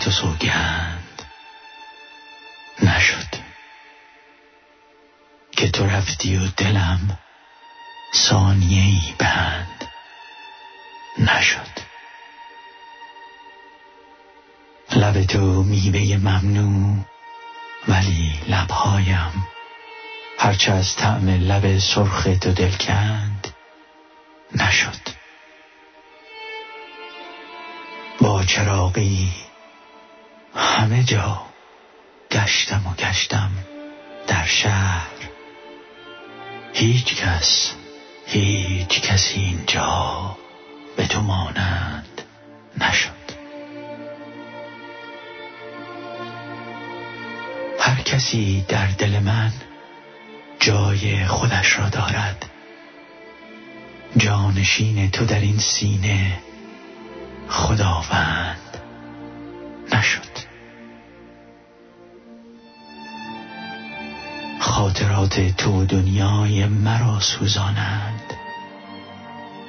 تو 0.00 0.10
سوگند 0.10 1.22
نشد 2.82 3.34
که 5.52 5.70
تو 5.70 5.86
رفتی 5.86 6.36
و 6.36 6.46
دلم 6.56 7.18
ثانیه 8.14 8.82
ای 8.82 9.14
بند 9.18 9.88
نشد. 11.18 11.80
لب 14.96 15.22
تو 15.22 15.62
میوه 15.62 16.16
ممنوع 16.16 17.04
ولی 17.88 18.34
لبهایم 18.48 19.46
هرچه 20.38 20.72
از 20.72 20.96
طعم 20.96 21.28
لب 21.28 21.78
سرخ 21.78 22.28
تو 22.40 22.52
دل 22.52 22.72
کند 22.72 23.48
نشد. 24.54 25.20
با 28.20 28.44
چراقی 28.44 29.49
همه 31.00 31.08
جا 31.08 31.42
گشتم 32.30 32.86
و 32.86 32.94
گشتم 32.94 33.50
در 34.26 34.44
شهر. 34.46 35.08
هیچ 36.72 37.14
کس 37.14 37.74
هیچ 38.26 39.00
کسی 39.00 39.40
اینجا 39.40 40.36
به 40.96 41.06
تو 41.06 41.20
مانند 41.20 42.22
نشد. 42.80 43.10
هر 47.80 48.02
کسی 48.02 48.64
در 48.68 48.86
دل 48.86 49.18
من 49.18 49.52
جای 50.60 51.26
خودش 51.26 51.78
را 51.78 51.88
دارد. 51.88 52.50
جانشین 54.16 55.10
تو 55.10 55.24
در 55.24 55.40
این 55.40 55.58
سینه 55.58 56.38
خداوند. 57.48 58.39
خاطرات 64.90 65.40
تو 65.56 65.84
دنیای 65.84 66.66
مرا 66.66 67.20
سوزانند 67.20 68.22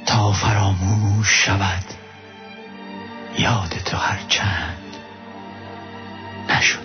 تا 0.05 0.31
فراموش 0.31 1.27
شود 1.27 1.83
یاد 3.39 3.69
تو 3.85 3.97
هر 3.97 4.19
چند 4.27 4.77
نشد. 6.49 6.79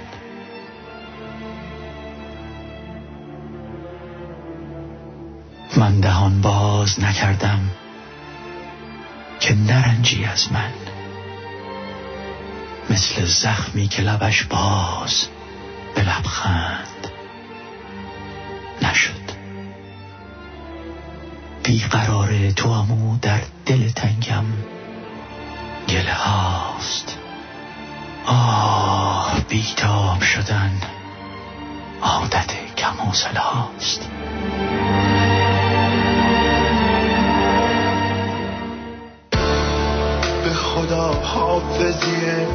من 5.77 6.01
دهان 6.01 6.41
باز 6.41 7.01
نکردم 7.01 7.71
که 9.41 9.55
نرنجی 9.55 10.25
از 10.25 10.53
من. 10.53 10.73
مثل 12.91 13.25
زخمی 13.25 13.89
که 13.89 14.03
لبش 14.03 14.45
باز 14.45 15.27
به 15.95 16.03
لبخند 16.03 16.96
بیقرار 22.27 22.51
تو 22.51 22.69
امو 22.69 23.19
در 23.23 23.41
دل 23.67 23.89
تنگم 23.89 24.45
گله 25.89 26.13
هاست. 26.13 27.19
آه 28.27 29.41
بیتاب 29.49 30.23
شدن 30.23 30.81
عادت 32.03 32.53
کم 32.77 32.97
هاست. 33.41 34.11
به 40.45 40.55
خدا 40.55 41.13
حافظی 41.13 42.47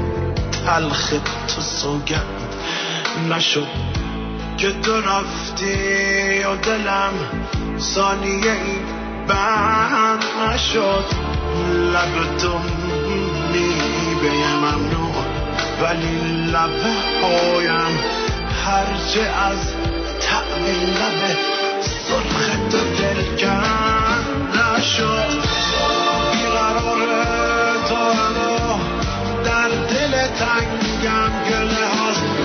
تلخ 0.65 1.13
تو 1.47 1.61
سوگند 1.61 2.55
نشد 3.29 3.67
که 4.57 4.71
تو 4.71 5.01
رفتی 5.01 6.43
و 6.43 6.55
دلم 6.55 7.13
ثانیه 7.79 8.51
ای 8.51 8.90
بند 9.27 10.23
نشد. 10.41 11.05
لب 11.93 12.37
تو 12.37 12.59
میبه 13.51 14.47
ممنوع 14.57 15.15
ولی 15.81 16.17
لب 16.51 16.81
هایم 17.21 17.99
هرچه 18.65 19.21
از 19.21 19.73
تعم 20.21 20.65
لب 20.65 21.37
سرخ 21.81 22.49
تو 22.71 22.77
دلکن 22.77 23.61
نشد. 24.53 25.41
بیقرار 26.31 27.07
تو 27.89 28.11
در 29.43 29.69
دل 29.69 30.27
تنگم 30.27 31.31
گله 31.49 31.87
هاست. 31.87 32.40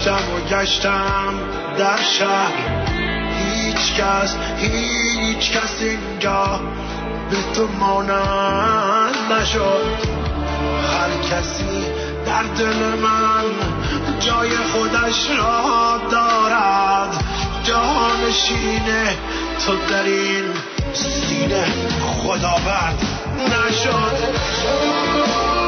گشتم 0.00 0.34
و 0.34 0.40
گشتم 0.40 1.34
در 1.78 1.96
شهر. 1.96 2.52
هیچ 3.38 3.94
کس 3.94 4.36
هیچ 4.56 5.50
کس 5.50 5.82
اینجا 5.82 6.60
به 7.30 7.36
تو 7.54 7.68
مانند 7.80 9.32
نشد. 9.32 9.98
هر 10.90 11.30
کسی 11.30 11.84
در 12.26 12.42
دل 12.42 12.98
من 13.02 13.44
جای 14.20 14.56
خودش 14.56 15.30
را 15.38 16.00
دارد. 16.10 17.24
جانشین 17.64 18.86
تو 19.66 19.76
در 19.90 20.02
این 20.02 20.44
سینه 20.92 21.64
خداوند 22.24 23.02
نشد. 23.48 25.59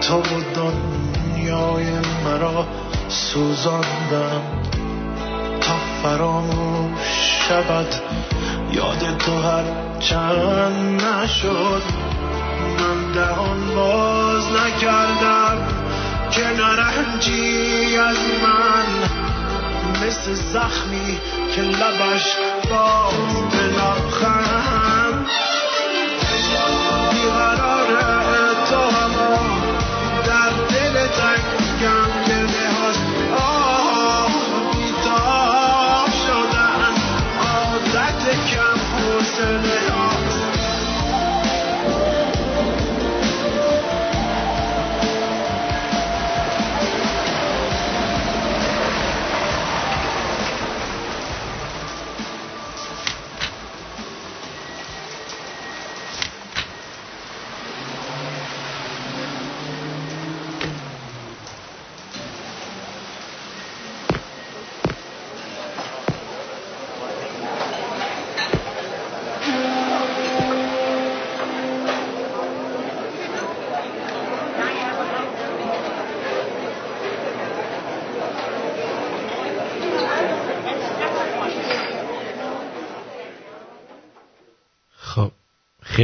تو 0.00 0.18
و 0.18 0.42
دنیای 0.54 1.86
مرا 2.24 2.66
سوزاندم. 3.08 4.42
تا 5.60 5.74
فراموش 6.02 7.38
شود 7.48 7.94
یاد 8.72 9.16
تو 9.18 9.42
هر 9.42 9.64
چند 10.00 11.02
نشد. 11.02 11.82
من 12.78 13.12
دهان 13.12 13.74
باز 13.74 14.44
نکردم 14.44 15.58
که 16.30 16.42
نرنجی 16.42 17.96
از 17.96 18.16
من. 18.16 19.08
مثل 20.06 20.34
زخمی 20.34 21.18
که 21.54 21.62
لبش 21.62 22.36
باز 22.70 23.50
به 23.50 23.62
لبخند 23.62 24.65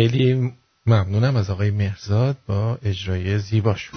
خیلی 0.02 0.52
ممنونم 0.86 1.36
از 1.36 1.50
آقای 1.50 1.70
مهرزاد 1.70 2.36
با 2.46 2.78
اجرای 2.84 3.38
زیباش. 3.38 3.90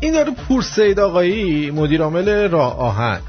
این 0.00 0.12
داره 0.12 0.30
پور 0.48 0.62
سید 0.62 1.00
آقایی 1.00 1.70
مدیر 1.70 2.02
عامل 2.02 2.48
راه 2.48 2.78
آهن. 2.78 3.20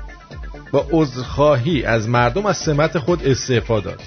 با 0.72 0.88
عذرخواهی 0.91 1.84
از 1.84 2.10
مردم 2.10 2.45
از 2.45 2.57
سمت 2.57 2.99
خود 2.99 3.27
استعفا 3.27 3.80
داد. 3.80 4.02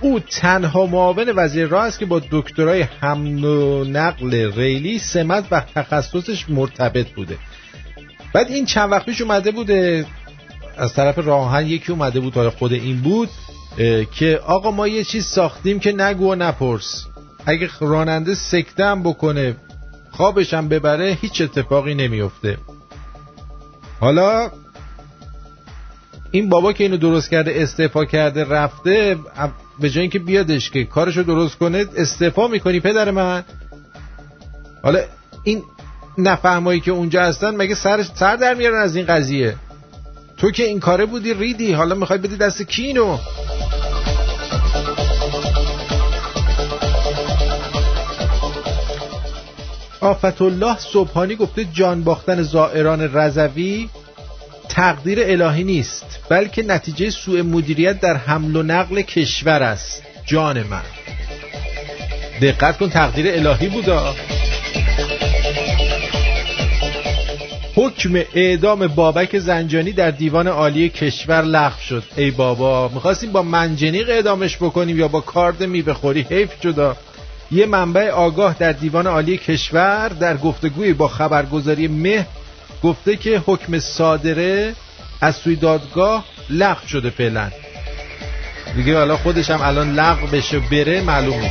او 0.00 0.20
تنها 0.20 0.86
معاون 0.86 1.32
وزیر 1.36 1.66
راه 1.66 1.84
است 1.84 1.98
که 1.98 2.06
با 2.06 2.22
دکترای 2.30 2.82
حمل 2.82 3.44
و 3.44 3.84
نقل 3.84 4.52
ریلی 4.54 4.98
سمت 4.98 5.44
و 5.50 5.60
تخصصش 5.74 6.50
مرتبط 6.50 7.08
بوده. 7.08 7.38
بعد 8.34 8.50
این 8.50 8.66
چند 8.66 8.92
وقت 8.92 9.06
پیش 9.06 9.20
اومده 9.20 9.50
بوده 9.50 10.06
از 10.76 10.94
طرف 10.94 11.18
راهن 11.18 11.66
یکی 11.66 11.92
اومده 11.92 12.20
بود 12.20 12.34
حالا 12.34 12.50
خود 12.50 12.72
این 12.72 13.00
بود 13.00 13.28
که 14.12 14.40
آقا 14.46 14.70
ما 14.70 14.88
یه 14.88 15.04
چیز 15.04 15.26
ساختیم 15.26 15.78
که 15.78 15.92
نگو 15.92 16.32
و 16.32 16.34
نپرس. 16.34 17.04
اگه 17.46 17.70
راننده 17.80 18.34
سکتم 18.34 19.02
بکنه 19.02 19.56
خوابشم 20.10 20.68
ببره 20.68 21.18
هیچ 21.20 21.40
اتفاقی 21.40 21.94
نمیفته. 21.94 22.58
حالا 24.00 24.50
این 26.30 26.48
بابا 26.48 26.72
که 26.72 26.84
اینو 26.84 26.96
درست 26.96 27.30
کرده 27.30 27.52
استعفا 27.62 28.04
کرده 28.04 28.44
رفته 28.44 29.18
به 29.80 29.90
جای 29.90 30.00
اینکه 30.00 30.18
بیادش 30.18 30.70
که 30.70 30.84
کارشو 30.84 31.22
درست 31.22 31.58
کنه 31.58 31.86
استعفا 31.96 32.48
می‌کنی 32.48 32.80
پدر 32.80 33.10
من؟ 33.10 33.44
حالا 34.82 35.00
این 35.44 35.62
نفهمایی 36.18 36.80
که 36.80 36.90
اونجا 36.90 37.22
هستن 37.22 37.56
مگه 37.56 37.74
سر, 37.74 38.02
سر 38.02 38.36
در 38.36 38.54
میارن 38.54 38.82
از 38.82 38.96
این 38.96 39.06
قضیه؟ 39.06 39.54
تو 40.42 40.50
که 40.50 40.64
این 40.64 40.80
کاره 40.80 41.06
بودی 41.06 41.34
ریدی. 41.34 41.72
حالا 41.72 41.94
می‌خوای 41.94 42.18
بدی 42.18 42.36
دست 42.36 42.62
کینو. 42.62 43.18
آفت 50.00 50.42
الله 50.42 50.78
صبحانی 50.78 51.36
گفته 51.36 51.64
جان 51.64 52.04
باختن 52.04 52.42
زائران 52.42 53.16
رضوی 53.16 53.88
تقدیر 54.68 55.18
الهی 55.22 55.64
نیست 55.64 56.18
بلکه 56.28 56.62
نتیجه 56.62 57.10
سوء 57.10 57.42
مدیریت 57.42 58.00
در 58.00 58.16
حمل 58.16 58.56
و 58.56 58.62
نقل 58.62 59.02
کشور 59.02 59.62
است. 59.62 60.02
جان 60.24 60.62
من. 60.62 60.82
دقت 62.40 62.78
کن 62.78 62.88
تقدیر 62.88 63.26
الهی 63.28 63.68
بودا. 63.68 64.14
حکم 67.74 68.22
اعدام 68.34 68.86
بابک 68.86 69.38
زنجانی 69.38 69.92
در 69.92 70.10
دیوان 70.10 70.48
عالی 70.48 70.88
کشور 70.88 71.42
لغو 71.42 71.80
شد. 71.80 72.02
ای 72.16 72.30
بابا 72.30 72.88
می‌خواستیم 72.88 73.32
با 73.32 73.42
منجنیق 73.42 74.08
اعدامش 74.08 74.56
بکنیم 74.56 74.98
یا 74.98 75.08
با 75.08 75.20
کارد 75.20 75.62
می 75.62 75.82
بخوری 75.82 76.26
حیف 76.30 76.50
شدا 76.62 76.96
یه 77.50 77.66
منبع 77.66 78.10
آگاه 78.10 78.56
در 78.58 78.72
دیوان 78.72 79.06
عالی 79.06 79.38
کشور 79.38 80.08
در 80.08 80.36
گفتگوی 80.36 80.92
با 80.92 81.08
خبرگزاری 81.08 81.88
مه 81.88 82.26
گفته 82.82 83.16
که 83.16 83.42
حکم 83.46 83.78
صادره 83.78 84.74
از 85.20 85.36
سوی 85.36 85.56
دادگاه 85.56 86.24
لغو 86.50 86.86
شده 86.88 87.10
فعلا. 87.10 87.50
دیگه 88.76 88.96
حالا 88.96 89.16
خودش 89.16 89.50
هم 89.50 89.60
الان 89.62 89.94
لغو 89.94 90.26
بشه 90.26 90.58
بره 90.58 91.00
معلوم 91.00 91.50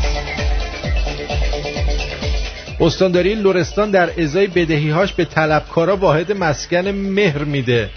استانداری 2.82 3.36
لورستان 3.36 3.92
در 3.92 4.22
ازای 4.22 4.48
بدهیهاش 4.48 5.14
به 5.14 5.26
طلبکارا 5.26 5.98
واحد 5.98 6.32
مسکن 6.32 6.88
مهر 6.88 7.44
میده. 7.44 7.90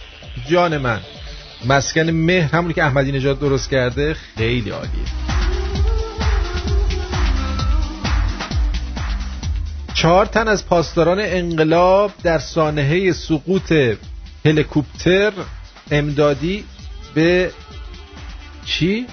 جان 0.49 0.79
من 0.79 1.01
مسکن 1.69 2.11
مهر 2.11 2.57
همونی 2.57 2.75
که 2.75 2.85
احمدی 2.85 3.13
نژاد 3.13 3.41
درست 3.41 3.71
کرده 3.71 4.15
خیلی 4.15 4.71
عالیه. 4.71 5.05
چهار 9.95 10.27
تن 10.27 10.49
از 10.49 10.67
پاسداران 10.67 11.19
انقلاب 11.21 12.13
در 12.23 12.39
سانحه 12.39 13.13
سقوط 13.13 13.73
هلیکوپتر 14.45 15.33
امدادی 15.91 16.65
به 17.15 17.51
چی؟ 18.65 19.07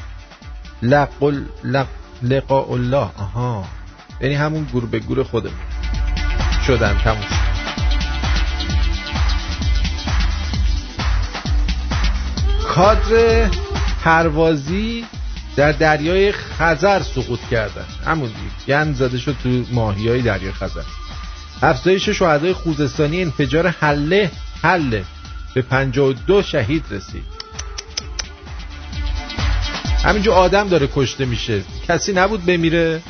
لقل 0.82 1.42
لق... 1.64 1.88
لقاء 2.24 2.74
الله. 2.74 3.10
آها. 3.18 3.81
یعنی 4.22 4.36
همون 4.36 4.64
گور 4.64 4.86
به 4.86 5.00
گور 5.00 5.24
خودمون 5.24 5.60
شدن 6.68 6.98
تموم 7.04 7.52
کادر 12.68 13.50
پروازی 14.04 15.06
در 15.56 15.72
دریای 15.72 16.32
خزر 16.32 17.02
سقوط 17.02 17.40
کردن. 17.52 17.86
همون 18.06 18.32
گند 18.68 18.96
زده 18.96 19.18
شد 19.18 19.36
تو 19.44 19.50
ماهی 19.72 20.10
های 20.10 20.22
دریای 20.22 20.52
خزر. 20.52 20.82
افزایش 21.62 22.10
شهدای 22.10 22.54
خوزستانی 22.54 23.22
انفجار 23.22 23.68
حله 23.68 24.32
حله. 24.62 25.04
به 25.56 25.62
52 25.62 26.42
شهید 26.42 26.86
رسید. 26.92 27.24
همینجا 30.04 30.34
آدم 30.34 30.68
داره 30.68 30.90
کشته 30.96 31.26
میشه. 31.26 31.64
کسی 31.88 32.14
نبود 32.14 32.46
بمیره؟ 32.46 33.02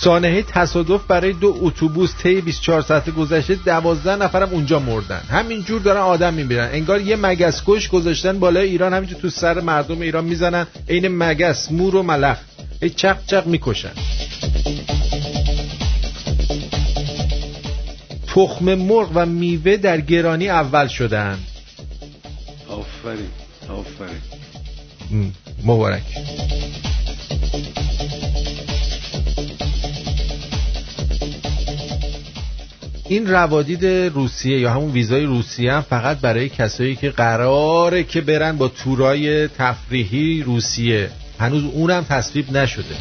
سانحه 0.00 0.42
تصادف 0.42 1.00
برای 1.08 1.32
دو 1.32 1.58
اتوبوس 1.60 2.14
طی 2.22 2.40
24 2.40 2.82
ساعت 2.82 3.10
گذشته 3.10 3.54
12 3.54 4.16
نفرم 4.16 4.48
اونجا 4.48 4.78
مردن. 4.78 5.20
همینجور 5.30 5.80
دارن 5.80 6.00
آدم 6.00 6.34
می‌بینن. 6.34 6.68
انگار 6.72 7.00
یه 7.00 7.16
مگس 7.16 7.62
کش 7.66 7.88
گذاشتن 7.88 8.38
بالای 8.38 8.68
ایران 8.68 8.94
همینجور 8.94 9.20
تو 9.20 9.30
سر 9.30 9.60
مردم 9.60 10.00
ایران 10.00 10.24
می‌زنن. 10.24 10.66
عین 10.88 11.08
مگس 11.08 11.72
مور 11.72 11.96
و 11.96 12.02
ملخ. 12.02 12.38
ای 12.82 12.90
چق 12.90 13.16
چق 13.26 13.46
می‌کشن. 13.46 13.92
تخم 18.26 18.74
مرغ 18.74 19.10
و 19.14 19.26
میوه 19.26 19.76
در 19.76 20.00
گرانی 20.00 20.48
اول 20.48 20.86
شدن. 20.86 21.38
آفرین 22.68 23.30
آفرین. 23.68 25.32
مبارک. 25.64 26.02
این 33.08 33.26
روادید 33.26 33.86
روسیه 33.86 34.60
یا 34.60 34.70
همون 34.70 34.90
ویزای 34.90 35.24
روسیه 35.24 35.72
هم 35.72 35.80
فقط 35.80 36.18
برای 36.18 36.48
کسایی 36.48 36.96
که 36.96 37.10
قراره 37.10 38.04
که 38.04 38.20
برن 38.20 38.56
با 38.56 38.68
تورای 38.68 39.48
تفریحی 39.48 40.42
روسیه. 40.42 41.10
هنوز 41.40 41.64
اونم 41.64 42.04
تصویب 42.08 42.56
نشده. 42.56 42.94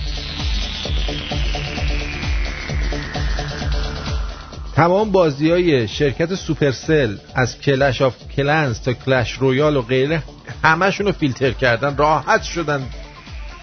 تمام 4.76 5.12
بازی 5.12 5.52
های 5.52 5.88
شرکت 5.88 6.36
سوپرسل 6.36 7.18
از 7.36 7.62
کلش 7.62 8.02
آف 8.02 8.16
کلنز 8.36 8.82
تا 8.82 8.94
کلش 8.94 9.32
رویال 9.32 9.78
و 9.78 9.82
غیره 9.82 10.24
همشون 10.64 11.06
رو 11.06 11.12
فیلتر 11.12 11.52
کردن 11.52 11.98
راحت 11.98 12.44
شدن. 12.44 12.86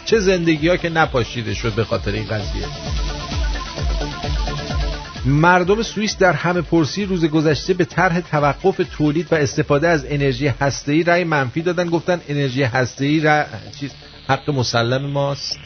چه 0.05 0.19
زندگی 0.19 0.69
ها 0.69 0.77
که 0.77 0.89
نپاشیده 0.89 1.55
شد 1.55 1.73
به 1.73 1.85
خاطر 1.85 2.11
این 2.11 2.25
قضیه. 2.25 3.14
مردم 5.26 5.82
سوئیس 5.82 6.18
در 6.18 6.32
همه 6.32 6.60
پرسی 6.60 7.05
روز 7.05 7.24
گذشته 7.24 7.74
به 7.74 7.84
طرح 7.84 8.20
توقف 8.20 8.80
تولید 8.96 9.32
و 9.32 9.34
استفاده 9.34 9.88
از 9.88 10.05
انرژی 10.09 10.46
هسته‌ای 10.46 11.02
رأی 11.02 11.24
منفی 11.24 11.62
دادن 11.62 11.90
گفتن 11.90 12.20
انرژی 12.28 12.62
هسته‌ای 12.62 13.20
را... 13.20 13.44
چیز 13.80 13.90
حق 14.28 14.51
مسلم 14.51 15.06
ماست. 15.06 15.60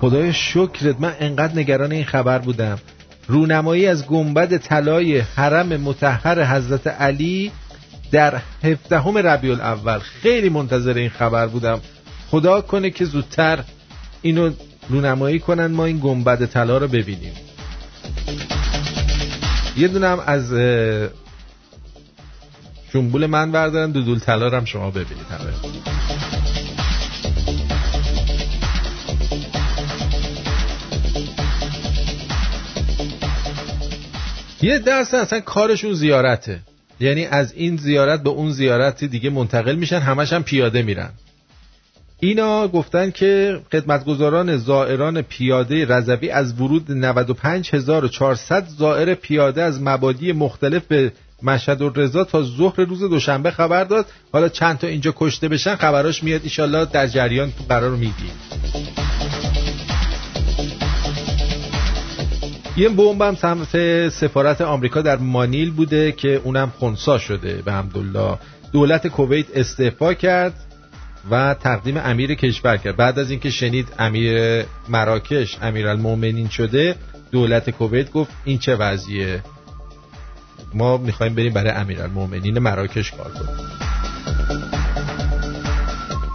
خدای 0.00 0.32
شکرت 0.32 1.00
من 1.00 1.14
انقدر 1.20 1.58
نگران 1.58 1.92
این 1.92 2.04
خبر 2.04 2.38
بودم. 2.38 2.78
رونمایی 3.26 3.86
از 3.86 4.06
گنبد 4.06 4.56
طلای 4.56 5.18
حرم 5.18 5.66
متحر 5.66 6.56
حضرت 6.56 6.86
علی 6.86 7.52
در 8.12 8.40
هفدهم 8.64 9.18
ربیع 9.18 9.52
الاول. 9.52 9.98
خیلی 9.98 10.48
منتظر 10.48 10.94
این 10.94 11.10
خبر 11.10 11.46
بودم. 11.46 11.80
خدا 12.30 12.60
کنه 12.60 12.90
که 12.90 13.04
زودتر 13.04 13.64
اینو 14.22 14.50
رونمایی 14.90 15.38
کنن 15.38 15.66
ما 15.66 15.84
این 15.84 15.98
گنبد 15.98 16.46
طلا 16.46 16.78
رو 16.78 16.88
ببینیم. 16.88 17.32
یه 19.76 19.88
دونم 19.88 20.22
از 20.26 20.54
جنبول 22.92 23.26
من 23.26 23.52
بردارن. 23.52 23.90
دودول 23.90 24.18
طلا 24.18 24.48
رو 24.48 24.56
هم 24.56 24.64
شما 24.64 24.90
ببینید 24.90 25.26
همه. 25.30 25.52
یه 34.62 34.78
درس 34.78 35.14
اصلا 35.14 35.40
کارشون 35.40 35.92
زیارته. 35.92 36.60
یعنی 37.00 37.26
از 37.26 37.52
این 37.52 37.76
زیارت 37.76 38.22
به 38.22 38.30
اون 38.30 38.50
زیارت 38.50 39.04
دیگه 39.04 39.30
منتقل 39.30 39.74
میشن 39.74 39.98
همش 39.98 40.32
هم 40.32 40.42
پیاده 40.42 40.82
میرن. 40.82 41.10
اینا 42.20 42.68
گفتن 42.68 43.10
که 43.10 43.60
خدمتگزاران 43.72 44.56
زائران 44.56 45.22
پیاده 45.22 45.86
رضوی 45.86 46.30
از 46.30 46.60
ورود 46.60 46.90
95400 46.90 48.66
زائر 48.78 49.14
پیاده 49.14 49.62
از 49.62 49.82
مبادی 49.82 50.32
مختلف 50.32 50.86
به 50.86 51.12
مشهد 51.42 51.82
و 51.82 51.92
رضا 51.96 52.24
تا 52.24 52.42
ظهر 52.42 52.80
روز 52.80 53.00
دوشنبه 53.00 53.50
خبر 53.50 53.84
داد. 53.84 54.06
حالا 54.32 54.48
چند 54.48 54.78
تا 54.78 54.86
اینجا 54.86 55.14
کشته 55.16 55.48
بشن 55.48 55.76
خبراش 55.76 56.22
میاد 56.24 56.40
ایشالله 56.44 56.84
در 56.84 57.06
جریان 57.06 57.52
قرار 57.68 57.90
میدیم 57.90 58.32
یه 62.76 62.88
بمب 62.88 63.22
هم 63.22 63.34
سمت 63.34 64.08
سفارت 64.08 64.60
آمریکا 64.60 65.02
در 65.02 65.16
مانیل 65.16 65.70
بوده 65.70 66.12
که 66.12 66.40
اونم 66.44 66.72
خونسا 66.78 67.18
شده 67.18 67.62
به 67.64 67.72
همدلله 67.72 68.38
دولت 68.72 69.06
کویت 69.06 69.46
استعفا 69.54 70.14
کرد. 70.14 70.69
و 71.30 71.54
تقدیم 71.54 71.96
امیر 71.96 72.34
کشور 72.34 72.76
کرد. 72.76 72.96
بعد 72.96 73.18
از 73.18 73.30
اینکه 73.30 73.50
شنید 73.50 73.88
امیر 73.98 74.64
مراکش 74.88 75.58
المومنین 75.62 76.48
شده 76.48 76.94
دولت 77.30 77.70
کویت 77.70 78.12
گفت 78.12 78.30
این 78.44 78.58
چه 78.58 78.76
وضعیه؟ 78.76 79.42
ما 80.74 80.96
می‌خوایم 80.96 81.34
بریم 81.34 81.52
برای 81.52 81.96
المومنین 81.96 82.58
مراکش 82.58 83.10
کار 83.10 83.32
کنیم. 83.32 83.70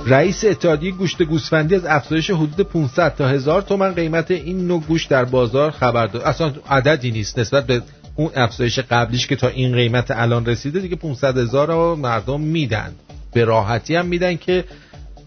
رئیس 0.08 0.46
اتحادیه 0.46 0.92
گوشت 0.92 1.24
گوسفندی 1.24 1.76
از 1.76 1.86
افزایش 1.86 2.30
حدود 2.30 2.68
500 2.68 3.16
تا 3.16 3.28
1000 3.28 3.62
تومن 3.62 3.94
قیمت 3.94 4.32
این 4.32 4.68
نوع 4.68 4.82
گوشت 4.82 5.10
در 5.10 5.26
بازار 5.26 5.72
خبر 5.72 6.08
داد. 6.08 6.22
اصلا 6.22 6.54
عددی 6.70 7.12
نیست 7.12 7.40
نسبت 7.40 7.68
به 7.68 7.82
اون 8.16 8.32
افزایش 8.36 8.80
قبلیش 8.80 9.28
که 9.28 9.36
تا 9.36 9.48
این 9.48 9.76
قیمت 9.76 10.12
الان 10.12 10.46
رسیده 10.46 10.80
دیگه 10.80 10.96
500 10.96 11.38
هزار 11.38 11.68
رو 11.68 11.96
مردم 11.96 12.42
میدن. 12.42 12.96
به 13.36 13.46
راحتی 13.46 13.96
هم 13.96 14.06
میدن 14.06 14.36
که 14.36 14.64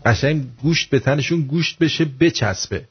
قشنگ 0.07 0.47
گوشت 0.63 0.91
به 0.91 0.99
تنشون 0.99 1.41
گوشت 1.43 1.79
بشه 1.79 2.05
بچسبه. 2.05 2.89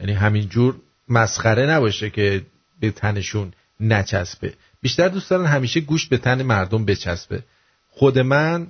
یعنی 0.00 0.12
همینجور 0.12 0.76
مسخره 1.08 1.66
نباشه 1.66 2.10
که 2.10 2.42
به 2.80 2.90
تنشون 2.90 3.52
نچسبه. 3.80 4.54
بیشتر 4.82 5.08
دوست 5.08 5.30
دارن 5.30 5.46
همیشه 5.46 5.80
گوشت 5.80 6.08
به 6.08 6.18
تن 6.18 6.42
مردم 6.42 6.84
بچسبه. 6.84 7.42
خود 7.90 8.18
من 8.18 8.66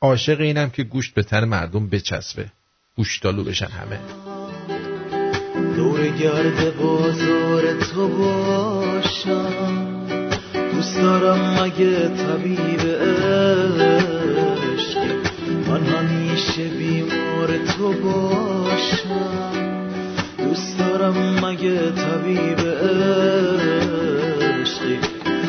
عاشق 0.00 0.40
اینم 0.40 0.70
که 0.70 0.84
گوشت 0.84 1.14
به 1.14 1.22
تن 1.22 1.44
مردم 1.44 1.88
بچسبه. 1.88 2.46
گوشتالو 2.96 3.44
بشن 3.44 3.66
همه. 3.66 3.98
دور 5.76 6.08
گرد 6.08 6.76
بازار 6.76 7.80
تو 7.80 8.08
باشم. 8.08 9.96
دوست 10.72 10.96
دارم 10.96 11.62
مگه 11.62 12.08
طبیب 12.08 12.80
من 15.76 15.86
همیشه 15.86 16.64
بیمار 16.64 17.58
تو 17.58 17.92
باشم. 17.92 19.30
دوست 20.38 20.78
دارم 20.78 21.44
مگه 21.44 21.90
طبیب 21.90 22.60
عشقی؟ 24.60 24.98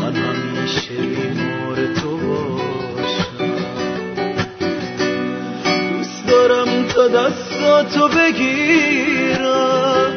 من 0.02 0.16
همیشه 0.16 0.94
بیمار 0.94 1.94
تو 2.02 2.18
باشم. 2.18 3.38
دوست 5.98 6.28
دارم 6.28 6.88
تا 6.88 7.08
دستاتو 7.08 8.08
بگیرم. 8.08 10.14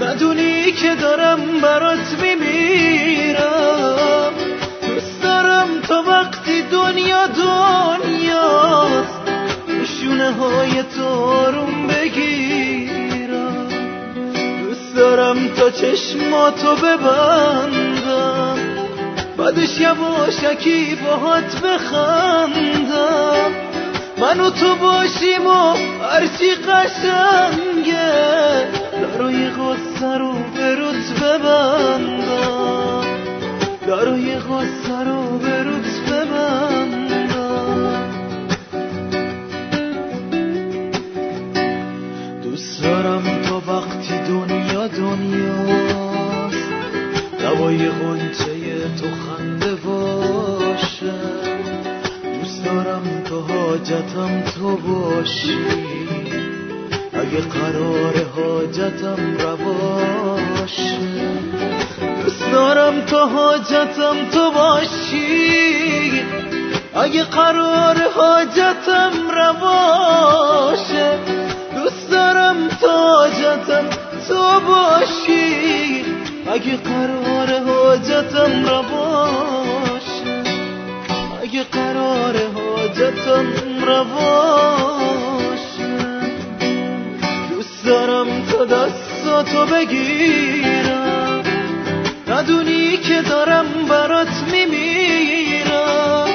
ندونی 0.00 0.72
که 0.72 0.94
دارم 0.94 1.60
برات 1.62 2.16
میمیرم. 2.22 4.32
دوست 4.88 5.22
دارم 5.22 5.68
تا 5.88 6.02
وقتی 6.08 6.62
دنیا 6.62 7.26
دنیاست. 7.26 9.19
شونه 9.90 10.30
های 10.32 10.82
تو 10.82 11.42
بگیرم 11.88 13.68
دوست 14.62 14.96
دارم 14.96 15.48
تا 15.48 15.70
چشماتو 15.70 16.76
ببندم. 16.76 18.58
بعدش 19.36 19.80
یواشکی 19.80 20.94
باهات 20.94 21.60
بخندم. 21.60 23.50
من 24.18 24.40
و 24.40 24.50
تو 24.50 24.76
باشیم 24.76 25.46
و 25.46 25.74
هرچی 26.02 26.54
قشنگه. 26.54 28.10
دارای 29.02 29.50
غصه 29.50 30.18
رو 30.18 30.32
به 30.54 30.76
ببندم. 31.20 33.04
دارای 33.86 34.38
غصه 34.38 35.04
رو 35.04 35.29
دنیا 44.88 45.64
دنیاست. 45.66 46.68
دوای 47.38 47.88
غنچه 47.88 48.54
تو 49.00 49.06
خنده 49.06 49.74
باشه. 49.74 51.12
دوست 52.40 52.64
دارم 52.64 53.22
تو 53.24 53.40
حاجتم 53.40 54.40
تو 54.40 54.76
باشی. 54.76 55.58
اگه 57.12 57.40
قرار 57.40 58.14
حاجتم 58.36 59.36
رواشه. 59.38 60.98
دوست 62.24 62.52
دارم 62.52 63.00
تو 63.00 63.16
حاجتم 63.16 64.30
تو 64.32 64.50
باشی. 64.50 66.22
اگه 66.94 67.24
قرار 67.24 67.96
حاجتم 68.16 69.12
رواشه. 69.30 71.10
دوست 71.76 72.10
دارم 72.10 72.68
تو 72.68 72.88
حاجتم 72.88 73.99
تو 74.30 74.60
باشی 74.60 76.04
اگه 76.52 76.76
قرار 76.76 77.60
حاجتم 77.60 78.66
رواشه 78.66 80.42
اگه 81.42 81.62
قرار 81.62 82.36
حاجتم 82.54 83.46
رواشه 83.86 84.70
دوست 87.50 87.84
دارم 87.84 88.42
تا 88.42 88.64
دستاتو 88.64 89.66
بگیرم. 89.66 91.42
ندونی 92.28 92.96
که 92.96 93.22
دارم 93.22 93.66
برات 93.88 94.44
میمیرم. 94.52 96.28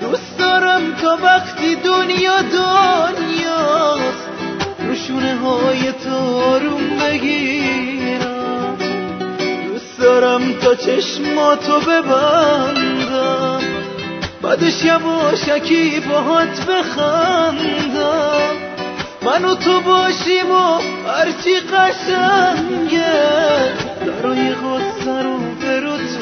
دوست 0.00 0.38
دارم 0.38 0.94
تا 0.94 1.18
وقتی 1.22 1.74
دنیا 1.74 2.34
روشونه 2.40 3.23
های 5.44 5.92
تو 5.92 6.38
آروم 6.40 6.98
بگیرم. 7.00 8.76
دوست 9.66 9.98
دارم 10.00 10.52
تا 10.52 10.74
چشماتو 10.74 11.80
ببندم. 11.80 13.60
بعدش 14.42 14.84
یواشکی 14.84 16.00
باهات 16.00 16.66
بخندم. 16.66 18.54
من 19.22 19.44
و 19.44 19.54
تو 19.54 19.80
باشیم 19.80 20.50
و 20.50 20.80
هرچی 21.08 21.60
قشنگه. 21.60 23.14
دارای 24.06 24.54
غصه 24.54 25.22
رو 25.22 25.38
به 25.60 25.74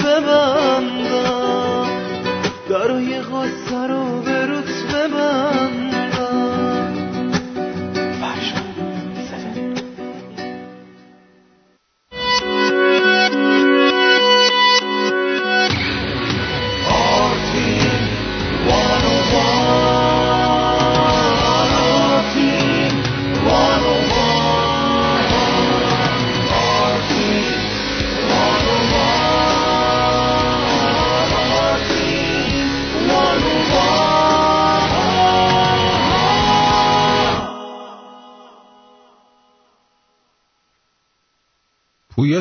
ببندم. 0.05 1.87
دارای 2.69 3.12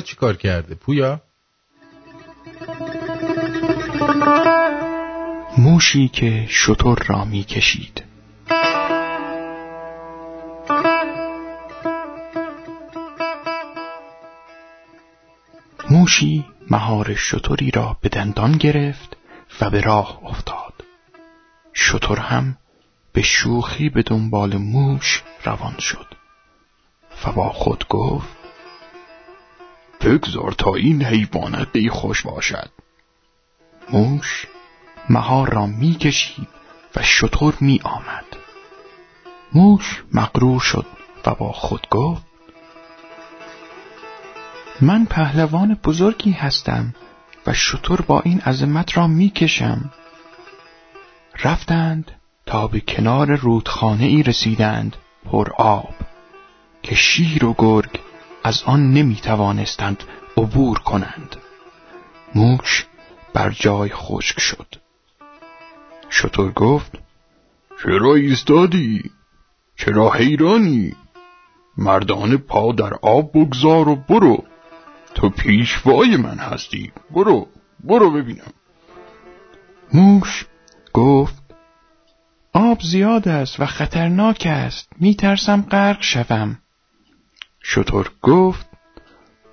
پویا 0.02 0.08
چی 0.08 0.16
کار 0.16 0.38
کرده؟ 0.38 0.76
پویا؟ 0.76 1.22
موشی 5.58 6.08
که 6.08 6.46
شطور 6.50 6.98
را 7.08 7.26
می 7.26 7.44
کشید 7.44 8.04
موشی 15.90 16.46
مهار 16.70 17.16
شطوری 17.16 17.72
را 17.72 17.98
به 18.02 18.10
دندان 18.10 18.52
گرفت 18.52 19.18
و 19.62 19.70
به 19.70 19.82
راه 19.82 20.20
افتاد. 20.24 20.74
شطور 21.74 22.20
هم 22.20 22.58
به 23.14 23.22
شوخی 23.22 23.90
به 23.90 24.04
دنبال 24.04 24.58
موش 24.58 25.24
روان 25.44 25.76
شد 25.80 26.08
و 27.26 27.32
با 27.32 27.50
خود 27.50 27.88
گفت 27.88 28.41
بگذار 30.02 30.52
تا 30.52 30.76
این 30.76 31.04
حیوانت 31.04 31.68
ای 31.74 31.90
خوش 31.90 32.22
باشد. 32.22 32.70
موش 33.90 34.48
مهار 35.10 35.54
را 35.54 35.66
می 35.66 35.96
کشید 35.96 36.48
و 36.96 37.04
شطور 37.04 37.58
می 37.62 37.80
آمد 37.84 38.26
موش 39.54 40.04
مغرور 40.14 40.60
شد 40.60 40.86
و 41.26 41.36
با 41.36 41.52
خود 41.52 41.88
گفت 41.90 42.26
من 44.82 45.06
پهلوان 45.06 45.80
بزرگی 45.84 46.32
هستم 46.32 46.96
و 47.48 47.54
شطور 47.54 48.02
با 48.02 48.22
این 48.22 48.40
عظمت 48.40 48.98
را 48.98 49.08
می 49.08 49.30
کشم 49.30 49.92
رفتند 51.44 52.12
تا 52.46 52.68
به 52.68 52.80
کنار 52.80 53.36
رودخانه 53.36 54.06
ای 54.06 54.24
رسیدند 54.24 54.96
پر 55.26 55.50
آب 55.58 55.94
که 56.84 56.96
شیر 56.96 57.46
و 57.46 57.56
گرگ 57.58 58.00
از 58.44 58.64
آن 58.66 58.92
نمی 58.94 59.16
توانستند 59.16 60.04
عبور 60.38 60.80
کنند. 60.80 61.36
موش 62.36 62.86
بر 63.34 63.50
جای 63.50 63.90
خشک 63.90 64.40
شد. 64.40 64.76
شطور 66.10 66.52
گفت 66.52 66.92
چرا 67.84 68.16
ایستادی؟ 68.16 69.12
چرا 69.76 70.12
حیرانی؟ 70.12 70.96
مردان 71.78 72.38
پا 72.38 72.72
در 72.72 72.94
آب 73.02 73.32
بگذار 73.32 73.90
و 73.90 73.96
برو. 73.96 74.44
تو 75.16 75.30
پیشوای 75.30 76.18
من 76.18 76.38
هستی. 76.38 76.92
برو 77.12 77.48
برو 77.84 78.12
ببینم. 78.12 78.54
موش 79.94 80.46
گفت 80.94 81.42
آب 82.54 82.82
زیاد 82.82 83.28
است 83.28 83.60
و 83.60 83.66
خطرناک 83.66 84.48
است. 84.50 84.90
میترسم 85.00 85.62
غرق 85.62 86.02
شوم. 86.02 86.61
شطور 87.64 88.12
گفت 88.22 88.70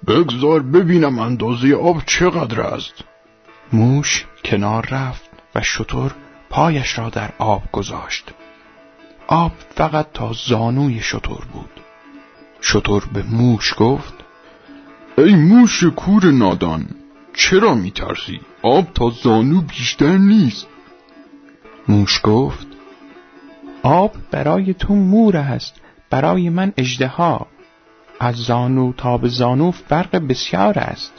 بگذار 0.06 0.62
ببینم 0.62 1.18
اندازه 1.18 1.74
آب 1.74 2.02
چقدر 2.06 2.60
است. 2.60 3.04
موش 3.72 4.26
کنار 4.44 4.86
رفت 4.90 5.30
و 5.54 5.62
شطور 5.62 6.14
پایش 6.50 6.98
را 6.98 7.10
در 7.10 7.32
آب 7.38 7.62
گذاشت. 7.72 8.24
آب 9.26 9.52
فقط 9.74 10.12
تا 10.12 10.32
زانوی 10.48 11.00
شطور 11.00 11.44
بود. 11.52 11.70
شطور 12.60 13.04
به 13.12 13.22
موش 13.22 13.74
گفت 13.76 14.14
ای 15.18 15.34
موش 15.34 15.84
کور 15.84 16.24
نادان 16.24 16.86
چرا 17.34 17.74
میترسی؟ 17.74 18.40
آب 18.62 18.92
تا 18.94 19.10
زانو 19.10 19.60
بیشتر 19.60 20.16
نیست. 20.16 20.66
موش 21.88 22.20
گفت 22.24 22.66
آب 23.82 24.14
برای 24.30 24.74
تو 24.74 24.94
مور 24.94 25.36
است 25.36 25.80
برای 26.10 26.50
من 26.50 26.72
اجدها 26.76 27.46
از 28.20 28.36
زانو 28.36 28.92
تا 28.92 29.18
به 29.18 29.28
زانو 29.28 29.70
فرق 29.70 30.16
بسیار 30.16 30.78
است. 30.78 31.12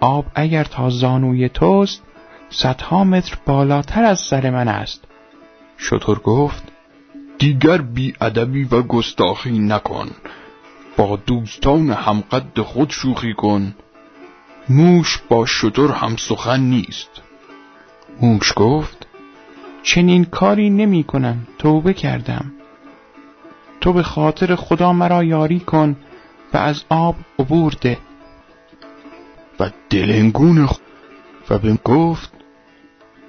آب 0.00 0.26
اگر 0.34 0.64
تا 0.64 0.90
زانوی 0.90 1.48
توست 1.48 2.02
صدها 2.50 3.04
متر 3.04 3.38
بالاتر 3.46 4.04
از 4.04 4.20
سر 4.20 4.50
من 4.50 4.68
است. 4.68 5.04
شطور 5.76 6.18
گفت 6.18 6.62
دیگر 7.38 7.78
بی 7.78 8.14
ادبی 8.20 8.64
و 8.64 8.82
گستاخی 8.82 9.58
نکن. 9.58 10.10
با 10.96 11.16
دوستان 11.16 11.90
همقد 11.90 12.60
خود 12.60 12.90
شوخی 12.90 13.34
کن. 13.34 13.74
موش 14.68 15.18
با 15.28 15.46
شطور 15.46 15.92
هم 15.92 16.16
سخن 16.16 16.60
نیست. 16.60 17.10
موش 18.20 18.52
گفت 18.56 19.06
چنین 19.82 20.24
کاری 20.24 20.70
نمی 20.70 21.04
کنم 21.04 21.46
توبه 21.58 21.94
کردم. 21.94 22.52
تو 23.80 23.92
به 23.92 24.02
خاطر 24.02 24.54
خدا 24.54 24.92
مرا 24.92 25.24
یاری 25.24 25.60
کن. 25.60 25.96
و 26.54 26.56
از 26.56 26.84
آب 26.88 27.16
عبور 27.38 27.72
ده. 27.80 27.98
و 29.60 29.70
دلنگون 29.90 30.68
و 31.50 31.58
به 31.58 31.78
گفت 31.84 32.32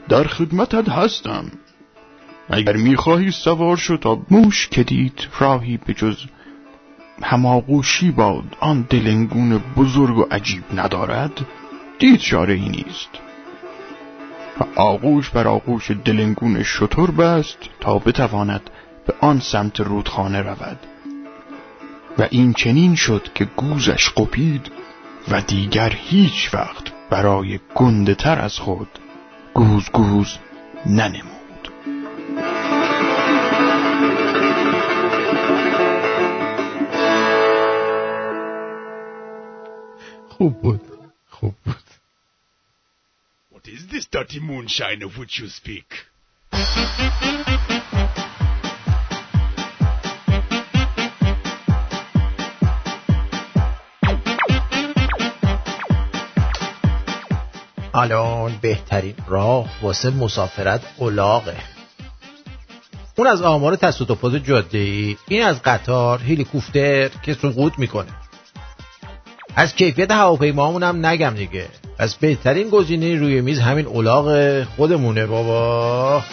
در 0.09 0.23
خدمتت 0.23 0.89
هستم. 0.89 1.45
اگر 2.49 2.75
می‌خواهی 2.75 3.31
سوار 3.31 3.77
شو 3.77 3.97
تا 3.97 4.21
موش 4.31 4.67
که 4.67 4.83
دید 4.83 5.27
راهی 5.39 5.77
به 5.77 5.93
جز 5.93 6.17
هماغوشی 7.23 8.11
با 8.11 8.43
آن 8.59 8.87
دلنگون 8.89 9.57
بزرگ 9.77 10.17
و 10.17 10.25
عجیب 10.31 10.63
ندارد 10.75 11.45
دید 11.99 12.19
چاره 12.19 12.53
ای 12.53 12.69
نیست. 12.69 13.09
و 14.59 14.79
آغوش 14.79 15.29
بر 15.29 15.47
آغوش 15.47 15.91
دلنگون 15.91 16.63
شطور 16.63 17.11
بست 17.11 17.57
تا 17.79 17.99
بتواند 17.99 18.69
به 19.07 19.13
آن 19.21 19.39
سمت 19.39 19.79
رودخانه 19.79 20.41
رود. 20.41 20.79
و 22.19 22.27
این 22.31 22.53
چنین 22.53 22.95
شد 22.95 23.33
که 23.35 23.45
گوزش 23.45 24.09
قپید 24.09 24.71
و 25.27 25.41
دیگر 25.41 25.93
هیچ 25.95 26.53
وقت 26.53 26.83
برای 27.09 27.59
گنده 27.75 28.15
تر 28.15 28.39
از 28.39 28.59
خود 28.59 28.99
گوز 29.53 29.89
گوز 29.89 30.37
ننمود 30.85 31.69
خوب 40.29 40.61
بود 40.61 40.81
خوب 41.29 41.55
بود 41.65 41.75
What 43.53 43.67
is 43.67 43.87
this 43.93 44.05
dirty 44.05 44.39
moonshine 44.39 45.03
of 45.03 45.17
which 45.17 45.39
you 45.39 45.47
speak? 45.47 45.89
الان 57.99 58.51
بهترین 58.61 59.15
راه 59.27 59.65
واسه 59.81 60.09
مسافرت 60.09 60.81
اولاغه 60.97 61.55
اون 63.17 63.27
از 63.27 63.41
آمار 63.41 63.75
تصادفات 63.75 64.35
جاده 64.35 64.77
ای 64.77 65.17
این 65.27 65.43
از 65.43 65.61
قطار 65.61 66.19
هلیکوپتر 66.19 67.09
که 67.23 67.33
سقوط 67.33 67.73
می‌کنه. 67.77 68.09
از 69.55 69.75
کیفیت 69.75 70.11
هواپیمامون 70.11 70.83
هم 70.83 71.05
نگم 71.05 71.33
دیگه. 71.37 71.65
پس 71.97 72.15
بهترین 72.15 72.69
گزینه 72.69 73.15
روی 73.15 73.41
میز 73.41 73.59
همین 73.59 73.85
اولاغ 73.85 74.63
خودمونه 74.63 75.25
بابا. 75.25 76.23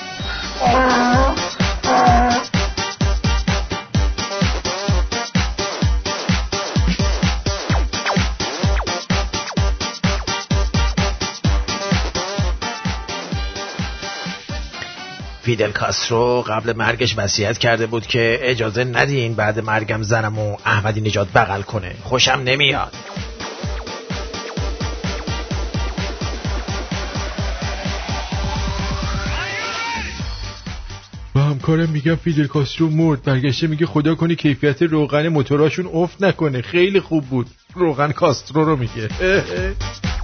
فیدل 15.47 15.71
کاسترو 15.71 16.45
قبل 16.49 16.77
مرگش 16.77 17.19
وصیت 17.19 17.59
کرده 17.59 17.87
بود 17.87 18.07
که 18.07 18.39
اجازه 18.43 18.85
ندین 18.85 19.35
بعد 19.35 19.59
مرگم 19.59 20.03
زنم 20.03 20.39
و 20.39 20.57
احمدی 20.65 21.01
نجات 21.01 21.33
بغل 21.33 21.63
کنه. 21.63 21.95
خوشم 22.03 22.43
نمیاد. 22.45 22.93
با 31.35 31.41
همکارم 31.41 31.89
میگم 31.89 32.15
فیدل 32.15 32.47
کاسترو 32.47 32.91
مرد. 32.91 33.23
برگشته 33.23 33.67
میگه 33.67 33.87
خدا 33.87 34.15
کنی 34.15 34.37
کیفیت 34.37 34.83
روغن 34.83 35.29
موتوراشون 35.29 35.87
افت 35.93 36.23
نکنه. 36.23 36.63
خیلی 36.63 37.01
خوب 37.01 37.25
بود. 37.25 37.47
روغن 37.75 38.13
کاسترو 38.13 38.65
رو 38.65 38.77
میگه. 38.77 39.09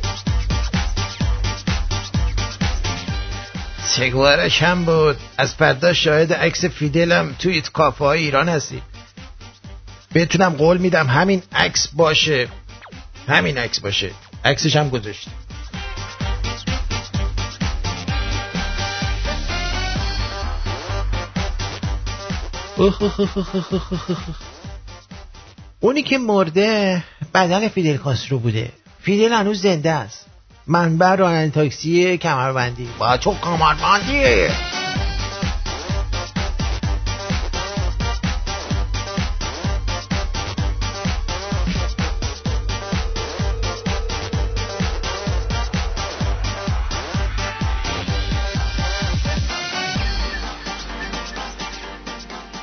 سگوارش 3.97 4.63
هم 4.63 4.85
بود. 4.85 5.17
از 5.39 5.55
فردا 5.55 5.93
شاهد 5.93 6.33
عکس 6.33 6.65
فیدلم 6.65 7.37
توی 7.39 7.61
کافه 7.61 8.05
های 8.05 8.21
ایران 8.21 8.49
هستی. 8.49 8.83
بتونم 10.15 10.51
قول 10.51 10.79
میدم 10.79 11.07
همین 11.07 11.43
عکس 11.53 11.89
باشه. 11.89 12.49
همین 13.29 13.59
عکس 13.59 13.81
باشه. 13.81 14.11
عکسش 14.45 14.77
هم 14.77 14.89
گذاشت. 14.89 15.29
اونی 25.81 26.03
که 26.03 26.19
مرده 26.19 27.05
بدن 27.35 27.69
فیدل 27.69 27.97
کاسترو 27.97 28.39
بوده. 28.39 28.73
فیدل 29.01 29.33
هنوز 29.33 29.63
زنده 29.63 29.91
است. 29.91 30.32
منبع 30.67 31.15
راننده 31.15 31.55
تاکسی 31.55 32.19
کمربندی. 32.19 32.89
با 32.99 33.17
تو 33.17 33.35
کمربندی. 33.35 34.49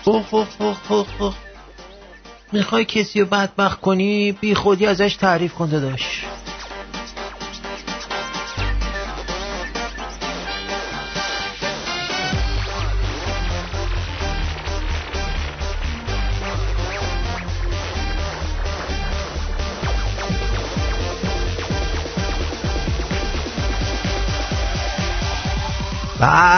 اوه 0.06 0.26
اوه 0.32 0.48
اوه 0.60 0.78
اوه 0.90 1.08
اوه. 1.20 1.36
می‌خوای 2.52 2.86
کسی 2.86 3.20
رو 3.20 3.26
بدبخت 3.26 3.82
کنی؟ 3.82 4.32
بی 4.32 4.56
خودی 4.56 4.86
ازش 4.86 5.16
تعریف 5.16 5.54
کن 5.54 5.70
داداش. 5.70 6.26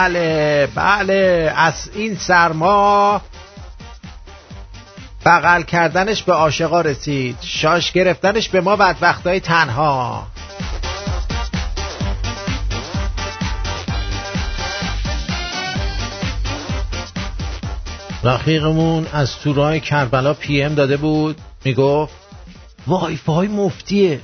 بله 0.02 0.68
بله. 0.74 1.52
از 1.56 1.90
این 1.94 2.16
سرما 2.16 3.20
بغل 5.24 5.62
کردنش 5.62 6.22
به 6.22 6.32
عاشقا 6.32 6.80
رسید. 6.80 7.36
شاش 7.40 7.92
گرفتنش 7.92 8.48
به 8.48 8.60
ما 8.60 8.76
بدبختای 8.76 9.40
تنها. 9.40 10.26
رقیقمون 18.24 19.06
از 19.12 19.38
تورای 19.38 19.80
کربلا 19.80 20.34
پی 20.34 20.62
ام 20.62 20.74
داده 20.74 20.96
بود. 20.96 21.36
می‌گفت 21.64 22.14
وای 22.86 23.16
فای 23.16 23.48
مفتیه. 23.48 24.20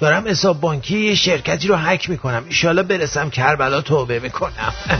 دارم 0.00 0.28
حساب 0.28 0.60
بانکی 0.60 0.98
یه 0.98 1.14
شرکتی 1.14 1.68
رو 1.68 1.76
حک 1.76 2.10
می‌کنم. 2.10 2.44
ایشالا 2.46 2.82
برسم 2.82 3.30
کربلا 3.30 3.80
توبه 3.80 4.20
می‌کنم. 4.20 4.74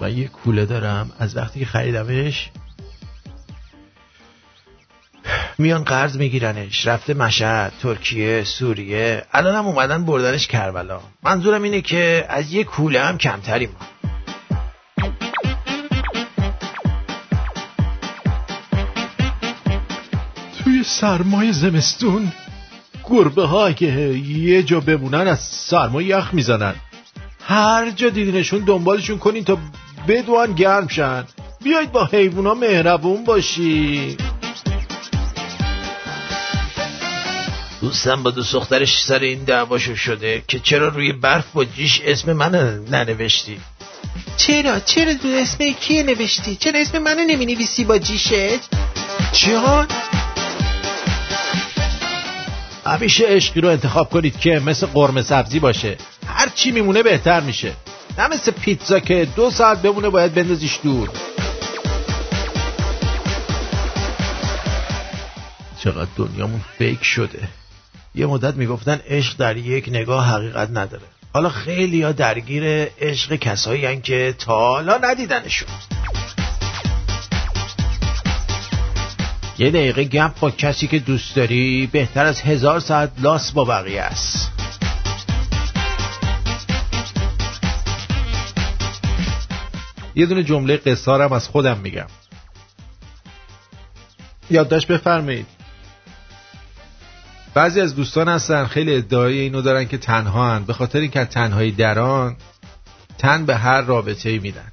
من 0.00 0.18
یه 0.18 0.28
کوله 0.28 0.66
دارم. 0.66 1.12
از 1.18 1.36
وقتی 1.36 1.60
که 1.60 1.66
خریدمش 1.66 2.50
میان 5.58 5.84
قرض 5.84 6.16
میگیرنش. 6.16 6.86
رفته 6.86 7.14
مشهد 7.14 7.72
ترکیه 7.82 8.44
سوریه. 8.44 9.24
الان 9.32 9.54
هم 9.54 9.66
اومدن 9.66 10.04
بردنش 10.04 10.46
کربلا. 10.46 11.00
منظورم 11.22 11.62
اینه 11.62 11.80
که 11.80 12.26
از 12.28 12.52
یه 12.52 12.64
کوله 12.64 13.00
هم 13.00 13.18
کمتریم 13.18 13.70
ما 13.80 13.93
سرمای 20.84 21.52
زمستون. 21.52 22.32
گربه 23.04 23.46
ها 23.46 23.72
که 23.72 23.86
یه 24.28 24.62
جا 24.62 24.80
بمونن 24.80 25.28
از 25.28 25.40
سرما 25.40 26.02
یخ 26.02 26.34
می‌زنن. 26.34 26.74
هر 27.46 27.90
جا 27.90 28.08
دیدینشون 28.08 28.64
دنبالشون 28.64 29.18
کنین 29.18 29.44
تا 29.44 29.58
بدوان 30.08 30.52
گرم 30.52 30.88
شن. 30.88 31.24
بیایید 31.64 31.92
با 31.92 32.04
حیوونا 32.04 32.54
مهربون 32.54 33.24
باشی 33.24 34.16
دوستم 37.80 38.22
با 38.22 38.30
دو 38.30 38.42
سخترش 38.42 39.02
سر 39.02 39.18
این 39.18 39.44
دعواشو 39.44 39.96
شده 39.96 40.42
که 40.48 40.58
چرا 40.58 40.88
روی 40.88 41.12
برف 41.12 41.44
با 41.54 41.64
جیش 41.64 42.00
اسم 42.04 42.32
من 42.32 42.54
ننوشتی؟ 42.90 43.60
چرا؟ 44.36 44.80
چرا 44.80 45.12
دو 45.12 45.28
اسم 45.28 45.72
کیه 45.72 46.02
نوشتی؟ 46.02 46.56
چرا 46.56 46.80
اسم 46.80 46.98
منو 46.98 47.24
نمی 47.24 47.46
نویسی 47.46 47.84
با 47.84 47.98
جیشت؟ 47.98 48.68
جان 49.32 49.86
همیشه 52.86 53.24
عشقی 53.26 53.60
رو 53.60 53.68
انتخاب 53.68 54.10
کنید 54.10 54.38
که 54.38 54.60
مثل 54.66 54.86
قرمه 54.86 55.22
سبزی 55.22 55.58
باشه. 55.58 55.96
هر 56.26 56.48
چی 56.48 56.70
میمونه 56.70 57.02
بهتر 57.02 57.40
میشه. 57.40 57.72
نه 58.18 58.28
مثل 58.28 58.50
پیتزا 58.50 59.00
که 59.00 59.28
دو 59.36 59.50
ساعت 59.50 59.82
بمونه 59.82 60.08
باید 60.08 60.34
بندازیش 60.34 60.78
دور. 60.82 61.10
چقدر 65.78 66.10
دنیامون 66.16 66.60
فیک 66.78 67.04
شده. 67.04 67.48
یه 68.14 68.26
مدت 68.26 68.54
می‌گفتن 68.54 69.00
عشق 69.08 69.36
در 69.36 69.56
یک 69.56 69.88
نگاه 69.88 70.26
حقیقت 70.26 70.70
نداره. 70.70 71.02
حالا 71.32 71.48
خیلی 71.48 72.02
ها 72.02 72.12
درگیر 72.12 72.64
عشق 73.00 73.34
کسایی 73.34 73.86
هن 73.86 74.00
که 74.00 74.34
تا 74.38 74.58
حالا 74.58 74.98
ندیدنشون. 75.02 75.68
یه 79.58 79.70
دقیقه 79.70 80.04
گپ 80.04 80.40
با 80.40 80.50
کسی 80.50 80.86
که 80.86 80.98
دوست 80.98 81.36
داری 81.36 81.86
بهتر 81.92 82.26
از 82.26 82.40
هزار 82.40 82.80
ساعت 82.80 83.12
لاس 83.18 83.52
با 83.52 83.64
بقیه 83.64 84.02
است. 84.02 84.50
یه 90.14 90.26
دونه 90.26 90.42
جمله 90.42 90.76
قصارم 90.76 91.32
از 91.32 91.48
خودم 91.48 91.78
میگم. 91.78 92.06
یادداشت 94.50 94.88
بفرمایید. 94.88 95.46
بعضی 97.54 97.80
از 97.80 97.96
دوستان 97.96 98.28
هستن 98.28 98.66
خیلی 98.66 98.96
ادعای 98.96 99.38
اینو 99.38 99.62
دارن 99.62 99.84
که 99.84 99.98
تنها 99.98 100.54
هن. 100.54 100.64
به 100.64 100.72
خاطر 100.72 100.98
اینکه 100.98 101.24
تنهایی 101.24 101.72
دران 101.72 102.36
تن 103.18 103.46
به 103.46 103.56
هر 103.56 103.80
رابطه 103.80 104.28
ای 104.30 104.38
میدن. 104.38 104.72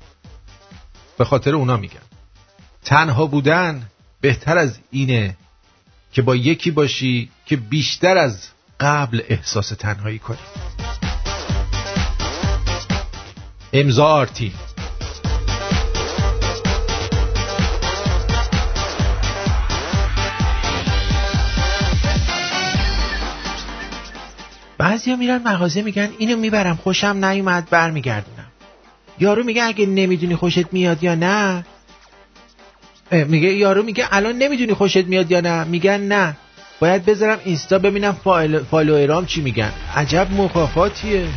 به 1.17 1.25
خاطر 1.25 1.55
اونا 1.55 1.77
میگن 1.77 2.01
تنها 2.85 3.25
بودن 3.25 3.87
بهتر 4.21 4.57
از 4.57 4.79
اینه 4.91 5.37
که 6.11 6.21
با 6.21 6.35
یکی 6.35 6.71
باشی 6.71 7.29
که 7.45 7.55
بیشتر 7.55 8.17
از 8.17 8.47
قبل 8.79 9.21
احساس 9.29 9.69
تنهایی 9.69 10.19
کنی. 10.19 10.37
امضا 13.73 14.05
آرتی. 14.05 14.53
بعضیا 24.77 25.15
میرن 25.15 25.41
مغازه 25.45 25.81
میگن 25.81 26.09
اینو 26.17 26.37
می‌برم 26.37 26.75
خوشم 26.75 27.25
نیومد 27.25 27.69
برمیگردونم. 27.69 28.51
یارو 29.19 29.43
میگه 29.43 29.63
اگه 29.63 29.85
نمی‌دونی 29.85 30.35
خوشت 30.35 30.73
میاد 30.73 31.03
یا 31.03 31.15
نه 31.15 31.65
میگه 33.11 33.53
یارو 33.53 33.83
میگه 33.83 34.07
الان 34.11 34.35
نمی‌دونی 34.35 34.73
خوشت 34.73 35.05
میاد 35.05 35.31
یا 35.31 35.41
نه. 35.41 35.63
میگن 35.63 36.01
نه. 36.01 36.37
باید 36.79 37.05
بذارم 37.05 37.39
اینستا 37.45 37.79
ببینم 37.79 38.17
فالوئرام 38.71 39.25
چی 39.25 39.41
میگن. 39.41 39.71
عجب 39.95 40.27
مخافاتیه. 40.31 41.27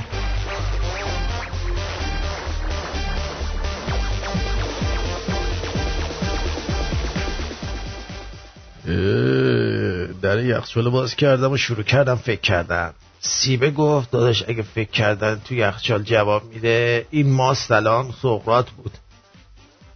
در 10.22 10.44
یخچال 10.44 10.90
باز 10.90 11.14
کردم 11.14 11.52
و 11.52 11.56
شروع 11.56 11.82
کردم 11.82 12.14
فکر 12.14 12.40
کردم 12.40 12.94
سیبه 13.20 13.70
گفت 13.70 14.10
داداش 14.10 14.44
اگه 14.48 14.62
فکر 14.62 14.90
کردن 14.90 15.40
تو 15.44 15.55
یخچال 15.55 16.02
جواب 16.02 16.44
میده 16.44 17.06
این 17.10 17.30
ماست 17.30 17.70
الان 17.70 18.14
سقرات 18.22 18.70
بود. 18.70 18.92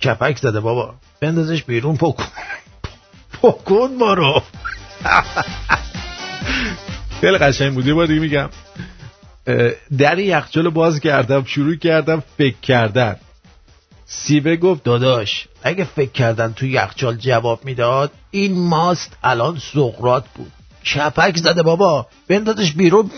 کپک 0.02 0.38
زده 0.38 0.60
بابا. 0.60 0.94
بندازش 1.20 1.62
بیرون 1.62 1.96
پکن 1.96 2.24
پکن 3.42 3.90
ما 3.98 4.14
رو 4.14 4.42
خیلی 7.20 7.38
قشنگ 7.38 7.74
بودی 7.74 7.92
با 7.92 8.06
دیگه 8.06 8.20
میگم. 8.20 8.48
در 9.98 10.18
یخچال 10.18 10.68
باز 10.68 11.00
کردم 11.00 11.44
شروع 11.44 11.76
کردم 11.76 12.22
فکر 12.38 12.56
کردن. 12.62 13.16
سیبه 14.06 14.56
گفت 14.56 14.84
داداش 14.84 15.48
اگه 15.62 15.84
فکر 15.84 16.10
کردن 16.10 16.52
تو 16.52 16.66
یخچال 16.66 17.16
جواب 17.16 17.64
می‌داد 17.64 18.10
این 18.30 18.68
ماست 18.68 19.16
الان 19.22 19.58
سقرات 19.72 20.24
بود. 20.34 20.52
کپک 20.94 21.36
زده 21.36 21.62
بابا 21.62 22.06
بندازش 22.28 22.72
بیرون. 22.72 23.10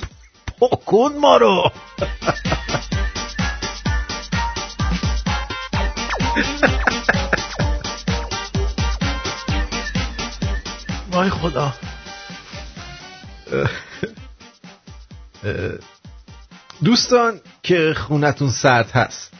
پکن 0.61 1.13
ما 1.21 1.37
رو 1.37 1.71
وای 11.21 11.31
خدا. 11.31 11.75
دوستان 16.85 17.41
که 17.63 17.95
خونتون 17.97 18.51
سرد 18.51 18.91
هست 18.91 19.33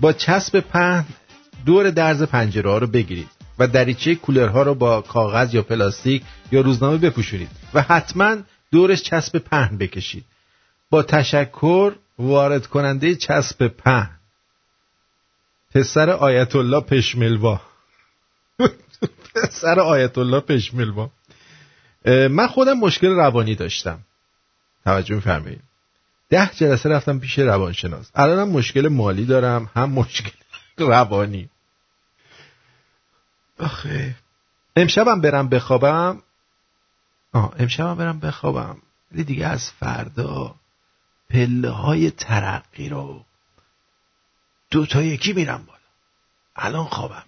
با 0.00 0.12
چسب 0.12 0.60
پهن 0.60 1.04
دور 1.66 1.90
درز 1.90 2.22
پنجره 2.22 2.70
ها 2.70 2.78
رو 2.78 2.86
بگیرید 2.86 3.28
و 3.58 3.66
دریچه 3.66 4.14
کولرها 4.14 4.62
رو 4.62 4.74
با 4.74 5.00
کاغذ 5.00 5.54
یا 5.54 5.62
پلاستیک 5.62 6.22
یا 6.52 6.60
روزنامه 6.60 6.96
بپوشونید 6.96 7.50
و 7.74 7.82
حتما 7.82 8.36
دورش 8.72 9.02
چسب 9.02 9.38
پهن 9.38 9.78
بکشید. 9.78 10.24
با 10.90 11.02
تشکر 11.02 11.92
وارد 12.18 12.66
کننده 12.66 13.14
چسب 13.14 13.68
پهن. 13.68 14.10
پسر 15.74 16.10
آیت 16.10 16.56
الله 16.56 16.80
پشملوا. 16.80 17.60
پسر 19.48 19.80
آیت 19.80 20.18
الله 20.18 20.40
پشملوا 20.40 21.10
من 22.06 22.46
خودم 22.46 22.72
مشکل 22.72 23.08
روانی 23.08 23.54
داشتم. 23.54 24.00
توجه 24.84 25.14
میفرمایید. 25.14 25.62
ده 26.28 26.50
جلسه 26.54 26.88
رفتم 26.88 27.18
پیش 27.18 27.38
روانشناس. 27.38 28.10
الانم 28.14 28.48
مشکل 28.48 28.88
مالی 28.88 29.24
دارم 29.24 29.70
هم 29.74 29.90
مشکل 29.90 30.30
روانی. 30.78 31.48
آخه. 33.58 34.14
امشبم 34.76 35.20
برم 35.20 35.48
بخوابم. 35.48 36.22
آه 37.32 37.54
امشبم 37.58 37.94
برم 37.94 38.20
بخوابم. 38.20 38.76
ولی 39.12 39.24
دیگه 39.24 39.46
از 39.46 39.70
فردا 39.70 40.54
پله 41.30 41.70
های 41.70 42.10
ترقی 42.10 42.88
رو 42.88 43.24
دو 44.70 44.86
تا 44.86 45.02
یکی 45.02 45.32
میرم 45.32 45.64
بالا. 45.66 45.78
الان 46.56 46.84
خوابم 46.84 47.24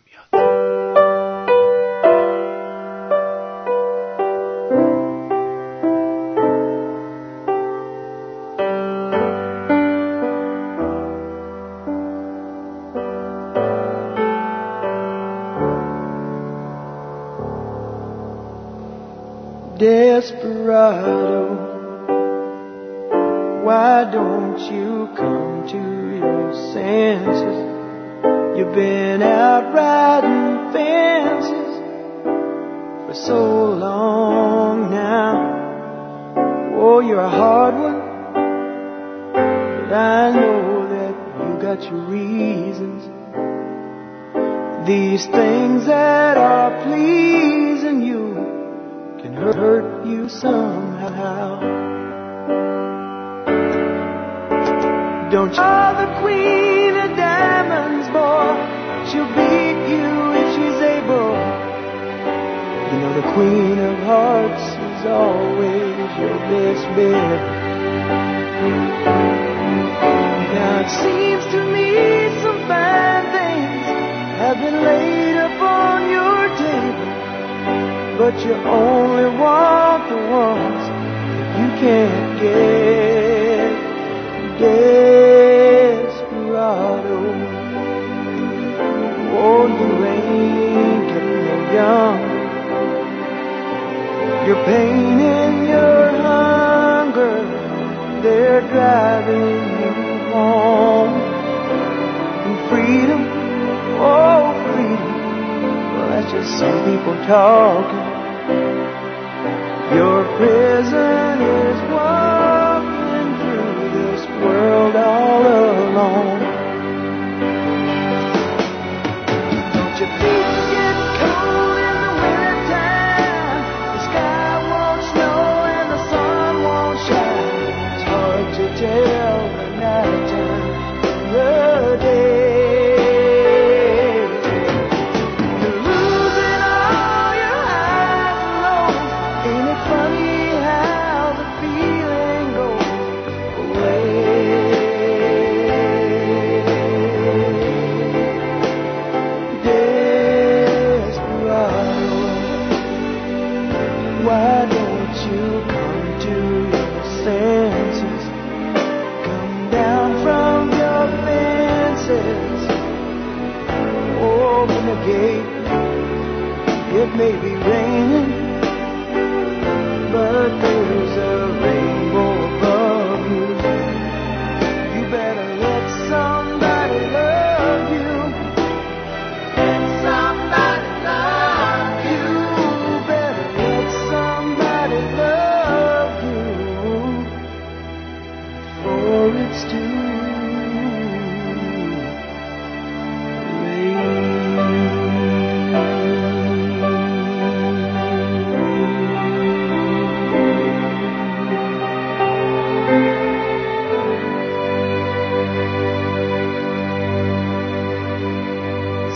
prison 110.39 111.08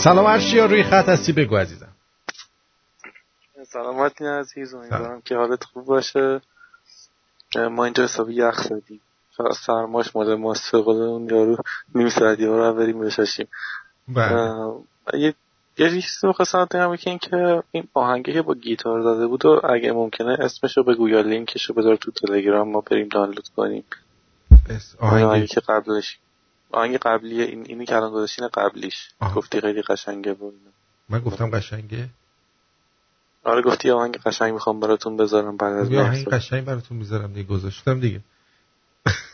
سلام 0.05 0.27
ارشیا 0.27 0.67
روی 0.67 0.83
خط 0.83 1.09
هستی؟ 1.09 1.33
بگو 1.33 1.57
عزیزم. 1.57 1.89
سلامتی 3.67 4.27
عزیز 4.27 4.75
امیدوارم 4.75 5.21
که 5.21 5.37
حالت 5.37 5.65
خوب 5.65 5.85
باشه. 5.85 6.41
ما 7.71 7.85
اینجا 7.85 8.05
حسابی 8.05 8.35
یخ 8.35 8.63
زدیم. 8.63 9.01
سرماش 9.67 10.17
مال 10.17 10.35
ماست. 10.35 10.73
به 10.73 10.83
قول 10.83 10.97
اون 10.97 11.29
یارو 11.29 11.57
نیم 11.95 12.09
ساعتی 12.09 12.47
ها 12.47 12.57
رو 12.57 12.75
بریم 12.75 13.01
بشاشیم. 13.01 13.49
بله. 14.09 14.51
یه 15.15 15.35
یه 15.79 15.91
چیزی 15.91 16.27
می‌خواستم 16.27 16.69
بگم 16.71 16.97
که 16.97 17.11
این 17.11 17.19
که 17.19 17.63
این 17.71 17.89
آهنگی 17.95 18.33
که 18.33 18.43
با 18.43 18.55
گیتار 18.55 19.03
زده 19.03 19.27
بود 19.27 19.45
و 19.45 19.61
اگه 19.65 19.93
ممکنه 19.93 20.37
اسمش 20.41 20.77
رو 20.77 20.85
بگو 20.85 21.09
یا 21.09 21.21
لینکش 21.21 21.65
رو 21.65 21.75
بذار 21.75 21.97
تو 21.97 22.11
تلگرام. 22.11 22.69
ما 22.69 22.81
بریم 22.81 23.09
دانلود 23.09 23.49
کنیم. 23.57 23.85
آهنگی 25.01 25.47
که 25.47 25.61
قبلش 25.61 26.19
آهنگ 26.73 26.97
قبلی 26.97 27.43
این 27.43 27.65
اینی 27.67 27.87
که 27.87 27.97
الان 27.97 28.13
گذاشتین 28.13 28.49
قبلیش. 28.49 29.09
گفتی 29.37 29.61
خیلی 29.61 29.83
قشنگه 29.83 30.33
بود 30.33 30.55
من 31.09 31.21
گفتم 31.21 31.51
قشنگه. 31.51 32.09
آره 33.45 33.63
گفتی 33.63 33.91
آهنگ 33.91 34.17
قشنگ 34.17 34.53
می‌خوام 34.53 34.81
براتون 34.81 35.17
بذارم 35.17 35.57
بعد 35.57 35.73
از 35.73 35.93
آهنگ. 35.93 36.29
قشنگ 36.29 36.65
براتون 36.65 36.97
می‌ذارم 36.97 37.33
دیگه 37.33 37.49
گذاشتم 37.49 38.01
دیگه. 38.01 38.21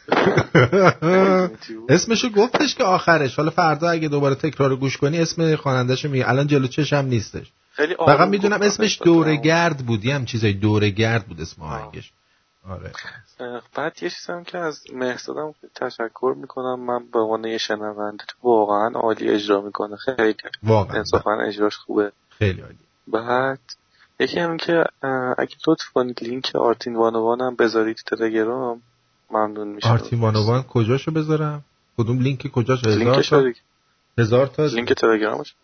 اسمشو 1.89 2.29
گفتش 2.29 2.75
که 2.75 2.85
آخرش. 2.85 3.37
حالا 3.37 3.51
فردا 3.51 3.89
اگه 3.89 4.09
دوباره 4.09 4.35
تکرار 4.35 4.77
گوش 4.77 4.97
کنی 4.97 5.19
اسم 5.19 5.57
خوانندهشو 5.57 6.09
میگه. 6.09 6.29
الان 6.29 6.47
جلو 6.47 6.67
چشم 6.67 6.97
نیستش. 6.97 7.53
خیلی 7.73 7.95
فقط 7.95 8.29
می‌دونم 8.29 8.63
اسمش 8.63 9.03
دوره 9.05 9.37
گرد 9.37 9.87
بود. 9.87 10.05
یه 10.05 10.15
هم 10.15 10.25
چیزای 10.25 10.53
دوره 10.53 10.91
گرد 10.91 11.27
بود 11.27 11.41
اسم 11.41 11.63
آهنگش. 11.63 12.13
آره. 12.69 12.93
بعد 13.75 14.03
یه 14.03 14.11
چیزم 14.11 14.45
که 14.45 14.59
از 14.59 14.81
مهرزادم 14.93 15.55
تشکر 15.75 16.35
می‌کنم 16.37 16.81
من 16.81 17.11
به 17.13 17.19
عنوان 17.19 17.45
یه 17.45 17.59
شنونده 17.59 18.25
تو 18.29 18.37
واقعا 18.43 18.91
عالی 18.95 19.29
اجرا 19.29 19.61
می‌کنه. 19.61 19.97
خیلی 19.97 20.35
واقعا. 20.63 20.97
انصافا 20.97 21.41
اجراش 21.41 21.77
خوبه. 21.77 22.13
خیلی 22.39 22.61
عالی. 22.61 22.79
بعد 23.09 23.61
یکی 24.21 24.39
هم 24.39 24.57
که 24.57 24.85
اگه 25.39 25.57
لطف 25.69 25.89
کنید 25.95 26.23
لینک 26.23 26.53
آرتین 26.55 26.97
وانوان 26.97 27.41
هم 27.41 27.57
بذارید 27.57 27.97
تو 27.97 28.17
تلگرام 28.17 28.83
ممنون 29.31 29.69
میشم. 29.69 29.89
آرتین 29.89 30.21
وانوان 30.21 30.63
کجاشو 30.63 31.11
بذارم؟ 31.11 31.65
کدوم 31.99 32.19
لینک 32.19 32.47
کجاش 32.47 32.85
هزار 32.85 33.23
تا. 33.23 33.45
هزار 34.19 34.47
تا؟ 34.47 34.67
لینک 34.67 34.93
تلگرامش. 34.93 35.55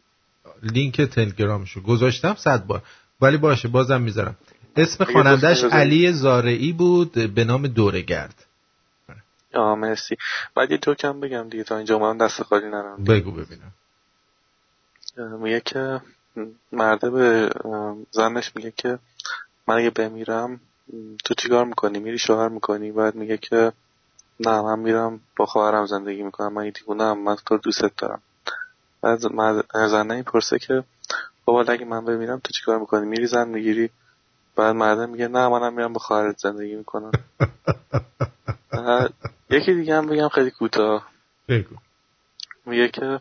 لینک 0.63 1.01
تلگرامشو. 1.01 1.83
گذاشتم 1.83 2.35
صد 2.35 2.67
بار. 2.67 2.83
ولی 3.21 3.37
باشه 3.37 3.69
بازم 3.69 4.03
می‌ذارم. 4.03 4.37
اسم 4.77 5.05
خوانندش. 5.05 5.65
علی 5.65 6.13
زارعی 6.13 6.73
بود 6.73 7.13
به 7.35 7.45
نام 7.45 7.67
دورگرد. 7.67 8.45
آه 9.55 9.75
مرسی. 9.75 10.17
بعد 10.55 10.71
یه 10.71 10.79
جوکم 10.79 11.21
بگم 11.21 11.49
دیگه 11.49 11.65
تا 11.65 11.77
اینجا 11.77 11.99
من 11.99 12.17
دست 12.17 12.43
خالی 12.43 12.67
نرم. 12.67 13.05
بگو 13.05 13.31
ببینم. 13.31 13.73
میگه 15.41 15.61
که 15.61 16.01
مرده 16.73 17.11
به 17.11 17.51
زنش 18.11 18.53
میگه 18.57 18.73
که 18.77 18.99
من 19.67 19.77
اگه 19.77 19.91
بمیرم 19.91 20.61
تو 21.25 21.35
چیکار 21.35 21.65
می‌کنی؟ 21.65 21.99
میری 21.99 22.19
شوهر 22.19 22.49
می‌کنی؟ 22.49 22.93
بعد 22.93 23.15
میگه 23.15 23.37
که 23.37 23.73
نه 24.41 24.63
من 24.63 24.79
میرم 24.79 25.21
با 25.37 25.47
خواهرم 25.47 25.87
زندگی 25.87 26.23
می‌کنم. 26.23 26.53
من 26.53 26.71
دیوونه 26.71 27.05
ام 27.05 27.19
من 27.19 27.37
تو 27.37 27.55
رو 27.55 27.61
دوست 27.61 27.97
دارم. 27.99 28.23
بعد 29.01 29.19
زنه 29.89 30.15
این 30.15 30.23
پرسه 30.23 30.59
که 30.59 30.85
بابا 31.45 31.73
اگه 31.73 31.85
من 31.85 32.05
بمیرم 32.05 32.41
تو 32.45 32.53
چیکار 32.53 32.79
می‌کنی؟ 32.79 33.07
میری 33.07 33.27
زن 33.27 33.49
می‌گیری. 33.49 33.91
بعد 34.57 34.77
مرده 34.77 35.07
میگه 35.07 35.29
نه 35.29 35.49
منم 35.49 35.75
میرم 35.75 35.93
با 35.93 35.99
خواهرت 35.99 36.39
زندگی 36.39 36.75
می‌کنم. 36.75 37.11
یکی 39.51 39.75
دیگه 39.75 39.97
هم 39.97 40.07
بگم 40.07 40.29
خیلی 40.29 40.51
کوتاه. 40.51 41.09
بگو. 41.49 41.77
میگه 42.67 42.89
که 42.89 43.21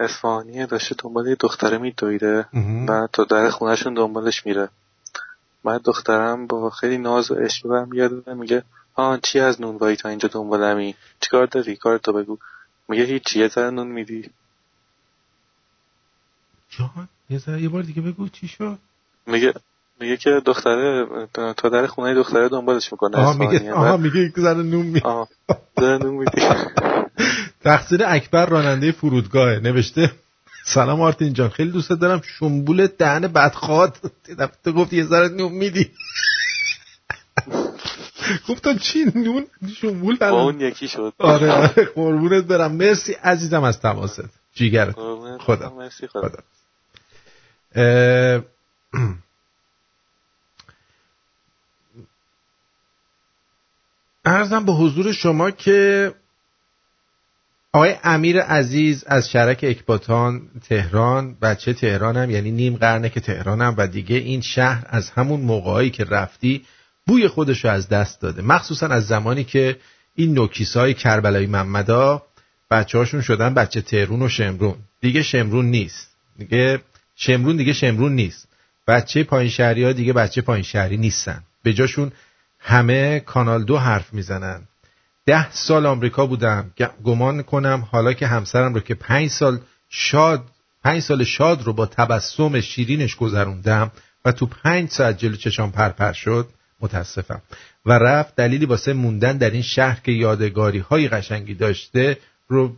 اسفانیه 0.00 0.66
داشته 0.66 0.94
دنبال 0.98 1.26
یه 1.26 1.34
دختره 1.34 1.78
میدویده 1.78 2.46
و 2.88 3.08
تا 3.12 3.24
در 3.24 3.50
خونهشون 3.50 3.94
دنبالش 3.94 4.46
میره. 4.46 4.68
بعد 5.64 5.82
دخترم 5.82 6.46
با 6.46 6.70
خیلی 6.70 6.98
ناز 6.98 7.30
و 7.30 7.34
عشق 7.34 7.68
برمیگرده 7.68 8.34
میگه 8.34 8.62
آن 8.94 9.20
چی 9.22 9.40
از 9.40 9.60
نونوایی 9.60 9.96
تا 9.96 10.08
اینجا 10.08 10.28
دنبالمی 10.28 10.94
چیکار 11.20 11.46
داری؟ 11.46 11.76
کار 11.76 11.98
تو 11.98 12.12
بگو. 12.12 12.38
میگه 12.88 13.04
هیچی 13.04 13.40
یه 13.40 13.48
ذره 13.48 13.70
نون 13.70 13.86
میدی. 13.86 14.30
جان 16.70 17.08
یه 17.30 17.38
ذره 17.38 17.62
یه 17.62 17.68
بار 17.68 17.82
دیگه 17.82 18.02
بگو 18.02 18.28
چی 18.28 18.48
شد. 18.48 18.78
میگه 19.26 19.54
میگه 20.00 20.16
که 20.16 20.42
دختره 20.46 21.06
تا 21.56 21.68
در 21.68 21.86
خونه 21.86 22.14
دختره 22.14 22.48
دنبالش 22.48 22.92
می‌کنه. 22.92 23.16
آها 23.16 23.32
میگه 23.32 23.72
آها 23.72 23.96
میگه 23.96 24.16
یک 24.20 24.40
ذره 24.40 24.62
نون 24.62 24.86
میدی 24.86 25.00
آها 25.00 25.28
نون 25.78 26.14
میدی 26.14 26.42
تقصیر 27.64 28.04
اکبر 28.06 28.46
راننده 28.46 28.92
فرودگاه 28.92 29.50
نوشته 29.58 30.12
سلام 30.64 31.00
آرتین 31.00 31.32
جان 31.32 31.48
خیلی 31.48 31.70
دوست 31.70 31.92
دارم 31.92 32.20
شنبول 32.38 32.86
دهن 32.86 33.20
بدخواد. 33.20 33.96
تو 34.64 34.72
گفت 34.72 34.92
یه 34.92 35.04
ذره 35.04 35.28
نون 35.28 35.52
میدی. 35.52 35.90
گفتم 38.48 38.78
چی 38.78 39.04
نون؟ 39.14 39.46
شنبول 39.76 40.16
با 40.16 40.42
اون 40.42 40.60
یکی 40.60 40.88
شد. 40.88 41.12
آره 41.18 41.52
آره 41.52 41.84
قربونت 41.94 42.44
برم. 42.44 42.72
مرسی 42.72 43.12
عزیزم 43.12 43.62
از 43.62 43.80
تماست 43.80 44.24
جیگرت. 44.54 44.94
خدا. 45.40 45.74
مرسی 45.78 46.06
خدا. 46.06 46.38
ارزم 54.30 54.64
به 54.64 54.72
حضور 54.72 55.12
شما 55.12 55.50
که 55.50 56.12
آقای 57.72 57.94
امیر 58.04 58.40
عزیز 58.40 59.04
از 59.06 59.30
شرک 59.30 59.58
اکباتان 59.62 60.42
تهران 60.68 61.36
بچه 61.42 61.72
تهرانم 61.72 62.30
یعنی 62.30 62.50
نیم 62.50 62.76
قرنه 62.76 63.08
که 63.08 63.20
تهرانم 63.20 63.74
و 63.78 63.86
دیگه 63.86 64.16
این 64.16 64.40
شهر 64.40 64.86
از 64.88 65.10
همون 65.10 65.40
موقعایی 65.40 65.90
که 65.90 66.04
رفتی 66.04 66.64
بوی 67.06 67.28
خودشو 67.28 67.68
از 67.68 67.88
دست 67.88 68.20
داده. 68.20 68.42
مخصوصا 68.42 68.86
از 68.86 69.06
زمانی 69.06 69.44
که 69.44 69.76
این 70.14 70.34
نوکیس 70.34 70.76
های 70.76 70.94
کربلایی 70.94 71.46
محمدا 71.46 72.22
بچه 72.70 72.98
هاشون 72.98 73.20
شدن 73.20 73.54
بچه 73.54 73.80
تهرون 73.80 74.22
و 74.22 74.28
شمرون. 74.28 74.76
دیگه 75.00 75.22
شمرون 75.22 75.66
نیست. 75.66 76.10
دیگه 76.38 76.82
شمرون 77.16 77.56
دیگه 77.56 77.72
شمرون 77.72 78.12
نیست. 78.12 78.48
بچه 78.88 79.24
پایین 79.24 79.50
شهری 79.50 79.84
ها 79.84 79.92
دیگه 79.92 80.12
بچه 80.12 80.40
پایین 80.40 80.64
شهری 80.64 80.96
نیستن. 80.96 81.42
به 81.62 81.72
جاشون 81.72 82.12
همه 82.60 83.20
کانال 83.20 83.64
دو 83.64 83.78
حرف 83.78 84.12
می‌زنن. 84.12 84.68
ده 85.26 85.52
سال 85.52 85.86
آمریکا 85.86 86.26
بودم. 86.26 86.70
گمان 87.04 87.42
کنم 87.42 87.88
حالا 87.90 88.12
که 88.12 88.26
همسرم 88.26 88.74
رو 88.74 88.80
که 88.80 88.94
پنج 88.94 89.30
سال 89.30 89.60
شاد 89.88 90.44
پنج 90.84 91.02
سال 91.02 91.24
شاد 91.24 91.62
رو 91.62 91.72
با 91.72 91.86
تبسم 91.86 92.60
شیرینش 92.60 93.16
گذروندم 93.16 93.92
و 94.24 94.32
تو 94.32 94.46
پنج 94.46 94.90
ساعت 94.90 95.18
جلو 95.18 95.36
چشام 95.36 95.72
پرپر 95.72 96.12
شد 96.12 96.48
متاسفم. 96.80 97.42
و 97.86 97.92
رفت 97.92 98.36
دلیلی 98.36 98.66
واسه 98.66 98.92
موندن 98.92 99.36
در 99.36 99.50
این 99.50 99.62
شهر 99.62 100.00
که 100.00 100.12
یادگاری 100.12 100.78
های 100.78 101.08
قشنگی 101.08 101.54
داشته 101.54 102.18
رو 102.48 102.76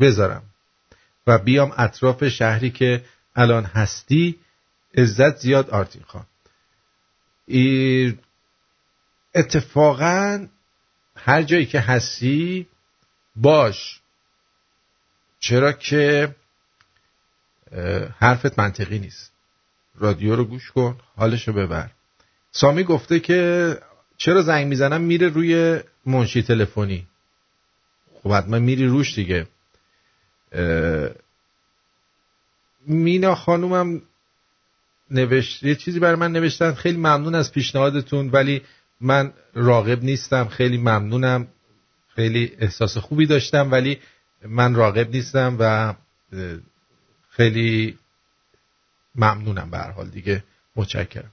بذارم. 0.00 0.42
و 1.26 1.38
بیام 1.38 1.72
اطراف 1.76 2.28
شهری 2.28 2.70
که 2.70 3.04
الان 3.36 3.64
هستی 3.64 4.36
عزت 4.96 5.36
زیاد 5.36 5.70
آرتین 5.70 6.02
خان. 6.06 6.26
اتفاقا 9.36 10.46
هر 11.16 11.42
جایی 11.42 11.66
که 11.66 11.80
هستی 11.80 12.66
باش. 13.36 14.00
چرا 15.40 15.72
که 15.72 16.34
حرفت 18.18 18.58
منطقی 18.58 18.98
نیست. 18.98 19.32
رادیو 19.94 20.36
رو 20.36 20.44
گوش 20.44 20.70
کن 20.70 20.98
حالشو 21.16 21.52
ببر. 21.52 21.90
سامی 22.52 22.84
گفته 22.84 23.20
که 23.20 23.78
چرا 24.16 24.42
زنگ 24.42 24.66
می‌زنم؟ 24.66 25.00
میره 25.00 25.28
روی 25.28 25.80
منشی 26.06 26.42
تلفنی. 26.42 27.06
خب 28.22 28.32
حتما 28.32 28.58
میری 28.58 28.86
روش 28.86 29.14
دیگه. 29.14 29.46
مینا 32.86 33.34
خانومم 33.34 34.02
نوشت 35.10 35.62
یه 35.62 35.74
چیزی 35.74 36.00
برای 36.00 36.16
من 36.16 36.32
نوشتن. 36.32 36.74
خیلی 36.74 36.98
ممنون 36.98 37.34
از 37.34 37.52
پیشنهادتون 37.52 38.28
ولی 38.28 38.62
من 39.00 39.32
راغب 39.54 40.02
نیستم 40.02 40.48
خیلی 40.48 40.78
ممنونم 40.78 41.48
خیلی 42.08 42.56
احساس 42.58 42.98
خوبی 42.98 43.26
داشتم 43.26 43.72
ولی 43.72 43.98
من 44.44 44.74
راغب 44.74 45.10
نیستم 45.10 45.56
و 45.60 45.94
خیلی 47.30 47.98
ممنونم 49.14 49.70
به 49.70 49.78
هر 49.78 49.90
حال 49.90 50.08
دیگه 50.08 50.44
متشکرم. 50.76 51.32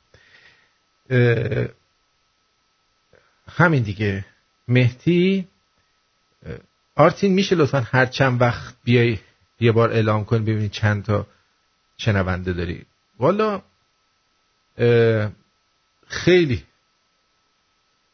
همین 3.47 3.83
دیگه. 3.83 4.25
مهدی 4.67 5.47
آرتین 6.95 7.33
میشه 7.33 7.55
لطفا 7.55 7.79
هر 7.79 8.05
چند 8.05 8.41
وقت 8.41 8.75
بیای 8.83 9.19
یه 9.59 9.71
بار 9.71 9.91
اعلام 9.91 10.25
کن 10.25 10.41
ببینید 10.41 10.71
چند 10.71 11.05
تا 11.05 11.27
شنونده 11.97 12.53
داری. 12.53 12.85
والا 13.19 13.61
خیلی 16.07 16.63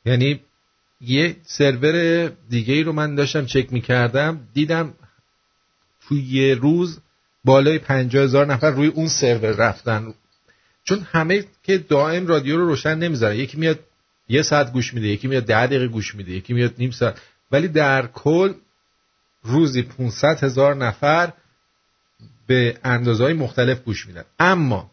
یعنی 0.06 0.40
یه 1.02 1.36
سرور 1.44 2.28
دیگه 2.50 2.74
ای 2.74 2.84
رو 2.84 2.92
من 2.92 3.16
داشتم 3.16 3.46
چک 3.46 3.74
می‌کردم 3.74 4.48
دیدم 4.54 4.94
توی 6.08 6.22
یه 6.22 6.56
روز 6.56 7.00
بالای 7.44 7.80
پنجاه 7.80 8.24
هزار 8.24 8.46
نفر 8.46 8.70
روی 8.70 8.88
اون 8.88 9.08
سرور 9.08 9.52
رفتن. 9.52 10.14
چون 10.84 11.08
همه 11.12 11.46
که 11.64 11.78
دائم 11.78 12.28
رادیو 12.28 12.58
رو 12.58 12.66
روشن 12.66 12.98
نمی‌ذارن. 12.98 13.36
یکی 13.36 13.58
میاد 13.58 13.80
یه 14.30 14.42
ساعت 14.42 14.72
گوش 14.72 14.94
میده 14.94 15.08
یکی 15.08 15.28
میاد 15.28 15.44
ده 15.44 15.68
دقیقه 15.68 15.88
گوش 15.88 16.16
میده 16.16 16.32
یکی 16.32 16.54
میاد 16.54 16.74
نیم 16.78 16.92
ساعت. 16.92 17.22
ولی 17.52 17.68
در 17.68 18.08
کل 18.08 18.54
روزی 19.44 19.82
500 19.82 20.44
هزار 20.44 20.76
نفر 20.76 21.34
به 22.48 22.78
اندازه 22.84 23.24
های 23.24 23.34
مختلف 23.34 23.84
گوش 23.84 24.08
میدن. 24.08 24.26
اما 24.40 24.92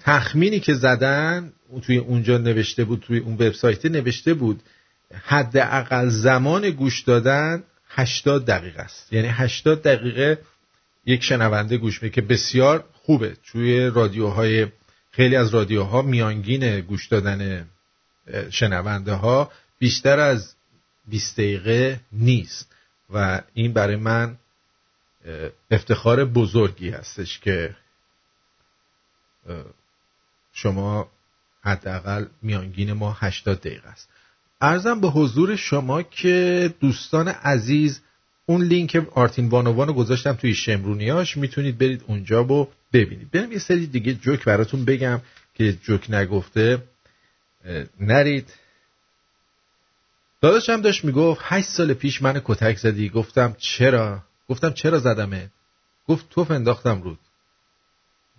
تخمینی 0.00 0.60
که 0.60 0.74
زدن 0.74 1.52
توی 1.82 1.96
اونجا 1.96 2.38
نوشته 2.38 2.84
بود 2.84 3.00
توی 3.00 3.18
اون 3.18 3.34
وبسایت 3.34 3.86
نوشته 3.86 4.34
بود 4.34 4.62
حداقل 5.24 6.08
زمان 6.08 6.70
گوش 6.70 7.00
دادن 7.00 7.62
80 7.88 8.46
دقیقه 8.46 8.80
است. 8.80 9.12
یعنی 9.12 9.28
80 9.28 9.82
دقیقه 9.82 10.38
یک 11.06 11.22
شنونده 11.22 11.76
گوش 11.76 12.02
میده 12.02 12.14
که 12.14 12.20
بسیار 12.20 12.84
خوبه. 12.92 13.36
توی 13.46 13.86
رادیوهای 13.86 14.66
خیلی 15.10 15.36
از 15.36 15.54
رادیوها 15.54 16.02
میانگین 16.02 16.80
گوش 16.80 17.06
دادن 17.06 17.66
شنونده 18.50 19.12
ها 19.12 19.52
بیشتر 19.78 20.18
از 20.18 20.54
20 21.08 21.36
دقیقه 21.36 22.00
نیست. 22.12 22.72
و 23.10 23.42
این 23.54 23.72
برای 23.72 23.96
من 23.96 24.36
افتخار 25.70 26.24
بزرگی 26.24 26.90
هستش 26.90 27.38
که 27.38 27.76
شما 30.52 31.10
حداقل 31.64 32.26
میانگین 32.42 32.92
ما 32.92 33.16
80 33.20 33.60
دقیقه 33.60 33.88
است. 33.88 34.08
ارزم 34.60 35.00
به 35.00 35.08
حضور 35.08 35.56
شما 35.56 36.02
که 36.02 36.74
دوستان 36.80 37.28
عزیز 37.28 38.00
اون 38.46 38.62
لینک 38.62 39.06
آرتین 39.12 39.48
بانوان 39.48 39.88
رو 39.88 39.94
گذاشتم 39.94 40.32
توی 40.32 40.54
شمرونیاش 40.54 41.36
می‌تونید 41.36 41.78
برید 41.78 42.04
اونجا 42.06 42.44
و 42.44 42.68
ببینید. 42.92 43.30
بریم 43.30 43.52
یه 43.52 43.58
سری 43.58 43.86
دیگه 43.86 44.14
جوک 44.14 44.44
براتون 44.44 44.84
بگم 44.84 45.20
که 45.54 45.72
جوک 45.72 46.10
نگفته. 46.10 46.82
نرید. 48.00 48.54
داداشم 50.40 50.80
داشت 50.80 51.04
می‌گفت 51.04 51.40
هشت 51.44 51.68
سال 51.68 51.94
پیش 51.94 52.22
من 52.22 52.42
کتک 52.44 52.78
زدی. 52.78 53.08
گفتم 53.08 53.56
چرا؟ 53.58 54.22
گفتم 54.48 54.70
چرا 54.70 54.98
زدمه 54.98 55.50
گفت 56.08 56.30
توف 56.30 56.50
انداختم 56.50 57.02
رود. 57.02 57.18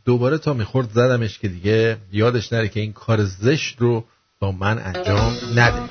دوباره 0.06 0.38
تا 0.38 0.54
می‌خورد 0.54 0.90
زدمش 0.90 1.40
که 1.40 1.48
دیگه 1.48 1.98
یادش 2.12 2.54
نره 2.54 2.68
که 2.68 2.80
این 2.80 2.94
کار 2.94 3.24
زشت 3.24 3.76
رو 3.80 4.06
با 4.40 4.52
من 4.52 4.80
انجام 4.80 5.38
نده. 5.56 5.82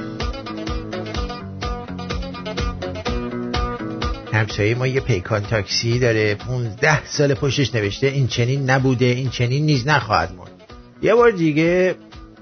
همسایه 4.33 4.75
ما 4.75 4.87
یه 4.87 5.01
پیکان 5.01 5.43
تاکسی 5.43 5.99
داره. 5.99 6.35
15 6.35 7.07
سال 7.07 7.35
پشتش 7.35 7.75
نوشته. 7.75 8.07
این 8.07 8.29
چنین 8.29 8.71
نبوده 8.71 9.05
این 9.05 9.31
چنین 9.31 9.67
نیز 9.67 9.89
نخواهد 9.89 10.33
ماند 10.37 10.51
یه 11.03 11.15
بار 11.15 11.31
دیگه 11.31 11.95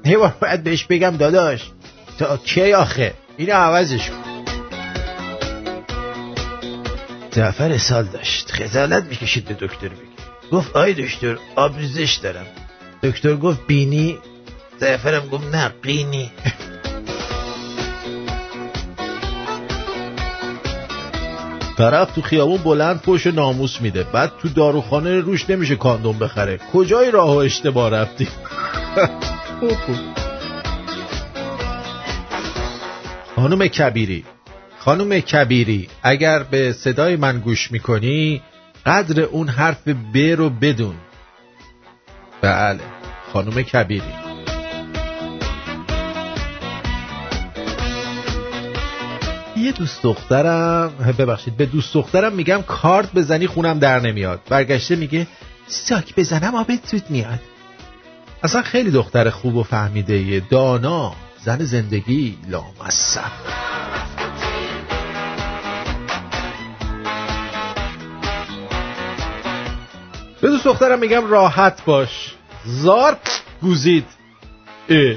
یه 0.05 0.19
بار 0.19 0.35
باید 0.41 0.65
بهش 0.65 0.85
بگم 0.85 1.17
داداش 1.17 1.71
تا 2.19 2.37
کی 2.37 2.73
آخه؟ 2.73 3.15
اینو 3.37 3.53
عوضش 3.53 4.11
کن. 4.11 4.17
زعفر 7.33 7.79
سال 7.79 8.05
داشت. 8.05 8.51
خجالت 8.51 9.05
می‌کشید 9.05 9.45
به 9.45 9.55
دکتر 9.55 9.89
بگی 9.89 10.10
گفت 10.53 10.77
آی 10.77 10.95
دکتر 10.95 11.39
آبریزش 11.57 12.15
دارم. 12.23 12.47
دکتر 13.03 13.37
گفت 13.37 13.67
بینی؟ 13.67 14.19
زعفرم 14.79 15.29
گفت 15.29 15.55
نه 15.55 15.69
قینی. 15.83 16.31
طرف 21.79 22.13
تو 22.15 22.23
خیابون 22.23 22.57
بلند 22.57 23.03
پشت 23.03 23.27
ناموس 23.27 23.81
میده. 23.81 24.03
بعد 24.03 24.33
تو 24.43 24.49
داروخانه 24.49 25.21
روش 25.21 25.51
نمیشه 25.51 25.77
کاندوم 25.77 26.19
بخره. 26.19 26.61
کجای 26.73 27.11
راه 27.11 27.35
و 27.35 27.37
اشتباه 27.37 27.91
رفتی؟ 27.91 28.29
خانم 33.37 33.67
کبیری. 33.67 34.25
خانم 34.79 35.21
کبیری 35.21 35.89
اگر 36.03 36.43
به 36.43 36.73
صدای 36.73 37.17
من 37.17 37.41
گوش 37.41 37.73
می‌کنی 37.73 38.43
قدر 38.87 39.23
اون 39.23 39.49
حرف 39.49 39.89
ب 39.89 40.17
رو 40.17 40.51
بدون. 40.51 40.95
بله 42.43 42.81
خانم 43.33 43.63
کبیری. 43.63 44.31
یه 49.57 49.73
دوست 49.73 50.03
دخترم 50.03 50.89
ببخشید 51.19 51.57
به 51.57 51.67
دوست 51.67 51.95
دخترم 51.95 52.33
میگم 52.33 52.63
کارت 52.63 53.13
بزنی 53.13 53.47
خونم 53.47 53.79
در 53.79 54.01
نمیاد. 54.01 54.41
برگشته 54.49 54.97
میگه 54.97 55.27
ساک 55.67 56.15
بزنم 56.15 56.55
آبت 56.55 56.87
زود 56.87 57.11
میاد. 57.11 57.41
اصلا 58.43 58.63
خیلی 58.63 58.91
دختر 58.91 59.31
خوب 59.31 59.57
و 59.57 59.63
فهمیده 59.63 60.41
دانا 60.51 61.13
زن 61.45 61.65
زندگی 61.65 62.39
لامصب. 62.49 64.20
به 70.41 70.49
دوست 70.49 70.65
دخترم 70.65 70.99
میگم 70.99 71.27
راحت 71.27 71.85
باش. 71.85 72.35
زار 72.65 73.17
گوزید. 73.63 74.05
اه. 74.89 75.17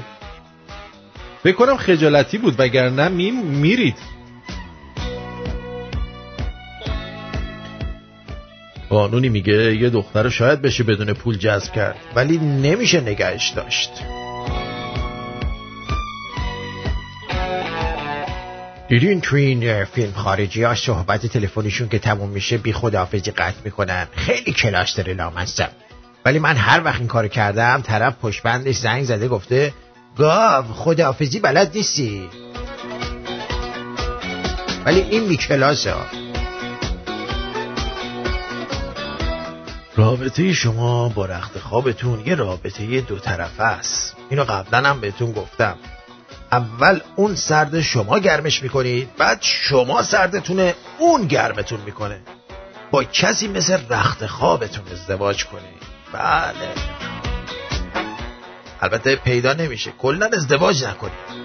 بکنم 1.44 1.76
خجالتی 1.76 2.38
بود 2.38 2.54
وگرنه 2.58 3.08
می 3.08 3.30
میرید. 3.30 3.96
قانونی 8.88 9.28
میگه 9.28 9.76
یه 9.76 9.90
دختر 9.90 10.28
شاید 10.28 10.62
بشه 10.62 10.84
بدون 10.84 11.12
پول 11.12 11.36
جذب 11.36 11.72
کرد 11.72 11.96
ولی 12.14 12.38
نمیشه 12.38 13.00
نگهش 13.00 13.48
داشت. 13.48 13.90
دیدین 18.88 19.20
تو 19.20 19.36
این 19.36 19.84
فیلم 19.84 20.12
خارجی 20.12 20.62
ها 20.62 20.74
صحبت 20.74 21.26
تلفنشون 21.26 21.88
که 21.88 21.98
تموم 21.98 22.28
میشه 22.28 22.58
بی 22.58 22.72
خداحافظی 22.72 23.30
قطع 23.30 23.56
می‌کنن. 23.64 24.06
خیلی 24.16 24.52
کلاش 24.52 24.90
داره 24.90 25.14
لامصب 25.14 25.70
ولی 26.24 26.38
من 26.38 26.56
هر 26.56 26.84
وقت 26.84 26.98
این 26.98 27.08
کار 27.08 27.28
کردم 27.28 27.82
طرف 27.82 28.14
پشبندش 28.22 28.76
زنگ 28.76 29.04
زده 29.04 29.28
گفته 29.28 29.72
گاو 30.16 30.64
خداحافظی 30.64 31.40
بلد 31.40 31.76
نیستی. 31.76 32.28
ولی 34.86 35.00
این 35.00 35.28
بی 35.28 35.36
کلاسه. 35.36 35.92
ها 35.92 36.06
رابطه 39.96 40.52
شما 40.52 41.08
با 41.08 41.26
رخت 41.26 41.58
خوابتون 41.58 42.22
یه 42.26 42.34
رابطه 42.34 43.00
دو 43.00 43.18
طرفه 43.18 43.62
است. 43.62 44.16
اینو 44.30 44.44
قبلا 44.44 44.88
هم 44.88 45.00
بهتون 45.00 45.32
گفتم. 45.32 45.76
اول 46.54 47.00
اون 47.16 47.34
سرد 47.34 47.80
شما 47.80 48.18
گرمش 48.18 48.62
می‌کنید 48.62 49.16
بعد 49.18 49.38
شما 49.40 50.02
سردتونه 50.02 50.74
اون 50.98 51.26
گرمتون 51.26 51.80
می‌کنه. 51.80 52.20
با 52.90 53.04
کسی 53.04 53.48
مثل 53.48 53.78
رخت 53.90 54.26
خوابتون 54.26 54.84
ازدواج 54.92 55.44
کنید 55.44 55.82
بله. 56.12 56.68
البته 58.80 59.16
پیدا 59.16 59.52
نمیشه. 59.52 59.92
کلا 59.98 60.30
ازدواج 60.32 60.84
نکنید 60.84 61.44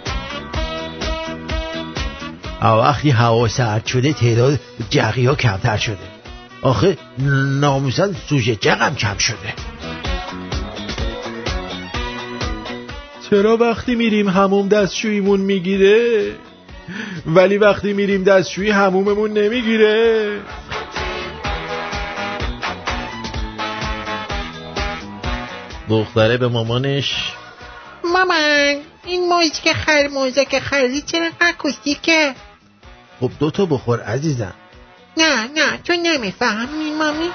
وقتی 2.62 3.10
هوا 3.10 3.48
سرد 3.48 3.86
شده 3.86 4.14
تعداد 4.14 4.60
جغی 4.90 5.26
ها 5.26 5.36
کمتر 5.36 5.78
شده. 5.78 5.98
آخه 6.62 6.98
ناموسن 7.60 8.16
سوژه 8.30 8.56
جغم 8.56 8.96
کم 8.96 9.18
شده. 9.18 9.54
چرا 13.30 13.58
وقتی 13.58 13.96
میریم 13.96 14.28
هموم 14.30 14.68
دستشویمون 14.68 15.40
می‌گیره؟ 15.40 16.32
ولی 17.26 17.58
وقتی 17.58 17.94
میریم 17.94 18.24
دستشویی 18.24 18.70
هموممون 18.70 19.32
نمی‌گیره. 19.32 20.40
دختره 25.90 26.38
به 26.38 26.48
مامانش 26.48 27.34
مامان 28.04 28.82
این 29.06 29.30
موزیک 29.30 29.74
خر 29.74 30.08
موزیک 30.08 30.60
خریدی 30.60 31.02
چرا 31.02 31.30
اکوستیکه 31.42 32.36
خب 33.20 33.32
دوتا 33.40 33.66
بخور 33.66 34.02
عزیزم. 34.02 34.54
نه 35.18 35.44
نه 35.44 35.78
تو 35.84 35.94
نمی‌فهمی 35.94 36.92
مامی. 37.00 37.30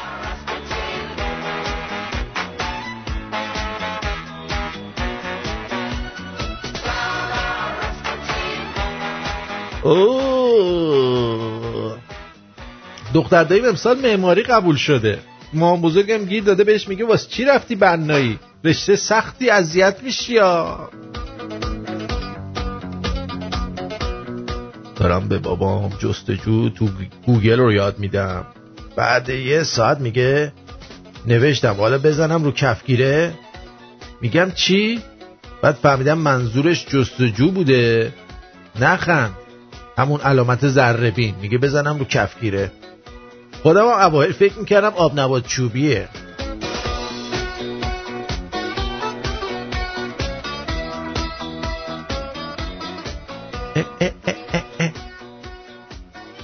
دختر 13.15 13.44
داییم 13.44 13.65
امسال 13.65 13.98
معماری 14.01 14.43
قبول 14.43 14.77
شده. 14.77 15.19
مام 15.52 15.81
بزرگم 15.81 16.24
گیر 16.24 16.44
داده 16.44 16.65
بهش 16.65 16.89
میگه 16.89 17.05
واسه 17.05 17.28
چی 17.28 17.44
رفتی 17.44 17.77
بنایی؟ 17.77 18.39
رشته 18.65 18.97
سختی 18.97 19.51
اذیت 19.51 19.97
میشی 20.02 20.32
یا؟ 20.32 20.90
دارم 24.97 25.28
به 25.28 25.39
بابام 25.39 25.93
جستجو 25.98 26.69
تو 26.69 26.89
گوگل 27.27 27.59
رو 27.59 27.73
یاد 27.73 27.98
میدم. 27.98 28.47
بعد 28.97 29.28
یه 29.28 29.62
ساعت 29.62 30.01
میگه 30.01 30.52
نوشتم 31.27 31.74
حالا 31.74 31.98
بزنم 31.98 32.44
رو 32.44 32.52
کفگیره. 32.52 33.35
میگم 34.20 34.51
چی؟ 34.51 35.01
بعد 35.62 35.74
فهمیدم 35.74 36.19
منظورش 36.19 36.86
جستجو 36.86 37.51
بوده. 37.51 38.12
نخند. 38.81 39.35
همون 39.99 40.21
علامت 40.21 40.69
ذره 40.69 41.11
بین 41.11 41.35
میگه 41.43 41.59
بزنم 41.59 41.99
رو 41.99 42.05
کفگیره. 42.05 42.73
خودم 43.62 43.87
اوایل 43.87 44.33
فکر 44.33 44.59
می‌کردم 44.59 44.93
آب 44.97 45.21
نبات 45.21 45.47
چوبیه. 45.47 46.09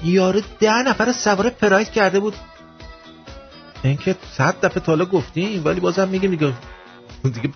یارو 0.04 0.40
ده 0.60 0.82
نفر 0.82 1.12
سوار 1.12 1.50
پراید 1.50 1.90
کرده 1.90 2.20
بود. 2.20 2.34
اینکه 3.82 4.16
صد 4.32 4.54
دفعه 4.62 4.80
تالا 4.80 5.04
گفتیم 5.04 5.62
ولی 5.64 5.80
بازم 5.80 6.08
میگیم 6.08 6.30
دیگه 6.30 6.52
دیگه 7.24 7.50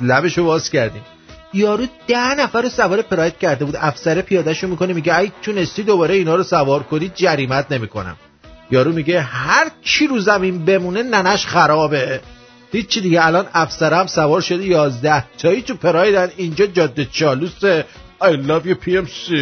لبشو 0.00 0.44
باز 0.44 0.70
کردیم. 0.70 1.02
یارو 1.54 1.86
ده 2.06 2.34
نفر 2.34 2.62
رو 2.62 2.68
سوار 2.68 3.02
پراید 3.02 3.38
کرده 3.38 3.64
بود. 3.64 3.76
افسر 3.76 4.20
پیادهشو 4.20 4.68
می‌کنه 4.68 4.92
میگه 4.92 5.18
ای 5.18 5.32
تونستی 5.42 5.82
دوباره 5.82 6.14
اینا 6.14 6.34
رو 6.34 6.42
سوار 6.42 6.82
کنی؟ 6.82 7.12
جریمت 7.14 7.72
نمی‌کنم. 7.72 8.16
یارو 8.70 8.92
میگه 8.92 9.20
هر 9.20 9.70
کی 9.82 10.06
رو 10.06 10.20
زمین 10.20 10.64
بمونه 10.64 11.02
ننش 11.02 11.46
خرابه. 11.46 12.20
هیچی 12.72 13.00
دیگه. 13.00 13.26
الان 13.26 13.46
افسرم 13.54 14.06
سوار 14.06 14.40
شده 14.40 14.64
یازده 14.64 15.24
تایی 15.38 15.62
تو 15.62 15.74
پرایدن. 15.74 16.30
اینجا 16.36 16.66
جاده 16.66 17.04
چالوسه. 17.04 17.84
I 18.22 18.26
love 18.26 18.66
you 18.66 18.74
PMC 18.86 19.32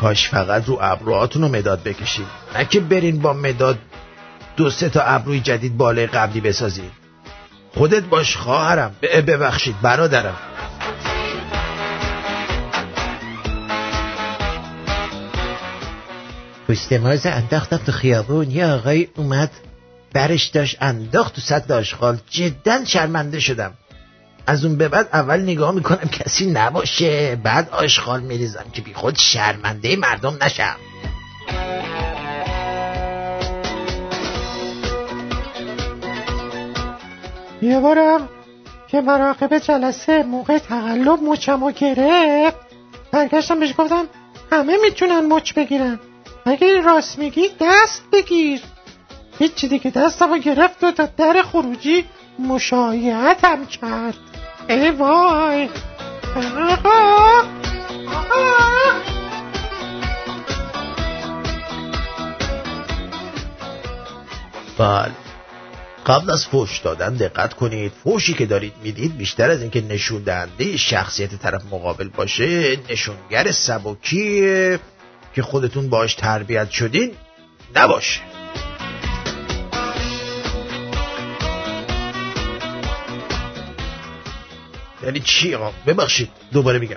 کاش 0.00 0.28
فقط 0.28 0.68
رو 0.68 0.78
ابروهاتون 0.80 1.42
رو 1.42 1.48
مداد 1.48 1.82
بکشید. 1.82 2.26
نه 2.58 2.64
که 2.64 2.80
برین 2.80 3.18
با 3.18 3.32
مداد 3.32 3.78
دو 4.56 4.70
سه 4.70 4.88
تا 4.88 5.02
ابروی 5.02 5.40
جدید 5.40 5.76
بالای 5.76 6.06
قبلی 6.06 6.40
بسازید 6.40 6.90
خودت 7.74 8.02
باش 8.02 8.36
خواهرم. 8.36 8.96
ببخشید 9.26 9.80
برادرم. 9.82 10.36
پشت 16.68 16.92
ماز 16.92 17.26
انداختم 17.26 17.76
تو 17.76 17.92
خیابون. 17.92 18.50
یه 18.50 18.66
آقای 18.66 19.08
اومد 19.16 19.50
برش 20.12 20.44
داشت 20.44 20.76
انداخت 20.80 21.34
تو 21.34 21.40
سطل 21.40 21.74
آشغال. 21.74 22.18
جدا 22.30 22.84
شرمنده 22.84 23.40
شدم. 23.40 23.72
از 24.46 24.64
اون 24.64 24.76
به 24.76 24.88
بعد 24.88 25.08
اول 25.12 25.40
نگاه 25.40 25.72
می‌کنم 25.72 26.08
کسی 26.08 26.46
نباشه 26.46 27.36
بعد 27.36 27.70
آشغال 27.70 28.20
میریزم 28.20 28.64
که 28.72 28.82
بی 28.82 28.94
خود 28.94 29.18
شرمنده 29.18 29.96
مردم 29.96 30.36
نشم. 30.42 30.76
یه 37.62 37.80
بارم 37.80 38.28
که 38.88 39.00
مراقب 39.00 39.58
جلسه 39.58 40.22
موقع 40.22 40.58
تقلب 40.58 41.22
مچمو 41.22 41.70
گرفت. 41.70 42.56
برگشتم 43.12 43.60
بهش 43.60 43.74
گفتم 43.78 44.04
همه 44.52 44.76
می‌تونن 44.82 45.32
مچ 45.32 45.52
بگیرن. 45.54 46.00
اگه 46.46 46.80
راست 46.80 47.18
میگی 47.18 47.48
دست 47.60 48.02
بگیر. 48.12 48.60
هیچی 49.38 49.68
دیگه 49.68 49.90
دستمو 49.90 50.38
گرفت 50.38 50.84
و 50.84 50.90
تا 50.90 51.08
در 51.16 51.42
خروجی 51.42 52.04
مشایعتم 52.38 53.66
کرد. 53.66 54.14
ای 54.68 54.90
وای. 54.90 55.68
آقا. 56.36 57.42
بله. 64.78 65.31
قبل 66.06 66.30
از 66.30 66.46
فوش 66.46 66.78
دادن 66.78 67.14
دقت 67.14 67.54
کنید. 67.54 67.92
فوشی 68.04 68.34
که 68.34 68.46
دارید 68.46 68.72
می‌دید 68.82 69.16
بیشتر 69.16 69.50
از 69.50 69.60
اینکه 69.60 69.80
نشون 69.80 70.22
دهنده 70.22 70.76
شخصیت 70.76 71.34
طرف 71.34 71.62
مقابل 71.70 72.08
باشه 72.08 72.78
نشونگر 72.90 73.52
سبکیه 73.52 74.80
که 75.34 75.42
خودتون 75.42 75.88
باش 75.88 76.14
تربیت 76.14 76.70
شدین 76.70 77.12
نباشه. 77.76 78.20
یعنی 85.04 85.20
چی 85.20 85.54
آقا؟ 85.54 85.72
ببخشید 85.86 86.28
دوباره 86.52 86.78
میگم. 86.78 86.96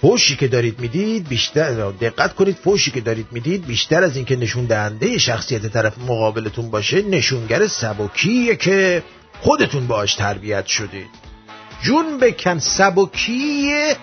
فوشی 0.00 0.36
که 0.36 0.48
دارید 0.48 0.80
می‌دید 0.80 1.28
بیشتر 1.28 1.90
دقت 1.90 2.34
کنید 2.34 2.56
فوشی 2.56 2.90
که 2.90 3.00
دارید 3.00 3.26
می‌دید 3.30 3.66
بیشتر 3.66 4.04
از 4.04 4.16
اینکه 4.16 4.36
نشون 4.36 4.64
دهنده 4.64 5.18
شخصیت 5.18 5.66
طرف 5.66 5.98
مقابلتون 5.98 6.70
باشه 6.70 7.02
نشونگر 7.02 7.66
سبکیه 7.66 8.56
که 8.56 9.02
خودتون 9.40 9.86
باش 9.86 10.14
تربیت 10.14 10.66
شدید. 10.66 11.10
جون 11.82 12.18
بکن 12.18 12.58
سبکیه. 12.58 13.96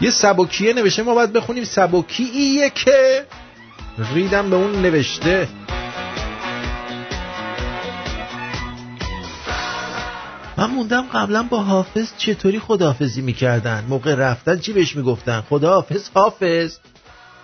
یه 0.00 0.10
سبکیه 0.10 0.72
نوشته 0.72 1.02
ما 1.02 1.14
باید 1.14 1.32
بخونیم 1.32 1.64
سبکیه 1.64 2.70
که 2.70 3.26
ریدم 4.14 4.50
به 4.50 4.56
اون 4.56 4.82
نوشته. 4.82 5.48
من 10.56 10.70
موندم 10.70 11.02
قبلا 11.02 11.42
با 11.42 11.62
حافظ 11.62 12.12
چطوری 12.16 12.58
خداحافظی 12.58 13.22
می‌کردن. 13.22 13.84
موقع 13.88 14.14
رفتن 14.14 14.58
چی 14.58 14.72
بهش 14.72 14.96
می‌گفتن؟ 14.96 15.40
خداحافظ 15.40 16.10
حافظ. 16.14 16.78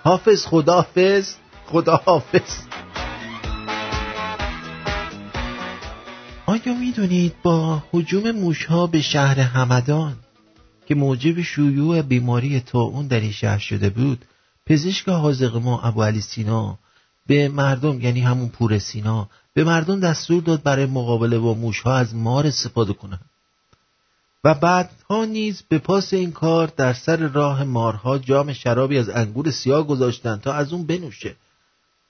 حافظ 0.04 0.46
خداحافظ. 0.46 1.34
خداحافظ. 1.66 2.56
آیا 6.46 6.74
می‌دونید 6.80 7.34
با 7.42 7.82
حجوم 7.92 8.30
موشها 8.30 8.86
به 8.86 9.00
شهر 9.00 9.40
همدان 9.40 10.16
که 10.86 10.94
موجب 10.94 11.42
شیوع 11.42 12.02
بیماری 12.02 12.62
اون 12.72 13.06
در 13.06 13.20
این 13.20 13.32
شهر 13.32 13.58
شده 13.58 13.90
بود 13.90 14.24
پزشک 14.66 15.08
حاضق 15.08 15.56
ما 15.56 15.80
ابو 15.80 16.02
علی 16.02 16.20
سینا 16.20 16.78
به 17.26 17.48
مردم 17.48 18.00
یعنی 18.00 18.20
همون 18.20 18.48
پور 18.48 18.78
سینا 18.78 19.28
به 19.54 19.64
مردم 19.64 20.00
دستور 20.00 20.42
داد 20.42 20.62
برای 20.62 20.86
مقابله 20.86 21.38
با 21.38 21.54
موشها 21.54 21.96
از 21.96 22.14
مار 22.14 22.46
استفاده 22.46 22.92
کنند. 22.92 23.30
و 24.44 24.54
بعدها 24.54 25.24
نیز 25.24 25.62
به 25.68 25.78
پاس 25.78 26.12
این 26.12 26.32
کار 26.32 26.66
در 26.76 26.92
سر 26.92 27.16
راه 27.16 27.64
مارها 27.64 28.18
جام 28.18 28.52
شرابی 28.52 28.98
از 28.98 29.08
انگور 29.08 29.50
سیاه 29.50 29.86
گذاشتند 29.86 30.40
تا 30.40 30.52
از 30.52 30.72
اون 30.72 30.86
بنوشه. 30.86 31.36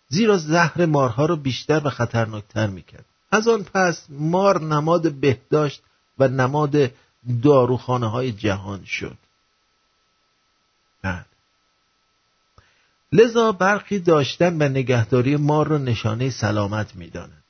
زیرا 0.08 0.36
زهر 0.36 0.86
مارها 0.86 1.26
را 1.26 1.36
بیشتر 1.36 1.86
و 1.86 1.90
خطرناکتر 1.90 2.66
می‌کرد. 2.66 3.04
از 3.32 3.48
آن 3.48 3.62
پس 3.62 4.06
مار 4.08 4.60
نماد 4.60 5.12
بهداشت 5.12 5.82
و 6.18 6.28
نماد 6.28 6.90
داروخانه 7.42 8.10
های 8.10 8.32
جهان 8.32 8.84
شد. 8.84 9.16
بله 11.02 11.24
لذا 13.12 13.52
برخی 13.52 13.98
داشتن 13.98 14.62
و 14.62 14.68
نگهداری 14.68 15.36
مار 15.36 15.68
را 15.68 15.78
نشانه 15.78 16.30
سلامت 16.30 16.96
می‌دانند. 16.96 17.44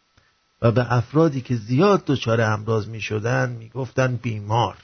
و 0.63 0.73
به 0.73 0.93
افرادی 0.93 1.41
که 1.41 1.57
زیاد 1.57 2.05
دچار 2.05 2.41
امراض 2.41 2.89
می 2.89 3.01
شدن 3.01 3.51
می 3.51 3.69
گفتن 3.69 4.17
بیمار. 4.17 4.77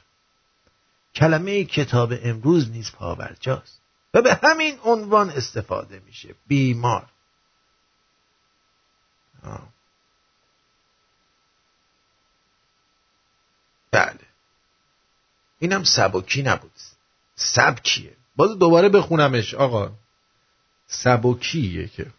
کلمه 1.15 1.65
کتاب 1.65 2.13
امروز 2.23 2.71
نیز 2.71 2.93
پاورجاست 2.93 3.81
و 4.15 4.23
به 4.23 4.35
همین 4.43 4.79
عنوان 4.85 5.31
استفاده 5.31 6.03
میشه. 6.07 6.35
بیمار. 6.47 7.07
بله. 13.91 14.19
اینم 15.59 15.85
سبکی 15.85 16.43
نبود. 16.43 16.73
سبکیه 17.35 18.17
باز 18.37 18.59
دوباره 18.59 18.89
بخونمش 18.89 19.55
آقا. 19.55 19.91
سبکیه 20.87 21.89
که. 21.89 22.13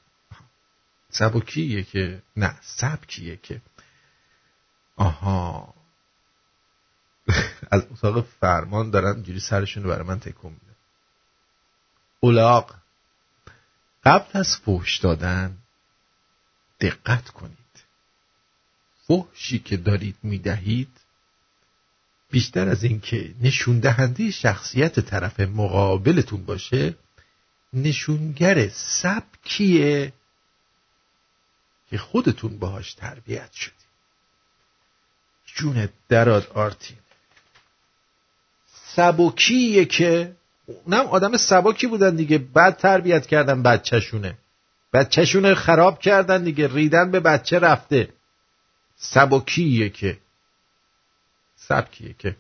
سبکیه 1.10 1.84
که. 1.84 2.22
نه 2.36 2.56
سبکیه 2.62 3.38
که. 3.38 3.62
آها. 4.96 5.74
از 7.72 7.86
اتاق 7.92 8.26
فرمان 8.26 8.90
دارن 8.90 9.24
جوری 9.24 9.40
سرشون 9.40 9.84
رو 9.84 9.90
برای 9.90 10.08
من 10.08 10.20
تکون 10.20 10.52
میده. 10.52 10.76
اولاق 12.20 12.76
قبل 14.04 14.40
از 14.40 14.58
فحش 14.58 14.98
دادن 14.98 15.58
دقت 16.80 17.30
کنید. 17.30 17.58
فحشی 19.08 19.60
که 19.60 19.78
دارید 19.78 20.16
می‌دهید 20.24 20.90
بیشتر 22.32 22.70
از 22.70 22.84
اینکه 22.84 23.36
نشون 23.42 23.80
دهنده 23.80 24.32
شخصیت 24.32 25.00
طرف 25.00 25.40
مقابلتون 25.40 26.46
باشه 26.46 26.96
نشونگر 27.84 28.70
سبکیه 28.70 30.14
که 31.90 31.98
خودتون 31.98 32.60
باهاش 32.60 32.94
تربیت 32.94 33.54
شدی. 33.54 33.72
جون 35.46 35.90
دراد 36.10 36.48
آرتین. 36.54 36.98
سبکیه 38.96 39.86
که 39.86 40.36
اونم 40.66 41.06
آدم 41.06 41.38
سبکی 41.38 41.88
بودن 41.88 42.16
دیگه. 42.16 42.38
بعد 42.38 42.78
تربیت 42.78 43.28
کردن 43.28 43.64
بچهشونه. 43.64 44.38
بچهشونه 44.94 45.56
خراب 45.56 46.00
کردن 46.00 46.44
دیگه. 46.44 46.68
ریدن 46.68 47.12
به 47.12 47.20
بچه 47.20 47.60
رفته. 47.60 48.14
سبکیه 48.96 49.90
که. 49.90 50.18
سبکیه 51.56 52.16
که. 52.20 52.36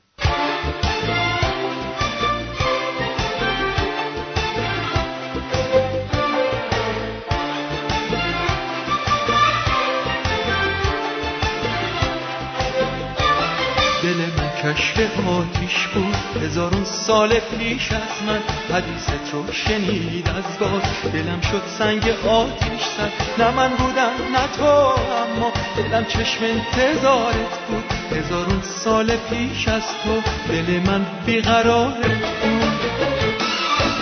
کشف 14.73 15.27
آتیش 15.27 15.88
بود. 15.88 16.44
هزارون 16.44 16.84
سال 16.84 17.39
پیش 17.39 17.91
از 17.91 18.23
من 18.27 18.39
حدیثت 18.76 19.34
رو 19.34 19.52
شنید 19.52 20.30
از 20.30 20.60
باد 20.60 20.81
دلم 21.14 21.41
شد 21.41 21.61
سنگ 21.68 22.10
آتیش 22.27 22.81
زد. 22.98 23.11
نه 23.38 23.52
من 23.52 23.69
بودم 23.69 24.11
نه 24.34 24.48
تو 24.57 24.64
اما 24.64 25.52
دلم 25.77 26.06
چشم 26.06 26.44
انتظارت 26.44 27.60
بود. 27.68 28.18
هزارون 28.18 28.61
سال 28.61 29.18
پیش 29.30 29.68
از 29.68 29.84
تو 30.03 30.22
دل 30.49 30.80
من 30.88 31.06
بیقرارت 31.26 31.95
بود. 32.41 32.77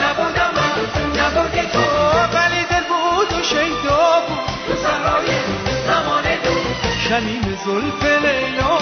نبودم 0.04 0.52
من 0.56 1.22
نبودی 1.22 1.68
تو 1.74 1.80
ولی 2.34 2.64
دل 2.70 2.84
بود 2.90 3.40
و 3.40 3.44
شیدا 3.44 4.22
بود. 4.28 4.46
تو 4.68 4.76
سرای 4.84 5.28
زمان 5.88 6.24
دو. 6.24 6.56
شمیم 7.10 7.58
زلف 7.66 8.04
لیلا 8.04 8.75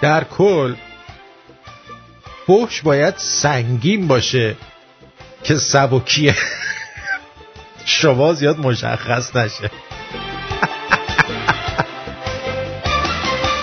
در 0.00 0.24
کل 0.24 0.74
فحش 2.46 2.80
باید 2.82 3.14
سنگین 3.16 4.08
باشه 4.08 4.56
که 5.42 5.54
سبکیه 5.54 6.34
شما 7.84 8.32
زیاد 8.32 8.58
مشخص 8.58 9.36
نشه. 9.36 9.70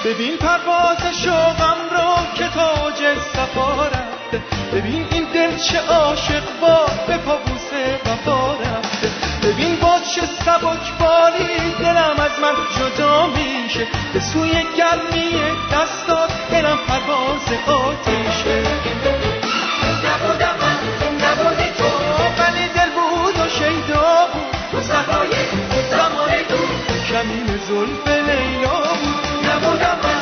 ببین 0.05 0.37
پرواز 0.37 0.97
شوقم 1.23 1.77
رو 1.91 2.37
که 2.37 2.47
تاج 2.47 3.17
صفا 3.33 3.87
رفته 3.87 4.41
ببین 4.73 5.05
این 5.11 5.23
دل 5.33 5.57
چه 5.57 5.79
عاشق 5.79 6.43
با 6.61 6.85
به 7.07 7.17
پابوس 7.17 7.73
وفا 8.05 8.53
چه 10.15 10.21
سبک 10.45 10.97
باری 10.99 11.71
دلم 11.79 12.15
از 12.19 12.39
من 12.41 12.55
جدا 12.77 13.27
میشه. 13.27 13.87
به 14.13 14.19
سوی 14.19 14.51
گرمی 14.51 15.31
دستات 15.71 16.31
دلم 16.51 16.77
پرواز 16.87 17.47
آتیشه. 17.67 18.57
نبودم 20.05 20.55
من 20.61 20.77
نبودی 21.25 21.69
تو 21.77 21.89
ولی 22.43 22.67
دل 22.67 22.89
بود 22.95 23.45
و 23.45 23.49
شیدا 23.49 24.27
بود. 24.33 24.43
تو 24.71 24.81
صحرای 24.81 25.31
زمان 25.91 26.31
دور 26.49 26.97
کمین 27.09 27.47
زلف 27.67 28.07
لیلا 28.07 28.79
بود. 28.79 29.47
نبودم 29.49 29.97
من 30.03 30.12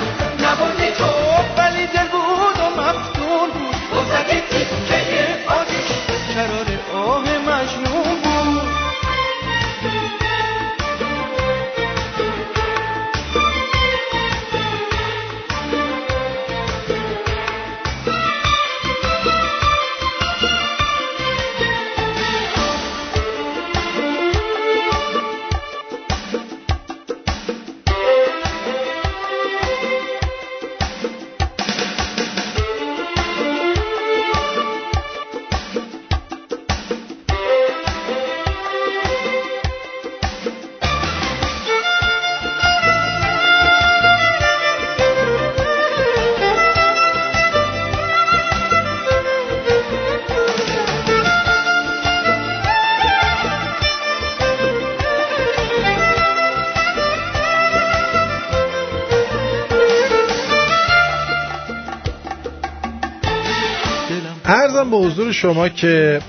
شما 65.32 65.70
که 65.70 66.22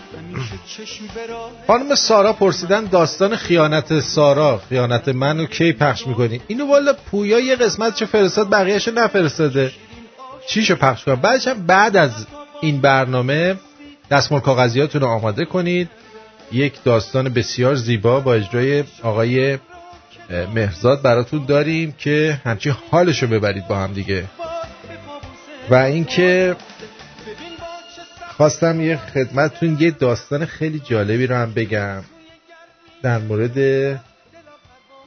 خانم 1.67 1.95
سارا 1.95 2.33
پرسیدن 2.33 2.85
داستان 2.85 3.37
خیانت 3.37 4.01
سارا 4.01 4.61
خیانت 4.69 5.09
منو 5.09 5.47
کی 5.47 5.73
پخش 5.73 6.07
می‌کنی؟ 6.07 6.41
اینو 6.47 6.67
والا 6.67 6.93
پویا 6.93 7.41
یه 7.41 7.57
قسمت 7.57 7.95
چه 7.95 8.07
فرستاد 8.07 8.51
بقیهشو 8.51 8.91
نفرستاده. 8.91 9.73
چیشو 10.49 10.75
پخش 10.75 11.05
کنم؟ 11.05 11.15
بعدش 11.15 11.49
هم 11.49 11.67
بعد 11.67 11.97
از 11.97 12.27
این 12.61 12.81
برنامه 12.81 13.57
دستمال 14.11 14.41
کاغذیاتون 14.41 15.01
رو 15.01 15.07
آماده 15.07 15.45
کنید. 15.45 15.89
یک 16.53 16.75
داستان 16.85 17.29
بسیار 17.29 17.75
زیبا 17.75 18.21
با 18.21 18.35
اجرای 18.35 18.85
آقای 19.03 19.59
مهرزاد 20.55 21.03
براتون 21.03 21.45
داریم 21.45 21.95
که 21.99 22.41
همچین 22.45 22.75
حالشو 22.91 23.27
ببرید 23.27 23.69
با 23.69 23.77
هم 23.77 23.93
دیگه. 23.93 24.25
و 25.71 25.75
اینکه 25.75 26.57
خواستم 28.37 28.81
یه 28.81 28.97
خدمتتون 28.97 29.77
یه 29.81 29.91
داستان 29.91 30.45
خیلی 30.45 30.81
جالبی 30.81 31.27
رو 31.27 31.37
هم 31.37 31.53
بگم. 31.53 32.03
در 33.03 33.19
مورد 33.19 33.59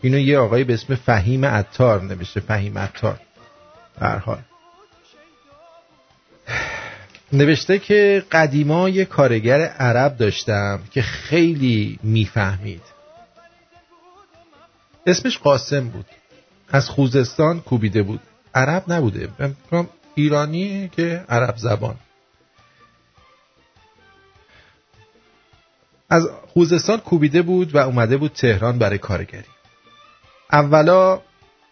اینو 0.01 0.19
یه 0.19 0.37
آقای 0.37 0.63
به 0.63 0.73
اسم 0.73 0.95
فهیم 0.95 1.45
عطار 1.45 2.03
نوشته 2.03 2.39
فهیم 2.39 2.77
عطار. 2.77 3.19
هر 4.01 4.17
حال. 4.17 4.39
نوشته 7.33 7.79
که 7.79 8.23
قدیما 8.31 8.89
یه 8.89 9.05
کارگر 9.05 9.61
عرب 9.61 10.17
داشتم 10.17 10.79
که 10.91 11.01
خیلی 11.01 11.99
می‌فهمید. 12.03 12.81
اسمش 15.07 15.37
قاسم 15.37 15.87
بود. 15.89 16.05
از 16.69 16.89
خوزستان 16.89 17.61
کوبیده 17.61 18.03
بود. 18.03 18.19
عرب 18.55 18.83
نبوده. 18.87 19.29
ایرانی 20.15 20.89
که 20.95 21.25
عرب 21.29 21.57
زبان. 21.57 21.95
از 26.09 26.29
خوزستان 26.53 26.97
کوبیده 26.97 27.41
بود 27.41 27.75
و 27.75 27.77
اومده 27.77 28.17
بود 28.17 28.31
تهران 28.31 28.79
برای 28.79 28.97
کارگری. 28.97 29.43
اولا 30.51 31.19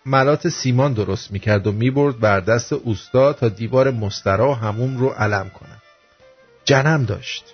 ملات 0.06 0.48
سیمان 0.50 0.94
درست 0.94 1.32
می‌کرد 1.32 1.68
و 1.68 1.72
می‌برد 1.72 2.20
بر 2.20 2.40
دست 2.40 2.74
اوستا 2.74 3.34
تا 3.34 3.50
دیوار 3.50 3.92
مسترا 3.92 4.52
و 4.52 4.54
هموم 4.54 4.98
رو 4.98 5.10
علم 5.10 5.50
کنه 5.50 5.82
جنم 6.66 7.06
داشت. 7.06 7.46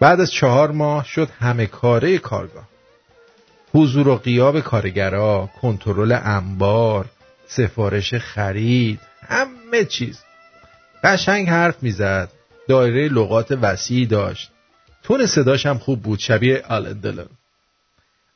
بعد 0.00 0.20
از 0.20 0.32
چهار 0.32 0.70
ماه 0.70 1.04
شد 1.04 1.28
همه 1.40 1.66
کاره 1.66 2.18
کارگاه. 2.18 2.68
حضور 3.74 4.08
و 4.08 4.16
قیاب 4.16 4.60
کارگرا 4.60 5.50
کنترل 5.60 6.18
انبار 6.24 7.04
سفارش 7.46 8.14
خرید 8.14 9.00
همه 9.28 9.84
چیز. 9.84 10.22
قشنگ 11.04 11.48
حرف 11.48 11.82
می‌زد. 11.82 12.28
دایره 12.68 13.08
لغات 13.08 13.58
وسیعی 13.62 14.06
داشت. 14.06 14.51
تون 15.02 15.26
صداش 15.26 15.66
هم 15.66 15.78
خوب 15.78 16.02
بود 16.02 16.18
شبیه 16.18 16.62
آلن 16.68 17.28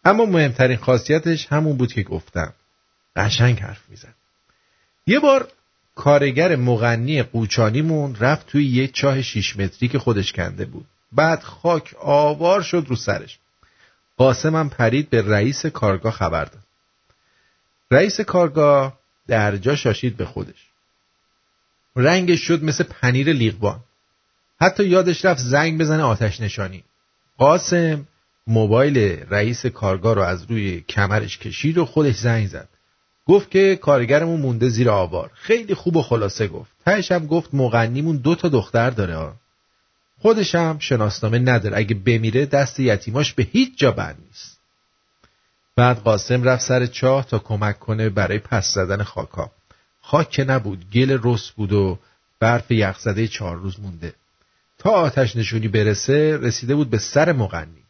اما 0.05 0.25
مهمترین 0.25 0.77
خاصیتش 0.77 1.47
همون 1.47 1.77
بود 1.77 1.93
که 1.93 2.03
گفتم. 2.03 2.53
قشنگ 3.17 3.61
حرف 3.61 3.81
می‌زد. 3.89 4.15
یه 5.07 5.19
بار 5.19 5.49
کارگر 5.95 6.57
مغنی 6.57 7.23
قوچانیمون 7.23 8.17
رفت 8.17 8.47
توی 8.47 8.67
یه 8.67 8.89
چاه 8.89 9.23
شیش 9.23 9.57
متری 9.57 9.89
که 9.89 9.99
خودش 9.99 10.33
کنده 10.33 10.65
بود. 10.65 10.87
بعد 11.13 11.43
خاک 11.43 11.95
آوار 12.01 12.63
شد 12.63 12.85
رو 12.89 12.97
سرش. 12.97 13.39
قاسمم 14.17 14.69
پرید 14.69 15.11
به 15.11 15.23
رئیس 15.23 15.67
کارگاه 15.67 16.13
خبر 16.13 16.45
داد. 16.45 16.63
رئیس 17.91 18.21
کارگاه 18.21 18.99
درجا 19.29 19.77
شاشید 19.77 20.17
به 20.17 20.25
خودش. 20.25 20.67
رنگش 21.97 22.41
شد 22.41 22.65
مثل 22.65 22.85
پنیر 22.85 23.33
لیغبان 23.33 23.81
حتی 24.61 24.85
یادش 24.85 25.25
رفت 25.25 25.41
زنگ 25.41 25.79
بزنه 25.79 26.03
آتش 26.03 26.41
نشانی. 26.41 26.85
قاسم 27.39 28.07
موبایل 28.47 28.99
رئیس 29.31 29.67
کارگاه 29.67 30.15
رو 30.15 30.23
از 30.23 30.45
روی 30.51 30.81
کمرش 30.81 31.39
کشید 31.39 31.79
و 31.79 31.85
خودش 31.85 32.17
زنگ 32.17 32.49
زد. 32.49 32.69
گفت 33.27 33.51
که 33.51 33.77
کارگرمون 33.77 34.41
مونده 34.41 34.69
زیر 34.69 34.91
آوار. 34.91 35.31
خیلی 35.35 35.75
خوب 35.75 35.97
و 35.97 36.03
خلاصه 36.03 36.49
گفت. 36.49 36.71
تهش 36.85 37.13
هم 37.13 37.27
گفت 37.27 37.55
مغنیمون 37.55 38.17
دو 38.17 38.35
تا 38.35 38.49
دختر 38.49 38.91
داره. 38.91 39.33
خودش 40.19 40.55
هم 40.55 40.79
شناسنامه 40.79 41.39
نداره. 41.39 41.77
اگه 41.77 41.95
بمیره 41.95 42.47
دست 42.47 42.81
یتیماش 42.81 43.33
به 43.33 43.43
هیچ 43.43 43.79
جا 43.79 43.93
بند 43.93 44.17
نیست. 44.27 44.57
بعد 45.77 45.99
قاسم 45.99 46.43
رفت 46.43 46.65
سر 46.65 46.87
چاه 46.87 47.27
تا 47.27 47.39
کمک 47.39 47.79
کنه 47.79 48.09
برای 48.09 48.39
پس 48.39 48.75
زدن 48.75 49.03
خاکا 49.03 49.51
خاک 50.01 50.31
که 50.31 50.45
نبود 50.45 50.91
گل 50.91 51.19
رس 51.23 51.51
بود 51.51 51.73
و 51.73 51.99
برف 52.41 52.71
یخزده 52.71 53.29
چهار 53.29 53.57
روز 53.57 53.81
مونده. 53.81 54.13
آتش 54.91 55.37
نشونی 55.37 55.69
برسه 55.69 56.37
رسیده 56.37 56.75
بود 56.75 56.91
به 56.91 56.99
سر 56.99 57.33
مغنی. 57.33 57.85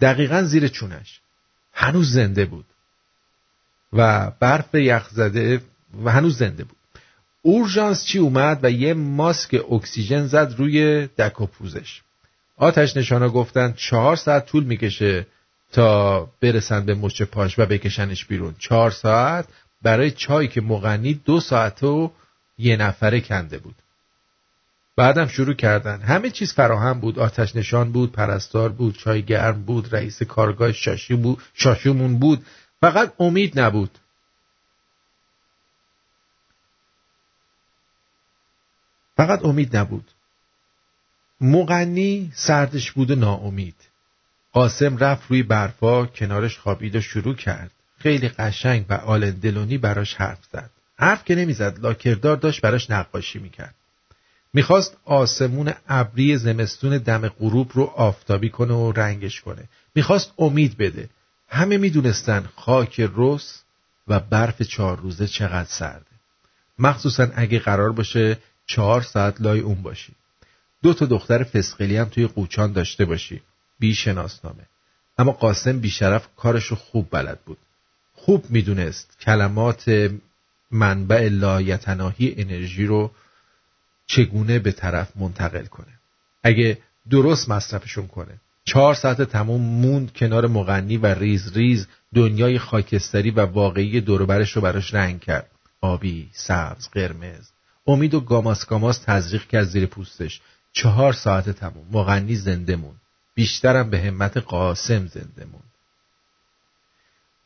دقیقا 0.00 0.42
زیر 0.42 0.68
چونش. 0.68 1.20
هنوز 1.72 2.12
زنده 2.12 2.44
بود. 2.44 2.64
و 3.92 4.30
برف 4.40 4.74
یخ 4.74 5.08
زده 5.08 5.60
و 6.04 6.10
هنوز 6.10 6.38
زنده 6.38 6.64
بود. 6.64 6.76
اورژانس 7.42 8.04
چی 8.04 8.18
اومد 8.18 8.58
و 8.62 8.70
یه 8.70 8.94
ماسک 8.94 9.72
اکسیژن 9.72 10.26
زد 10.26 10.54
روی 10.58 11.06
دک 11.06 11.40
و 11.40 11.46
پوزش. 11.46 12.02
آتش 12.56 12.96
نشانا 12.96 13.28
گفتن 13.28 13.72
چهار 13.76 14.16
ساعت 14.16 14.46
طول 14.46 14.64
می‌کشه 14.64 15.26
تا 15.72 16.28
برسن 16.40 16.84
به 16.84 16.94
مچ 16.94 17.22
پاش 17.22 17.58
و 17.58 17.66
بکشنش 17.66 18.24
بیرون. 18.24 18.54
چهار 18.58 18.90
ساعت 18.90 19.48
برای 19.82 20.10
چایی 20.10 20.48
که 20.48 20.60
مغنی 20.60 21.14
دو 21.14 21.40
ساعت 21.40 21.82
و 21.82 22.12
یه 22.58 22.76
نفره 22.76 23.20
کنده 23.20 23.58
بود. 23.58 23.74
بعدم 24.96 25.26
شروع 25.26 25.54
کردن. 25.54 26.00
همه 26.00 26.30
چیز 26.30 26.52
فراهم 26.52 27.00
بود. 27.00 27.18
آتش 27.18 27.56
نشان 27.56 27.92
بود 27.92 28.12
پرستار 28.12 28.68
بود 28.68 28.98
چای 28.98 29.22
گرم 29.22 29.62
بود 29.62 29.94
رئیس 29.94 30.22
کارگاه 30.22 30.72
شاشی 30.72 31.14
بود 31.14 31.42
شاشومون 31.54 32.18
بود. 32.18 32.46
فقط 32.80 33.12
امید 33.18 33.60
نبود. 33.60 33.98
فقط 39.16 39.44
امید 39.44 39.76
نبود. 39.76 40.10
مغنی 41.40 42.32
سردش 42.34 42.92
بود 42.92 43.10
و 43.10 43.14
ناامید. 43.14 43.76
قاسم 44.52 44.96
رفت 44.96 45.30
روی 45.30 45.42
برفا 45.42 46.06
کنارش 46.06 46.58
خوابید 46.58 46.96
و 46.96 47.00
شروع 47.00 47.34
کرد. 47.34 47.70
خیلی 47.98 48.28
قشنگ 48.28 48.86
و 48.88 48.94
آلن 48.94 49.30
دلونی 49.30 49.78
براش 49.78 50.14
حرف 50.14 50.38
زد. 50.52 50.70
حرف 50.98 51.24
که 51.24 51.34
نمی‌زد 51.34 51.78
لاکردار 51.78 52.36
داشت 52.36 52.60
براش 52.60 52.90
نقاشی 52.90 53.38
می‌کرد. 53.38 53.74
می‌خواست 54.54 54.96
آسمون 55.04 55.72
ابری 55.88 56.36
زمستون 56.36 56.98
دم 56.98 57.28
غروب 57.28 57.70
رو 57.74 57.84
آفتابی 57.84 58.50
کنه 58.50 58.74
و 58.74 58.92
رنگش 58.92 59.40
کنه. 59.40 59.68
می‌خواست 59.94 60.32
امید 60.38 60.76
بده. 60.76 61.08
همه 61.48 61.76
می‌دونستن 61.76 62.48
خاک 62.56 63.10
رس 63.16 63.62
و 64.08 64.20
برف 64.20 64.62
چهار 64.62 65.00
روزه 65.00 65.26
چقدر 65.26 65.68
سرده. 65.68 66.06
مخصوصا 66.78 67.28
اگه 67.34 67.58
قرار 67.58 67.92
باشه 67.92 68.38
چهار 68.66 69.02
ساعت 69.02 69.40
لای 69.40 69.60
اون 69.60 69.82
باشی. 69.82 70.12
دو 70.82 70.94
تا 70.94 71.06
دختر 71.06 71.44
فسقلی 71.44 71.96
هم 71.96 72.04
توی 72.04 72.26
قوچان 72.26 72.72
داشته 72.72 73.04
باشی. 73.04 73.42
بی 73.78 73.94
شناسنامه. 73.94 74.66
اما 75.18 75.32
قاسم 75.32 75.78
بیشرف 75.78 76.28
کارشو 76.36 76.74
خوب 76.76 77.08
بلد 77.10 77.40
بود. 77.46 77.58
خوب 78.14 78.44
می‌دونست 78.50 79.18
کلمات 79.20 80.10
منبع 80.70 81.28
لایتناهی 81.28 82.34
انرژی 82.36 82.86
رو 82.86 83.10
چگونه 84.06 84.58
به 84.58 84.72
طرف 84.72 85.16
منتقل 85.16 85.64
کنه. 85.64 85.92
اگه 86.42 86.78
درست 87.10 87.48
مصرفشون 87.48 88.06
کنه. 88.06 88.40
چهار 88.64 88.94
ساعت 88.94 89.22
تموم 89.22 89.60
موند 89.60 90.12
کنار 90.12 90.46
مغنی 90.46 90.96
و 90.96 91.06
ریز 91.06 91.56
ریز 91.56 91.86
دنیای 92.14 92.58
خاکستری 92.58 93.30
و 93.30 93.40
واقعی 93.40 94.00
دوربرش 94.00 94.52
رو 94.52 94.62
براش 94.62 94.94
رنگ 94.94 95.20
کرد. 95.20 95.50
آبی، 95.80 96.28
سبز، 96.32 96.88
قرمز. 96.88 97.48
امید 97.86 98.14
و 98.14 98.20
گاماس 98.20 98.66
گاماس 98.66 98.98
تزریق 98.98 99.46
کرد 99.46 99.64
زیر 99.64 99.86
پوستش. 99.86 100.40
چهار 100.72 101.12
ساعت 101.12 101.50
تموم. 101.50 101.86
مغنی 101.92 102.36
زنده 102.36 102.76
موند. 102.76 103.00
بیشترم 103.34 103.90
به 103.90 104.00
همت 104.00 104.36
قاسم 104.36 105.06
زنده 105.06 105.44
موند. 105.44 105.72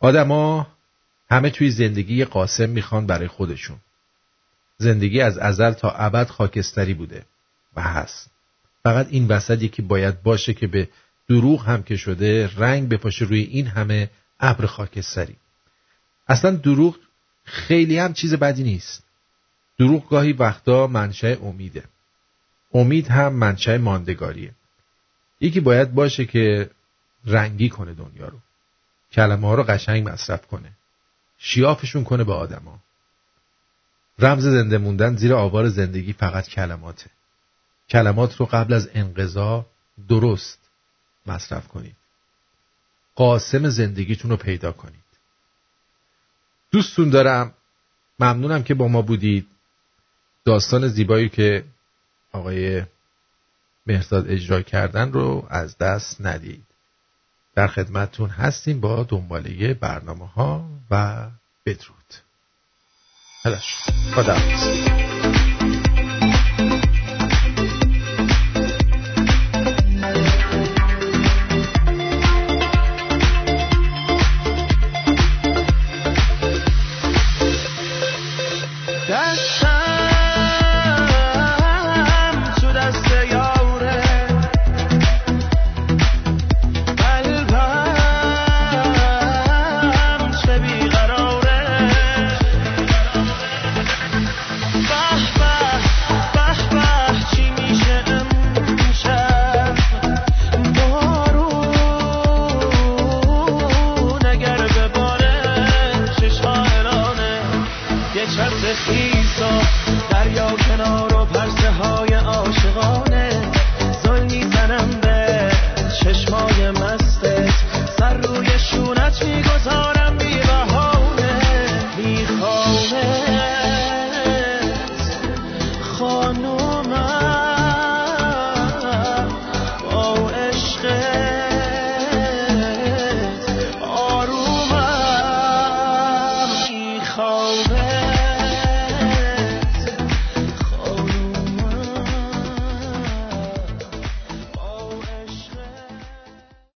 آدما 0.01 0.67
همه 1.31 1.51
توی 1.51 1.71
زندگی 1.71 2.25
قاسم 2.25 2.69
می‌خوان 2.69 3.07
برای 3.07 3.29
خودشون. 3.29 3.77
زندگی 4.79 5.21
از 5.21 5.39
ازل 5.39 5.73
تا 5.73 5.91
ابد 5.91 6.29
خاکستری 6.29 6.95
بوده 6.95 7.27
و 7.77 7.83
هست. 7.83 8.31
فقط 8.83 9.07
این 9.11 9.29
وسط 9.29 9.63
یکی 9.63 9.83
باید 9.83 10.23
باشه 10.23 10.55
که 10.55 10.67
به 10.67 10.89
دروغ 11.29 11.69
هم 11.69 11.83
که 11.83 11.97
شده 11.97 12.51
رنگ 12.57 12.89
بپاشه 12.89 13.25
روی 13.25 13.41
این 13.41 13.67
همه 13.67 14.11
ابر 14.41 14.67
خاکستری. 14.67 15.37
اصلا 16.29 16.51
دروغ 16.51 16.97
خیلی 17.45 17.99
هم 17.99 18.13
چیز 18.13 18.35
بدی 18.35 18.63
نیست. 18.63 19.05
دروغ 19.79 20.09
گاهی 20.09 20.33
وقتا 20.33 20.87
منشأ 20.87 21.37
امیده. 21.43 21.85
امید 22.75 23.09
هم 23.09 23.33
منشأ 23.33 23.79
ماندگاریه. 23.79 24.55
یکی 25.41 25.61
باید 25.61 25.95
باشه 25.95 26.25
که 26.25 26.71
رنگی 27.25 27.69
کنه 27.69 27.95
دنیا 27.95 28.29
رو. 28.29 28.39
کلمه 29.13 29.47
ها 29.47 29.55
رو 29.55 29.63
قشنگ 29.63 30.09
مصرف 30.09 30.47
کنه. 30.47 30.73
شیافشون 31.39 32.05
کنه 32.05 32.25
به 32.25 32.33
آدما. 32.33 32.79
رمز 34.19 34.45
زنده 34.45 34.79
موندن 34.79 35.17
زیر 35.17 35.35
آوار 35.35 35.69
زندگی 35.69 36.13
فقط 36.13 36.49
کلماته. 36.49 37.11
کلمات 37.91 38.37
رو 38.37 38.47
قبل 38.47 38.75
از 38.75 38.89
انقضا 38.95 39.67
درست 40.09 40.59
مصرف 41.27 41.69
کنید. 41.69 41.97
قاسم 43.15 43.69
زندگیتون 43.69 44.31
رو 44.31 44.37
پیدا 44.37 44.73
کنید. 44.73 45.05
دوستون 46.71 47.11
دارم. 47.11 47.55
ممنونم 48.19 48.63
که 48.63 48.75
با 48.75 48.89
ما 48.89 49.03
بودید. 49.03 49.47
داستان 50.45 50.89
زیبایی 50.89 51.29
که 51.29 51.65
آقای 52.33 52.83
مهرزاد 53.87 54.31
اجرا 54.31 54.63
کردن 54.63 55.13
رو 55.13 55.47
از 55.51 55.79
دست 55.79 56.21
ندید. 56.21 56.65
در 57.55 57.67
خدمتتون 57.67 58.31
هستیم 58.31 58.81
با 58.81 59.03
دنباله 59.03 59.75
برنامه 59.75 60.27
ها 60.27 60.69
و 60.91 61.27
بدرود. 61.67 62.26
خدا 64.15 64.37